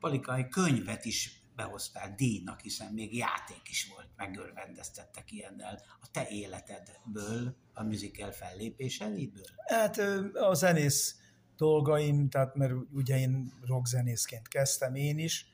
Palikai 0.00 0.48
könyvet 0.48 1.04
is 1.04 1.42
behoztál 1.56 2.14
díjnak, 2.14 2.60
hiszen 2.60 2.92
még 2.92 3.16
játék 3.16 3.68
is 3.68 3.88
volt, 3.94 4.08
megörvendeztettek 4.16 5.32
ilyennel 5.32 5.82
a 6.00 6.10
te 6.10 6.28
életedből, 6.28 7.56
a 7.72 7.82
musical 7.82 8.32
fellépéseidből. 8.32 9.44
Hát 9.66 9.98
a 10.32 10.54
zenész 10.54 11.16
dolgaim, 11.56 12.28
tehát 12.28 12.54
mert 12.54 12.72
ugye 12.92 13.18
én 13.18 13.52
rockzenészként 13.66 14.48
kezdtem 14.48 14.94
én 14.94 15.18
is, 15.18 15.46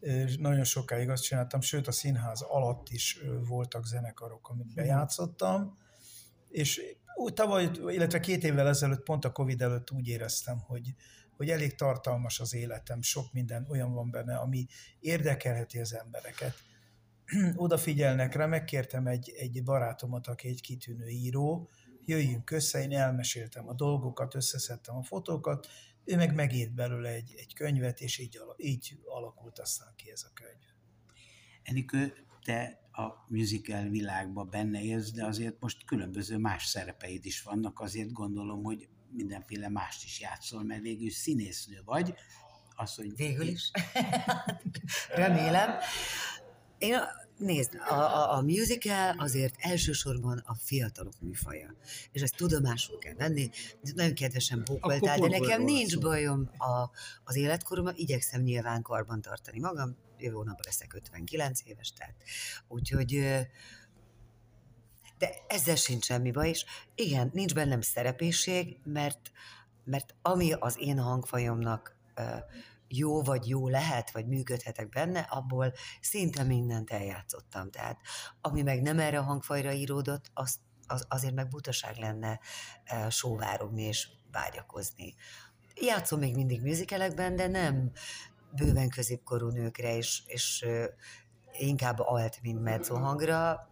és 0.00 0.36
nagyon 0.36 0.64
sokáig 0.64 1.08
azt 1.08 1.22
csináltam, 1.22 1.60
sőt 1.60 1.86
a 1.86 1.92
színház 1.92 2.42
alatt 2.42 2.88
is 2.88 3.20
voltak 3.48 3.86
zenekarok, 3.86 4.48
amit 4.48 4.74
bejátszottam, 4.74 5.78
és 6.48 6.80
úgy 7.16 7.32
tavaly, 7.32 7.70
illetve 7.88 8.20
két 8.20 8.44
évvel 8.44 8.68
ezelőtt, 8.68 9.02
pont 9.02 9.24
a 9.24 9.32
Covid 9.32 9.62
előtt 9.62 9.90
úgy 9.90 10.08
éreztem, 10.08 10.58
hogy, 10.58 10.94
hogy 11.36 11.50
elég 11.50 11.74
tartalmas 11.74 12.40
az 12.40 12.54
életem, 12.54 13.02
sok 13.02 13.32
minden 13.32 13.66
olyan 13.68 13.92
van 13.92 14.10
benne, 14.10 14.36
ami 14.36 14.66
érdekelheti 15.00 15.78
az 15.78 15.94
embereket. 15.94 16.54
Odafigyelnek 17.54 18.34
rá, 18.34 18.46
megkértem 18.46 19.06
egy, 19.06 19.32
egy 19.36 19.62
barátomat, 19.64 20.26
aki 20.26 20.48
egy 20.48 20.60
kitűnő 20.60 21.08
író, 21.08 21.70
jöjjünk 22.04 22.50
össze, 22.50 22.82
én 22.82 22.92
elmeséltem 22.92 23.68
a 23.68 23.74
dolgokat, 23.74 24.34
összeszedtem 24.34 24.96
a 24.96 25.02
fotókat, 25.02 25.66
ő 26.04 26.16
meg 26.16 26.34
megírt 26.34 26.74
belőle 26.74 27.08
egy, 27.08 27.34
egy 27.36 27.54
könyvet, 27.54 28.00
és 28.00 28.18
így, 28.18 28.40
így 28.56 28.98
alakult 29.04 29.58
aztán 29.58 29.92
ki 29.96 30.10
ez 30.10 30.22
a 30.22 30.32
könyv. 30.34 30.62
Enikő, 31.62 32.12
te 32.44 32.85
a 32.96 33.26
musical 33.28 33.88
világban 33.88 34.50
benne 34.50 34.82
élsz, 34.82 35.10
de 35.10 35.24
azért 35.24 35.60
most 35.60 35.84
különböző 35.84 36.38
más 36.38 36.64
szerepeid 36.64 37.24
is 37.24 37.42
vannak, 37.42 37.80
azért 37.80 38.12
gondolom, 38.12 38.62
hogy 38.62 38.88
mindenféle 39.10 39.68
mást 39.68 40.04
is 40.04 40.20
játszol, 40.20 40.64
mert 40.64 40.82
végül 40.82 41.10
színésznő 41.10 41.82
vagy. 41.84 42.14
Az, 42.76 42.94
hogy 42.94 43.16
Végül 43.16 43.46
is. 43.46 43.70
Remélem. 45.14 45.70
Én 46.78 46.94
a, 46.94 47.08
nézd, 47.38 47.74
a, 47.88 47.94
a, 47.94 48.36
a 48.36 48.42
musical 48.42 49.14
azért 49.18 49.54
elsősorban 49.58 50.42
a 50.46 50.54
fiatalok 50.54 51.20
műfaja. 51.20 51.74
És 52.12 52.22
ezt 52.22 52.36
tudomásul 52.36 52.98
kell 52.98 53.14
venni. 53.14 53.50
Nagyon 53.94 54.14
kedvesen 54.14 54.62
bókoltál, 54.64 55.18
de 55.18 55.28
nekem 55.28 55.62
nincs 55.62 55.98
bajom 55.98 56.50
a, 56.58 56.90
az 57.24 57.36
életkoromban. 57.36 57.94
Igyekszem 57.96 58.42
nyilván 58.42 58.82
karban 58.82 59.20
tartani 59.20 59.58
magam. 59.58 59.96
Jövő 60.18 60.34
hónapban 60.34 60.64
leszek 60.64 60.94
59 60.94 61.60
éves, 61.64 61.92
tehát 61.92 62.14
úgyhogy 62.68 63.10
de 65.18 65.30
ezzel 65.48 65.76
sincs 65.76 66.04
semmi 66.04 66.30
baj, 66.30 66.48
és 66.48 66.64
igen, 66.94 67.30
nincs 67.32 67.54
bennem 67.54 67.80
szerepészség, 67.80 68.78
mert, 68.84 69.30
mert 69.84 70.14
ami 70.22 70.52
az 70.52 70.76
én 70.78 70.98
hangfajomnak 70.98 71.96
jó 72.88 73.22
vagy 73.22 73.48
jó 73.48 73.68
lehet, 73.68 74.10
vagy 74.10 74.26
működhetek 74.26 74.88
benne, 74.88 75.20
abból 75.20 75.72
szinte 76.00 76.42
mindent 76.42 76.90
eljátszottam. 76.90 77.70
Tehát 77.70 78.00
ami 78.40 78.62
meg 78.62 78.82
nem 78.82 78.98
erre 78.98 79.18
a 79.18 79.22
hangfajra 79.22 79.72
íródott, 79.72 80.30
az, 80.34 80.58
az, 80.86 81.06
azért 81.08 81.34
meg 81.34 81.48
butaság 81.48 81.96
lenne 81.96 82.40
sóvárogni 83.08 83.82
és 83.82 84.08
vágyakozni. 84.32 85.14
Játszom 85.74 86.18
még 86.18 86.34
mindig 86.34 86.62
műzikelekben, 86.62 87.36
de 87.36 87.46
nem 87.46 87.92
bőven 88.50 88.88
középkorú 88.88 89.48
nőkre, 89.48 89.96
és, 89.96 90.22
és 90.26 90.66
inkább 91.52 91.98
alt, 91.98 92.38
mint 92.42 92.62
mezzo 92.62 92.94
hangra 92.94 93.70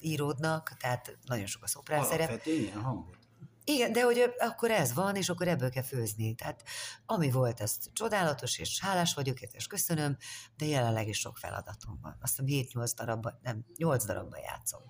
íródnak, 0.00 0.76
tehát 0.80 1.18
nagyon 1.24 1.46
sok 1.46 1.62
a 1.62 1.66
szoprán 1.66 2.04
szerep. 2.04 2.28
alapvetően 2.28 2.60
ilyen 2.60 2.80
hangot. 2.80 3.18
Igen, 3.64 3.92
de 3.92 4.02
hogy 4.02 4.34
akkor 4.38 4.70
ez 4.70 4.94
van, 4.94 5.16
és 5.16 5.28
akkor 5.28 5.48
ebből 5.48 5.70
kell 5.70 5.82
főzni. 5.82 6.34
Tehát 6.34 6.62
ami 7.06 7.30
volt, 7.30 7.60
az 7.60 7.78
csodálatos, 7.92 8.58
és 8.58 8.80
hálás 8.80 9.14
vagyok, 9.14 9.40
és 9.40 9.66
köszönöm, 9.66 10.16
de 10.56 10.64
jelenleg 10.64 11.08
is 11.08 11.18
sok 11.18 11.36
feladatom 11.36 11.98
van. 12.02 12.16
Azt 12.20 12.42
hiszem 12.46 12.66
7-8 12.84 12.92
darabban, 12.96 13.38
nem, 13.42 13.64
8 13.76 14.04
darabban 14.04 14.40
játszom. 14.40 14.80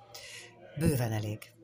Bőven 0.78 1.12
elég. 1.12 1.55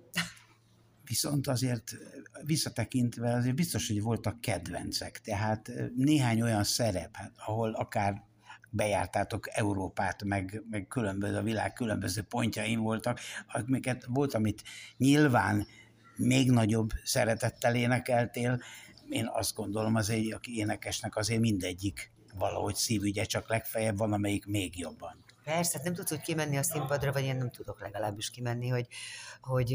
Viszont 1.12 1.46
azért 1.46 1.96
visszatekintve 2.44 3.34
azért 3.34 3.54
biztos, 3.54 3.88
hogy 3.88 4.02
voltak 4.02 4.40
kedvencek, 4.40 5.20
tehát 5.20 5.72
néhány 5.96 6.42
olyan 6.42 6.64
szerep, 6.64 7.16
hát, 7.16 7.32
ahol 7.36 7.74
akár 7.74 8.22
bejártátok 8.70 9.46
Európát, 9.50 10.24
meg, 10.24 10.62
meg 10.70 10.86
különböző, 10.86 11.36
a 11.36 11.42
világ 11.42 11.72
különböző 11.72 12.22
pontjain 12.22 12.80
voltak, 12.80 13.20
amiket 13.46 14.04
volt, 14.08 14.34
amit 14.34 14.62
nyilván 14.96 15.66
még 16.16 16.50
nagyobb 16.50 16.90
szeretettel 17.04 17.74
énekeltél. 17.74 18.62
Én 19.08 19.28
azt 19.32 19.54
gondolom, 19.54 19.94
az 19.94 20.10
egy, 20.10 20.32
aki 20.32 20.56
énekesnek 20.56 21.16
azért 21.16 21.40
mindegyik 21.40 22.12
valahogy 22.34 22.74
szívügye, 22.74 23.24
csak 23.24 23.48
legfeljebb 23.48 23.96
van, 23.96 24.12
amelyik 24.12 24.46
még 24.46 24.78
jobban. 24.78 25.24
Persze, 25.44 25.76
hát 25.76 25.84
nem 25.84 25.94
tudsz 25.94 26.12
úgy 26.12 26.20
kimenni 26.20 26.56
a 26.56 26.62
színpadra, 26.62 27.12
vagy 27.12 27.24
én 27.24 27.36
nem 27.36 27.50
tudok 27.50 27.80
legalábbis 27.80 28.30
kimenni, 28.30 28.68
hogy, 28.68 28.86
hogy, 29.40 29.74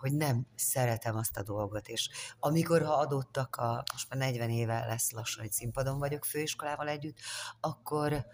hogy 0.00 0.12
nem 0.12 0.46
szeretem 0.56 1.16
azt 1.16 1.36
a 1.36 1.42
dolgot, 1.42 1.88
és 1.88 2.08
amikor 2.38 2.82
ha 2.82 2.92
adottak, 2.92 3.56
a, 3.56 3.84
most 3.92 4.08
már 4.08 4.18
40 4.18 4.50
éve 4.50 4.86
lesz 4.86 5.10
lassan, 5.10 5.42
hogy 5.42 5.52
színpadon 5.52 5.98
vagyok 5.98 6.24
főiskolával 6.24 6.88
együtt, 6.88 7.16
akkor 7.60 8.26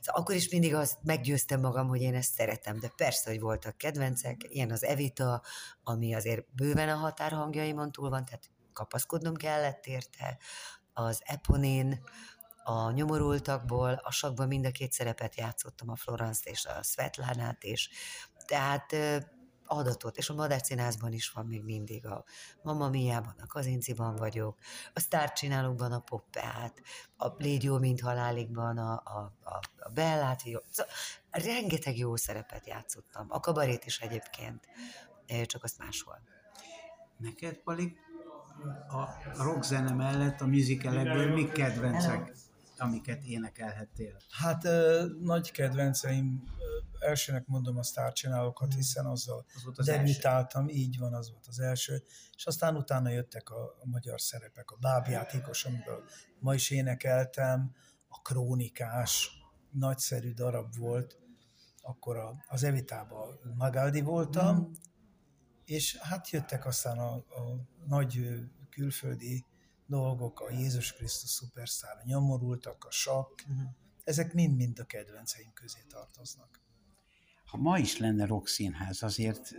Szóval 0.00 0.22
akkor 0.22 0.34
is 0.34 0.48
mindig 0.48 0.74
azt 0.74 0.98
meggyőztem 1.02 1.60
magam, 1.60 1.88
hogy 1.88 2.00
én 2.00 2.14
ezt 2.14 2.32
szeretem, 2.32 2.78
de 2.78 2.92
persze, 2.96 3.30
hogy 3.30 3.40
voltak 3.40 3.76
kedvencek, 3.76 4.36
ilyen 4.48 4.70
az 4.70 4.84
Evita, 4.84 5.42
ami 5.82 6.14
azért 6.14 6.54
bőven 6.54 6.88
a 6.88 6.96
határhangjaimon 6.96 7.92
túl 7.92 8.10
van, 8.10 8.24
tehát 8.24 8.50
kapaszkodnom 8.72 9.34
kellett 9.34 9.86
érte, 9.86 10.38
az 10.92 11.22
Eponin, 11.24 12.02
a 12.64 12.90
nyomorultakból, 12.90 14.00
a 14.02 14.10
sakban 14.10 14.46
mind 14.48 14.66
a 14.66 14.70
két 14.70 14.92
szerepet 14.92 15.36
játszottam, 15.36 15.88
a 15.88 15.96
Florence 15.96 16.50
és 16.50 16.64
a 16.64 16.82
Svetlánát 16.82 17.64
is. 17.64 17.90
Tehát 18.46 18.96
adatot, 19.68 20.16
és 20.16 20.28
a 20.28 20.34
Madách 20.34 20.64
Színházban 20.64 21.12
is 21.12 21.30
van 21.30 21.46
még 21.46 21.62
mindig 21.64 22.06
a 22.06 22.24
Mama 22.62 22.88
Miában, 22.88 23.34
a 23.42 23.46
Kazinciban 23.46 24.16
vagyok, 24.16 24.58
a 24.94 25.00
sztárcsinálókban 25.00 25.92
a 25.92 25.98
Poppeát, 26.00 26.82
a 27.16 27.26
Légy 27.38 27.62
jó, 27.62 27.78
mint 27.78 28.00
haláligban 28.00 28.78
a, 28.78 28.92
a, 28.92 29.32
a, 29.42 29.60
a 29.78 29.90
Bellát, 29.94 30.42
jó. 30.42 30.58
Szóval 30.70 30.92
rengeteg 31.30 31.96
jó 31.96 32.16
szerepet 32.16 32.66
játszottam, 32.66 33.26
a 33.28 33.40
kabarét 33.40 33.84
is 33.84 33.98
egyébként, 33.98 34.68
csak 35.46 35.64
azt 35.64 35.78
máshol. 35.78 36.20
Neked, 37.16 37.56
Pali, 37.56 37.96
a 38.88 39.42
rockzene 39.42 39.92
mellett 39.92 40.40
a 40.40 40.46
musicalekből 40.46 41.32
mi 41.32 41.48
kedvencek, 41.48 42.32
amiket 42.78 43.22
énekelhettél? 43.24 44.16
Hát 44.30 44.64
ö, 44.64 45.06
nagy 45.20 45.50
kedvenceim, 45.50 46.42
ö, 46.58 46.77
elsőnek 47.00 47.46
mondom 47.46 47.76
a 47.76 47.82
sztárcsinálókat, 47.82 48.74
hiszen 48.74 49.06
azzal 49.06 49.44
Az 49.54 49.64
volt 49.64 49.78
az 49.78 49.86
debütáltam, 49.86 50.68
így 50.68 50.98
van, 50.98 51.14
az 51.14 51.30
volt 51.30 51.46
az 51.46 51.58
első, 51.58 52.02
és 52.36 52.46
aztán 52.46 52.76
utána 52.76 53.08
jöttek 53.08 53.50
a, 53.50 53.62
a 53.64 53.86
magyar 53.86 54.20
szerepek, 54.20 54.70
a 54.70 54.76
bábjátékos, 54.80 55.64
amiből 55.64 56.04
ma 56.38 56.54
is 56.54 56.70
énekeltem, 56.70 57.74
a 58.08 58.20
krónikás, 58.22 59.30
nagyszerű 59.70 60.32
darab 60.32 60.76
volt, 60.76 61.18
akkor 61.82 62.16
a, 62.16 62.44
az 62.46 62.62
Evitában 62.62 63.38
Magaldi 63.54 64.00
voltam, 64.00 64.56
Mm. 64.56 64.72
és 65.64 65.96
hát 65.96 66.30
jöttek 66.30 66.66
aztán 66.66 66.98
a, 66.98 67.14
a 67.14 67.68
nagy 67.86 68.20
külföldi 68.70 69.44
dolgok, 69.86 70.40
a 70.40 70.50
Jézus 70.50 70.92
Krisztus 70.92 71.30
szupersztár, 71.30 71.96
a 71.96 72.02
nyomorultak, 72.04 72.84
a 72.84 72.90
sakk, 72.90 73.40
ezek 74.04 74.32
mind-mind 74.32 74.78
a 74.78 74.84
kedvenceim 74.84 75.52
közé 75.52 75.84
tartoznak. 75.88 76.60
Ha 77.50 77.56
ma 77.56 77.78
is 77.78 77.98
lenne 77.98 78.26
rockszínház, 78.26 79.02
azért 79.02 79.54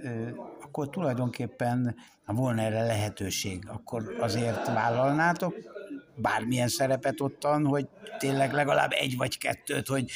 akkor 0.61 0.89
tulajdonképpen, 0.89 1.95
ha 2.23 2.33
volna 2.33 2.61
erre 2.61 2.83
lehetőség, 2.83 3.67
akkor 3.67 4.15
azért 4.19 4.65
vállalnátok 4.65 5.55
bármilyen 6.15 6.67
szerepet 6.67 7.21
ottan, 7.21 7.65
hogy 7.65 7.87
tényleg 8.17 8.53
legalább 8.53 8.91
egy 8.91 9.17
vagy 9.17 9.37
kettőt, 9.37 9.87
hogy 9.87 10.11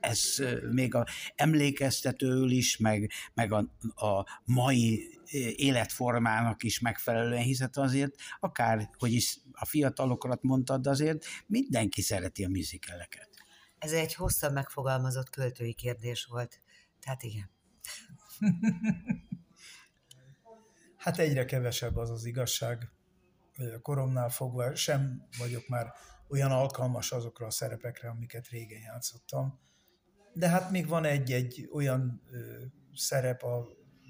ez 0.00 0.34
még 0.70 0.94
a 0.94 1.06
emlékeztetőül 1.34 2.50
is, 2.50 2.76
meg, 2.76 3.10
meg 3.34 3.52
a, 3.52 3.58
a 4.06 4.40
mai 4.44 5.18
életformának 5.56 6.62
is 6.62 6.80
megfelelően, 6.80 7.42
hiszen 7.42 7.70
azért 7.72 8.14
akár, 8.40 8.90
hogy 8.98 9.12
is 9.12 9.38
a 9.52 9.64
fiatalokat 9.64 10.42
mondtad, 10.42 10.86
azért 10.86 11.24
mindenki 11.46 12.02
szereti 12.02 12.44
a 12.44 12.48
műzikeleket. 12.48 13.30
Ez 13.78 13.92
egy 13.92 14.14
hosszabb 14.14 14.52
megfogalmazott 14.52 15.30
költői 15.30 15.74
kérdés 15.74 16.24
volt. 16.24 16.60
Tehát 17.06 17.22
igen. 17.22 17.50
Hát 20.96 21.18
egyre 21.18 21.44
kevesebb 21.44 21.96
az 21.96 22.10
az 22.10 22.24
igazság. 22.24 22.90
Ö, 23.58 23.78
Koromnál 23.80 24.28
fogva 24.28 24.74
sem 24.74 25.26
vagyok 25.38 25.68
már 25.68 25.92
olyan 26.28 26.50
alkalmas 26.50 27.12
azokra 27.12 27.46
a 27.46 27.50
szerepekre, 27.50 28.08
amiket 28.08 28.48
régen 28.48 28.80
játszottam. 28.80 29.60
De 30.32 30.48
hát 30.48 30.70
még 30.70 30.88
van 30.88 31.04
egy-egy 31.04 31.68
olyan 31.72 32.22
ö, 32.30 32.64
szerep 32.94 33.42
a 33.42 33.68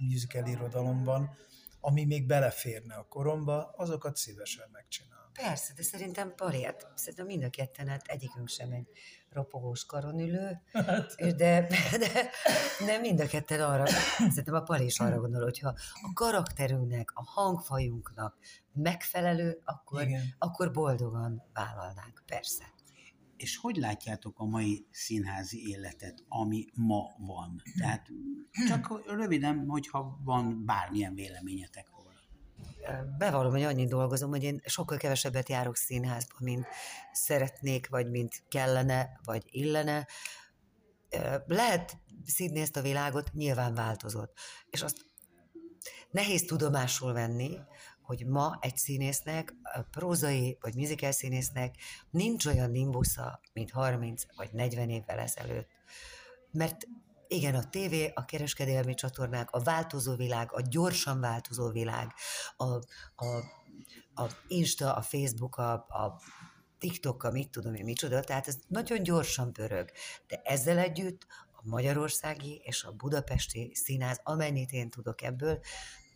musical 0.09 0.47
irodalomban, 0.47 1.37
ami 1.81 2.05
még 2.05 2.27
beleférne 2.27 2.95
a 2.95 3.09
koromba, 3.09 3.73
azokat 3.77 4.17
szívesen 4.17 4.69
megcsinálom. 4.73 5.33
Persze, 5.33 5.73
de 5.75 5.83
szerintem 5.83 6.35
hát 6.39 6.87
szerintem 6.95 7.27
mind 7.27 7.43
a 7.43 7.51
ketten, 7.51 7.89
hát 7.89 8.07
egyikünk 8.07 8.49
sem 8.49 8.73
egy 8.73 8.89
ropogós 9.37 9.85
karonülő, 9.85 10.61
és 11.17 11.35
de, 11.35 11.67
de, 11.99 12.31
de 12.87 12.99
mind 12.99 13.21
a 13.21 13.27
ketten 13.27 13.61
arra, 13.61 13.87
szerintem 14.19 14.55
a 14.55 14.61
Pali 14.61 14.85
is 14.85 15.01
arra 15.01 15.21
gondol, 15.21 15.43
hogyha 15.43 15.69
a 16.03 16.13
karakterünknek, 16.15 17.11
a 17.15 17.25
hangfajunknak 17.25 18.37
megfelelő, 18.73 19.61
akkor, 19.65 20.03
Igen. 20.03 20.23
akkor 20.39 20.73
boldogan 20.73 21.43
vállalnánk, 21.53 22.23
persze. 22.27 22.65
És 23.37 23.57
hogy 23.57 23.77
látjátok 23.77 24.39
a 24.39 24.45
mai 24.45 24.87
színházi 24.91 25.69
életet, 25.69 26.25
ami 26.29 26.67
ma 26.75 27.03
van? 27.19 27.63
Tehát 27.79 28.07
csak 28.69 29.03
röviden, 29.07 29.65
hogyha 29.69 30.21
van 30.25 30.65
bármilyen 30.65 31.15
véleményetek. 31.15 31.95
Bevallom, 33.19 33.51
hogy 33.51 33.63
annyit 33.63 33.89
dolgozom, 33.89 34.31
hogy 34.31 34.43
én 34.43 34.61
sokkal 34.65 34.97
kevesebbet 34.97 35.49
járok 35.49 35.77
színházba, 35.77 36.35
mint 36.39 36.67
szeretnék, 37.13 37.89
vagy 37.89 38.11
mint 38.11 38.43
kellene, 38.49 39.21
vagy 39.25 39.43
illene. 39.47 40.07
Lehet 41.47 41.99
szídni 42.25 42.61
ezt 42.61 42.77
a 42.77 42.83
világot, 42.83 43.33
nyilván 43.33 43.75
változott. 43.75 44.39
És 44.71 44.83
azt 44.83 44.97
nehéz 46.11 46.45
tudomásul 46.45 47.13
venni, 47.13 47.59
hogy 48.03 48.27
ma 48.27 48.59
egy 48.61 48.77
színésznek, 48.77 49.55
a 49.63 49.81
prózai 49.91 50.59
vagy 50.61 50.75
musical 50.75 51.13
színésznek 51.13 51.75
nincs 52.11 52.47
olyan 52.47 52.71
nimbusza, 52.71 53.41
mint 53.53 53.71
30 53.71 54.23
vagy 54.37 54.53
40 54.53 54.91
évvel 54.91 55.19
ezelőtt. 55.19 55.69
Mert 56.51 56.87
igen, 57.29 57.55
a 57.55 57.69
tévé, 57.69 58.13
a 58.15 58.25
kereskedelmi 58.25 58.95
csatornák, 58.95 59.51
a 59.51 59.63
változó 59.63 60.15
világ, 60.15 60.53
a 60.53 60.61
gyorsan 60.61 61.21
változó 61.21 61.71
világ, 61.71 62.13
a, 62.57 62.65
a, 63.15 63.37
a 64.15 64.31
Insta, 64.49 64.95
a 64.95 65.03
Facebook, 65.03 65.57
a, 65.57 65.73
a 65.73 66.21
TikTok, 66.79 67.23
a 67.23 67.31
mit 67.31 67.51
tudom 67.51 67.75
én, 67.75 67.85
micsoda, 67.85 68.21
tehát 68.21 68.49
ez 68.49 68.59
nagyon 68.69 69.03
gyorsan 69.03 69.53
pörög. 69.53 69.91
De 70.27 70.41
ezzel 70.45 70.79
együtt 70.79 71.27
a 71.53 71.61
magyarországi 71.63 72.61
és 72.65 72.85
a 72.85 72.93
budapesti 72.93 73.75
színház, 73.75 74.21
amennyit 74.23 74.73
én 74.73 74.91
tudok 74.91 75.23
ebből, 75.23 75.61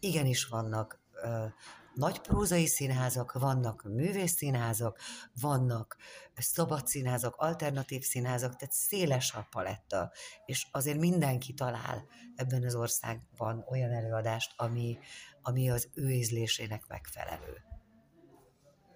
igenis 0.00 0.46
vannak 0.46 1.00
ö, 1.12 1.46
nagy 1.94 2.20
prózai 2.20 2.66
színházak, 2.66 3.32
vannak 3.32 3.82
művészszínházak, 3.82 4.98
vannak 5.40 5.96
szabad 6.34 6.86
színházak, 6.86 7.34
alternatív 7.36 8.02
színházak, 8.02 8.56
tehát 8.56 8.74
széles 8.74 9.34
a 9.34 9.46
paletta, 9.50 10.12
és 10.46 10.66
azért 10.70 10.98
mindenki 10.98 11.54
talál 11.54 12.06
ebben 12.34 12.64
az 12.64 12.74
országban 12.74 13.64
olyan 13.68 13.90
előadást, 13.90 14.52
ami, 14.56 14.98
ami 15.42 15.70
az 15.70 15.88
ő 15.94 16.10
ízlésének 16.10 16.86
megfelelő. 16.86 17.62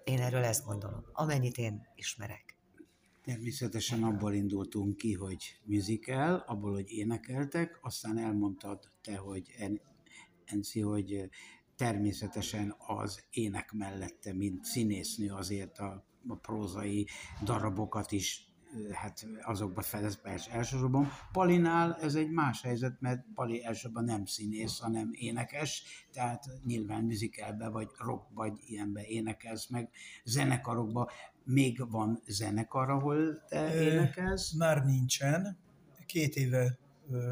Én 0.03 0.21
erről 0.21 0.43
ezt 0.43 0.65
gondolom, 0.65 1.05
amennyit 1.11 1.57
én 1.57 1.87
ismerek. 1.95 2.57
Természetesen 3.23 4.03
abból 4.03 4.33
indultunk 4.33 4.97
ki, 4.97 5.13
hogy 5.13 5.59
musical, 5.63 6.43
abból, 6.47 6.71
hogy 6.73 6.89
énekeltek, 6.89 7.79
aztán 7.81 8.17
elmondtad 8.17 8.91
te, 9.01 9.17
hogy 9.17 9.53
en, 9.57 9.81
Enci, 10.45 10.79
hogy 10.79 11.29
természetesen 11.75 12.75
az 12.87 13.23
ének 13.29 13.71
mellette, 13.71 14.33
mint 14.33 14.65
színésznő 14.65 15.33
azért 15.33 15.77
a, 15.77 16.05
a 16.27 16.35
prózai 16.35 17.07
darabokat 17.43 18.11
is 18.11 18.49
hát 18.91 19.25
azokba 19.41 19.81
fedez 19.81 20.21
persze 20.21 20.51
elsősorban. 20.51 21.11
Palinál 21.31 21.95
ez 22.01 22.15
egy 22.15 22.29
más 22.29 22.61
helyzet, 22.61 23.01
mert 23.01 23.25
Pali 23.33 23.63
elsősorban 23.63 24.03
nem 24.03 24.25
színész, 24.25 24.79
hanem 24.79 25.09
énekes, 25.13 25.83
tehát 26.11 26.45
nyilván 26.65 27.03
musicalbe 27.03 27.69
vagy 27.69 27.87
rock 27.97 28.27
vagy 28.33 28.53
ilyenbe 28.65 29.05
énekelsz, 29.05 29.67
meg 29.67 29.89
zenekarokba. 30.23 31.11
Még 31.43 31.89
van 31.89 32.21
zenekar, 32.27 32.89
ahol 32.89 33.43
te 33.47 33.81
énekelsz? 33.81 34.53
Már 34.53 34.85
nincsen. 34.85 35.57
Két 36.05 36.35
éve 36.35 36.77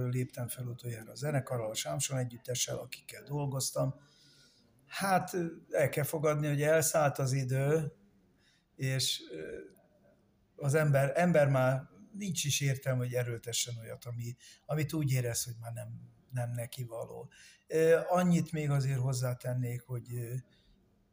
léptem 0.09 0.47
fel 0.47 0.65
utoljára 0.65 1.11
a 1.11 1.15
zenekarral, 1.15 1.69
a 1.69 1.75
Sámson 1.75 2.17
együttessel, 2.17 2.77
akikkel 2.77 3.23
dolgoztam. 3.23 3.95
Hát 4.93 5.35
el 5.69 5.89
kell 5.89 6.03
fogadni, 6.03 6.47
hogy 6.47 6.61
elszállt 6.61 7.17
az 7.17 7.31
idő, 7.31 7.93
és 8.75 9.21
az 10.55 10.73
ember, 10.73 11.11
ember 11.15 11.47
már 11.47 11.81
nincs 12.11 12.43
is 12.43 12.61
értelme, 12.61 12.99
hogy 12.99 13.13
erőltessen 13.13 13.77
olyat, 13.77 14.05
ami, 14.05 14.35
amit 14.65 14.93
úgy 14.93 15.11
érez, 15.11 15.43
hogy 15.43 15.53
már 15.61 15.73
nem, 15.73 15.87
nem 16.31 16.51
neki 16.51 16.83
való. 16.83 17.29
Annyit 18.09 18.51
még 18.51 18.69
azért 18.69 18.99
hozzátennék, 18.99 19.81
hogy 19.81 20.05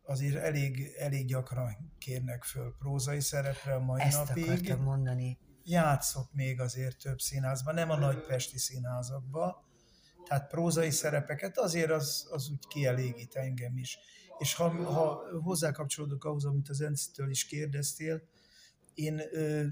azért 0.02 0.36
elég, 0.36 0.94
elég 0.98 1.26
gyakran 1.26 1.94
kérnek 1.98 2.44
föl 2.44 2.74
prózai 2.78 3.20
szerepre 3.20 3.74
a 3.74 3.80
mai 3.80 4.00
Ezt 4.00 4.28
napig. 4.28 4.44
akartam 4.44 4.82
mondani. 4.82 5.38
Játszok 5.64 6.32
még 6.32 6.60
azért 6.60 6.98
több 6.98 7.20
színházban, 7.20 7.74
nem 7.74 7.90
a 7.90 7.96
nagypesti 7.96 8.58
színházakban, 8.58 9.54
tehát 10.30 10.48
prózai 10.48 10.90
szerepeket, 10.90 11.58
azért 11.58 11.90
az, 11.90 12.28
az 12.30 12.50
úgy 12.50 12.66
kielégít 12.68 13.34
engem 13.34 13.76
is. 13.76 13.98
És 14.38 14.54
ha, 14.54 14.84
ha 14.84 15.22
hozzákapcsolódok 15.42 16.24
ahhoz, 16.24 16.44
amit 16.44 16.68
az 16.68 16.80
Encitől 16.80 17.30
is 17.30 17.44
kérdeztél, 17.44 18.22
én 18.94 19.22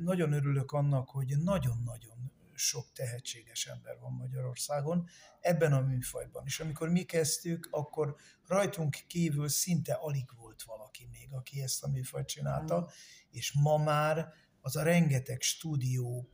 nagyon 0.03 0.33
örülök 0.33 0.73
annak, 0.73 1.09
hogy 1.09 1.35
nagyon-nagyon 1.39 2.33
sok 2.55 2.93
tehetséges 2.93 3.67
ember 3.67 3.99
van 4.01 4.13
Magyarországon 4.13 5.09
ebben 5.41 5.73
a 5.73 5.81
műfajban. 5.81 6.43
És 6.47 6.61
amikor 6.61 6.89
mi 6.89 7.03
kezdtük, 7.03 7.69
akkor 7.71 8.17
rajtunk 8.47 8.97
kívül 9.07 9.49
szinte 9.49 9.93
alig 9.93 10.31
volt 10.37 10.63
valaki 10.63 11.09
még, 11.11 11.29
aki 11.33 11.63
ezt 11.63 11.85
a 11.85 11.89
műfajt 11.89 12.27
csinálta, 12.27 12.91
és 13.31 13.53
ma 13.53 13.77
már 13.77 14.33
az 14.61 14.77
a 14.77 14.83
rengeteg 14.83 15.41
stúdió, 15.41 16.31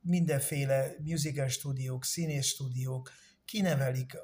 mindenféle 0.00 0.94
musical 1.02 1.48
stúdiók, 1.48 2.04
színész 2.04 2.46
stúdiók, 2.46 3.10
kinevelik, 3.44 4.16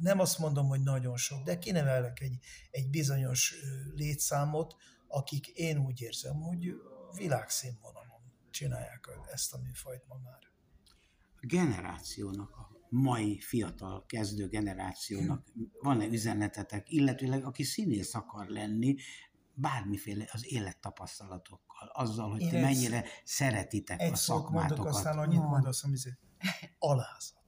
nem 0.00 0.18
azt 0.18 0.38
mondom, 0.38 0.66
hogy 0.66 0.82
nagyon 0.82 1.16
sok, 1.16 1.42
de 1.42 1.58
kinevelnek 1.58 2.20
egy, 2.20 2.38
egy 2.70 2.90
bizonyos 2.90 3.54
létszámot, 3.94 4.74
akik 5.08 5.46
én 5.46 5.78
úgy 5.78 6.00
érzem, 6.00 6.34
hogy 6.34 6.74
világszínvonalon 7.16 8.20
csinálják 8.50 9.08
ezt 9.32 9.52
a 9.52 9.58
műfajt 9.58 10.06
ma 10.06 10.16
már. 10.24 10.50
A 11.40 11.46
generációnak, 11.46 12.56
a 12.56 12.72
mai 12.88 13.40
fiatal 13.40 14.06
kezdő 14.06 14.48
generációnak 14.48 15.46
van-e 15.80 16.06
üzenetetek, 16.06 16.90
illetőleg 16.90 17.44
aki 17.44 17.62
színész 17.62 18.14
akar 18.14 18.46
lenni, 18.46 18.96
bármiféle 19.54 20.28
az 20.32 20.52
élettapasztalatokkal, 20.52 21.88
azzal, 21.92 22.30
hogy 22.30 22.40
Én 22.40 22.48
ti 22.48 22.60
mennyire 22.60 23.04
szeretitek 23.24 24.00
Egy 24.00 24.12
a 24.12 24.16
szót 24.16 24.36
mondok, 24.36 24.60
szakmátokat. 24.60 24.94
aztán 24.94 25.18
annyit 25.18 25.42
mondasz, 25.42 25.84
amit 25.84 26.18
alázat. 26.78 27.40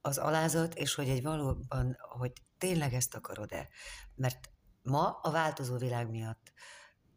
az 0.00 0.18
alázat, 0.18 0.74
és 0.74 0.94
hogy 0.94 1.08
egy 1.08 1.22
valóban, 1.22 1.96
hogy 1.98 2.32
tényleg 2.58 2.94
ezt 2.94 3.14
akarod-e. 3.14 3.68
Mert 4.14 4.50
ma 4.82 5.10
a 5.10 5.30
változó 5.30 5.76
világ 5.76 6.10
miatt 6.10 6.52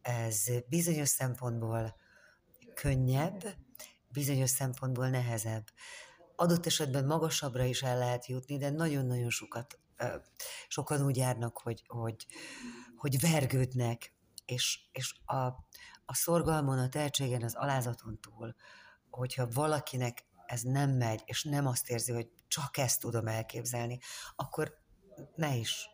ez 0.01 0.45
bizonyos 0.67 1.09
szempontból 1.09 1.95
könnyebb, 2.73 3.43
bizonyos 4.07 4.49
szempontból 4.49 5.09
nehezebb. 5.09 5.67
Adott 6.35 6.65
esetben 6.65 7.05
magasabbra 7.05 7.63
is 7.63 7.81
el 7.81 7.97
lehet 7.97 8.25
jutni, 8.25 8.57
de 8.57 8.69
nagyon-nagyon 8.69 9.29
sokat, 9.29 9.79
sokan 10.67 11.05
úgy 11.05 11.17
járnak, 11.17 11.57
hogy, 11.57 11.83
hogy, 11.87 12.25
hogy 12.95 13.19
vergődnek, 13.19 14.13
és, 14.45 14.79
és 14.91 15.15
a, 15.25 15.45
a 16.05 16.13
szorgalmon, 16.13 16.79
a 16.79 16.89
tehetségen, 16.89 17.43
az 17.43 17.55
alázaton 17.55 18.19
túl, 18.21 18.55
hogyha 19.09 19.47
valakinek 19.47 20.25
ez 20.45 20.61
nem 20.61 20.89
megy, 20.89 21.21
és 21.25 21.43
nem 21.43 21.67
azt 21.67 21.89
érzi, 21.89 22.11
hogy 22.11 22.29
csak 22.47 22.77
ezt 22.77 22.99
tudom 22.99 23.27
elképzelni, 23.27 23.99
akkor 24.35 24.77
ne 25.35 25.55
is 25.55 25.89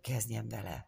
kezdjen 0.00 0.48
bele. 0.48 0.86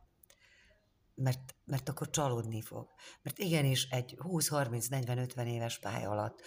Mert, 1.14 1.54
mert 1.64 1.88
akkor 1.88 2.10
csalódni 2.10 2.62
fog. 2.62 2.88
Mert 3.22 3.38
igenis 3.38 3.88
egy 3.88 4.16
20-30-40-50 4.18 5.46
éves 5.46 5.78
pálya 5.78 6.10
alatt 6.10 6.42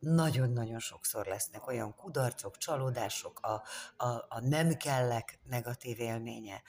nagyon-nagyon 0.00 0.78
sokszor 0.78 1.26
lesznek 1.26 1.66
olyan 1.66 1.94
kudarcok, 1.94 2.56
csalódások, 2.56 3.40
a, 3.40 3.62
a, 4.04 4.26
a 4.28 4.40
nem 4.40 4.76
kellek 4.76 5.40
negatív 5.44 6.00
élménye. 6.00 6.62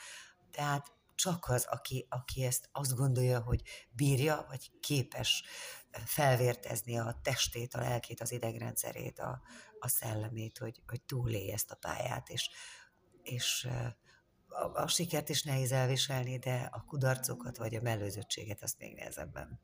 Tehát 0.51 0.91
csak 1.15 1.49
az, 1.49 1.65
aki, 1.69 2.05
aki 2.09 2.43
ezt 2.43 2.69
azt 2.71 2.95
gondolja, 2.95 3.39
hogy 3.41 3.61
bírja, 3.91 4.45
vagy 4.49 4.71
képes 4.79 5.43
felvértezni 5.91 6.97
a 6.97 7.19
testét, 7.21 7.73
a 7.73 7.79
lelkét, 7.79 8.21
az 8.21 8.31
idegrendszerét, 8.31 9.19
a, 9.19 9.41
a 9.79 9.87
szellemét, 9.87 10.57
hogy, 10.57 10.81
hogy 10.87 11.01
túlélje 11.01 11.53
ezt 11.53 11.71
a 11.71 11.75
pályát, 11.75 12.29
és, 12.29 12.49
és 13.23 13.67
a, 14.47 14.81
a 14.81 14.87
sikert 14.87 15.29
is 15.29 15.43
nehéz 15.43 15.71
elviselni, 15.71 16.37
de 16.37 16.69
a 16.71 16.83
kudarcokat 16.83 17.57
vagy 17.57 17.75
a 17.75 17.81
mellőzöttséget 17.81 18.63
azt 18.63 18.79
még 18.79 18.95
nehezebben. 18.95 19.59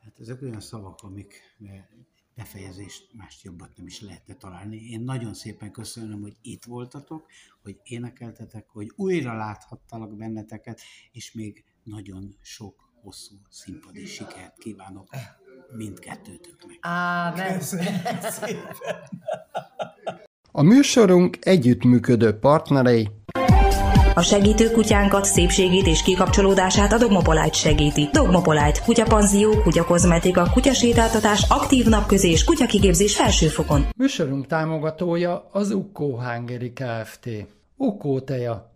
Hát 0.00 0.20
ezek 0.20 0.42
olyan 0.42 0.60
szavak, 0.60 1.02
amik 1.02 1.56
befejezést 2.36 3.08
mást 3.12 3.42
jobbat 3.42 3.76
nem 3.76 3.86
is 3.86 4.00
lehetne 4.00 4.34
találni. 4.34 4.76
Én 4.76 5.00
nagyon 5.00 5.34
szépen 5.34 5.70
köszönöm, 5.70 6.20
hogy 6.20 6.36
itt 6.42 6.64
voltatok, 6.64 7.26
hogy 7.62 7.80
énekeltetek, 7.82 8.68
hogy 8.68 8.92
újra 8.96 9.36
láthattalak 9.36 10.16
benneteket, 10.16 10.80
és 11.12 11.32
még 11.32 11.64
nagyon 11.82 12.36
sok 12.40 12.92
hosszú 13.02 13.34
színpadi 13.50 14.06
sikert 14.06 14.58
kívánok 14.58 15.08
mindkettőtöknek. 15.76 16.78
Ámen. 16.80 17.62
A 20.52 20.62
műsorunk 20.62 21.36
együttműködő 21.40 22.38
partnerei 22.38 23.08
A 24.18 24.22
segítő 24.22 24.70
kutyánkat, 24.70 25.24
szépségét 25.24 25.86
és 25.86 26.02
kikapcsolódását 26.02 26.92
a 26.92 26.98
Dogmopolite 26.98 27.52
segíti. 27.52 28.08
Dogmopolite, 28.12 28.80
kutyapanzió, 28.84 29.60
kutyakozmetika, 29.62 30.50
kutyasétáltatás, 30.52 31.44
aktív 31.48 31.86
napközés, 31.86 32.44
kutyakigépzés 32.44 33.16
felsőfokon. 33.16 33.86
Műsorunk 33.96 34.46
támogatója 34.46 35.48
az 35.52 35.70
Ukkó 35.70 36.20
Hungary 36.20 36.72
Kft. 36.72 37.28
Ukkó 37.76 38.20
teja, 38.20 38.75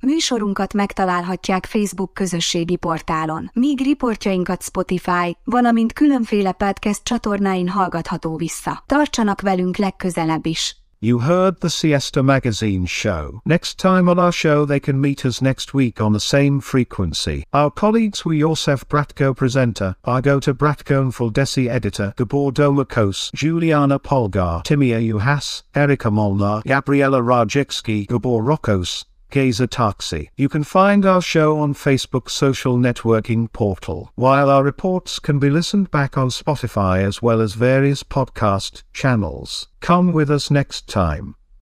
Műsorunkat 0.00 0.74
megtalálhatják 0.74 1.66
Facebook 1.66 2.14
közösségi 2.14 2.76
portálon, 2.76 3.50
míg 3.52 3.80
riportjainkat 3.80 4.62
Spotify, 4.62 5.36
valamint 5.44 5.92
különféle 5.92 6.52
podcast 6.52 7.04
csatornáin 7.04 7.68
hallgatható 7.68 8.36
vissza. 8.36 8.82
Tartsanak 8.86 9.40
velünk 9.40 9.76
legközelebb 9.76 10.46
is! 10.46 10.78
You 11.02 11.18
heard 11.20 11.60
the 11.60 11.70
Siesta 11.70 12.22
Magazine 12.22 12.84
show. 12.84 13.40
Next 13.46 13.78
time 13.78 14.06
on 14.06 14.18
our 14.18 14.32
show, 14.32 14.66
they 14.66 14.78
can 14.78 15.00
meet 15.00 15.24
us 15.24 15.40
next 15.40 15.72
week 15.72 15.98
on 15.98 16.12
the 16.12 16.20
same 16.20 16.60
frequency. 16.60 17.42
Our 17.54 17.70
colleagues 17.70 18.22
were 18.22 18.34
Josef 18.34 18.86
Bratko, 18.86 19.34
presenter, 19.34 19.96
Argota 20.04 20.52
Bratko, 20.52 21.10
Fuldesi 21.10 21.68
editor, 21.68 22.12
Gabor 22.18 22.52
Domakos, 22.52 23.30
Juliana 23.32 23.98
Polgar, 23.98 24.62
Timia 24.62 25.00
Uhas, 25.00 25.62
Erika 25.74 26.10
Molnar, 26.10 26.60
Gabriela 26.66 27.22
Rajewski, 27.22 28.06
Gabor 28.06 28.42
Rokos, 28.42 29.06
Geza 29.30 29.66
Taxi. 29.66 30.30
You 30.36 30.48
can 30.48 30.64
find 30.64 31.06
our 31.06 31.22
show 31.22 31.58
on 31.58 31.74
Facebook 31.74 32.28
social 32.30 32.76
networking 32.76 33.52
portal, 33.52 34.12
while 34.14 34.50
our 34.50 34.62
reports 34.62 35.18
can 35.18 35.38
be 35.38 35.50
listened 35.50 35.90
back 35.90 36.18
on 36.18 36.28
Spotify 36.28 37.02
as 37.02 37.22
well 37.22 37.40
as 37.40 37.54
various 37.54 38.02
podcast 38.02 38.82
channels. 38.92 39.68
Come 39.80 40.12
with 40.12 40.30
us 40.30 40.50
next 40.50 40.88
time. 40.88 41.34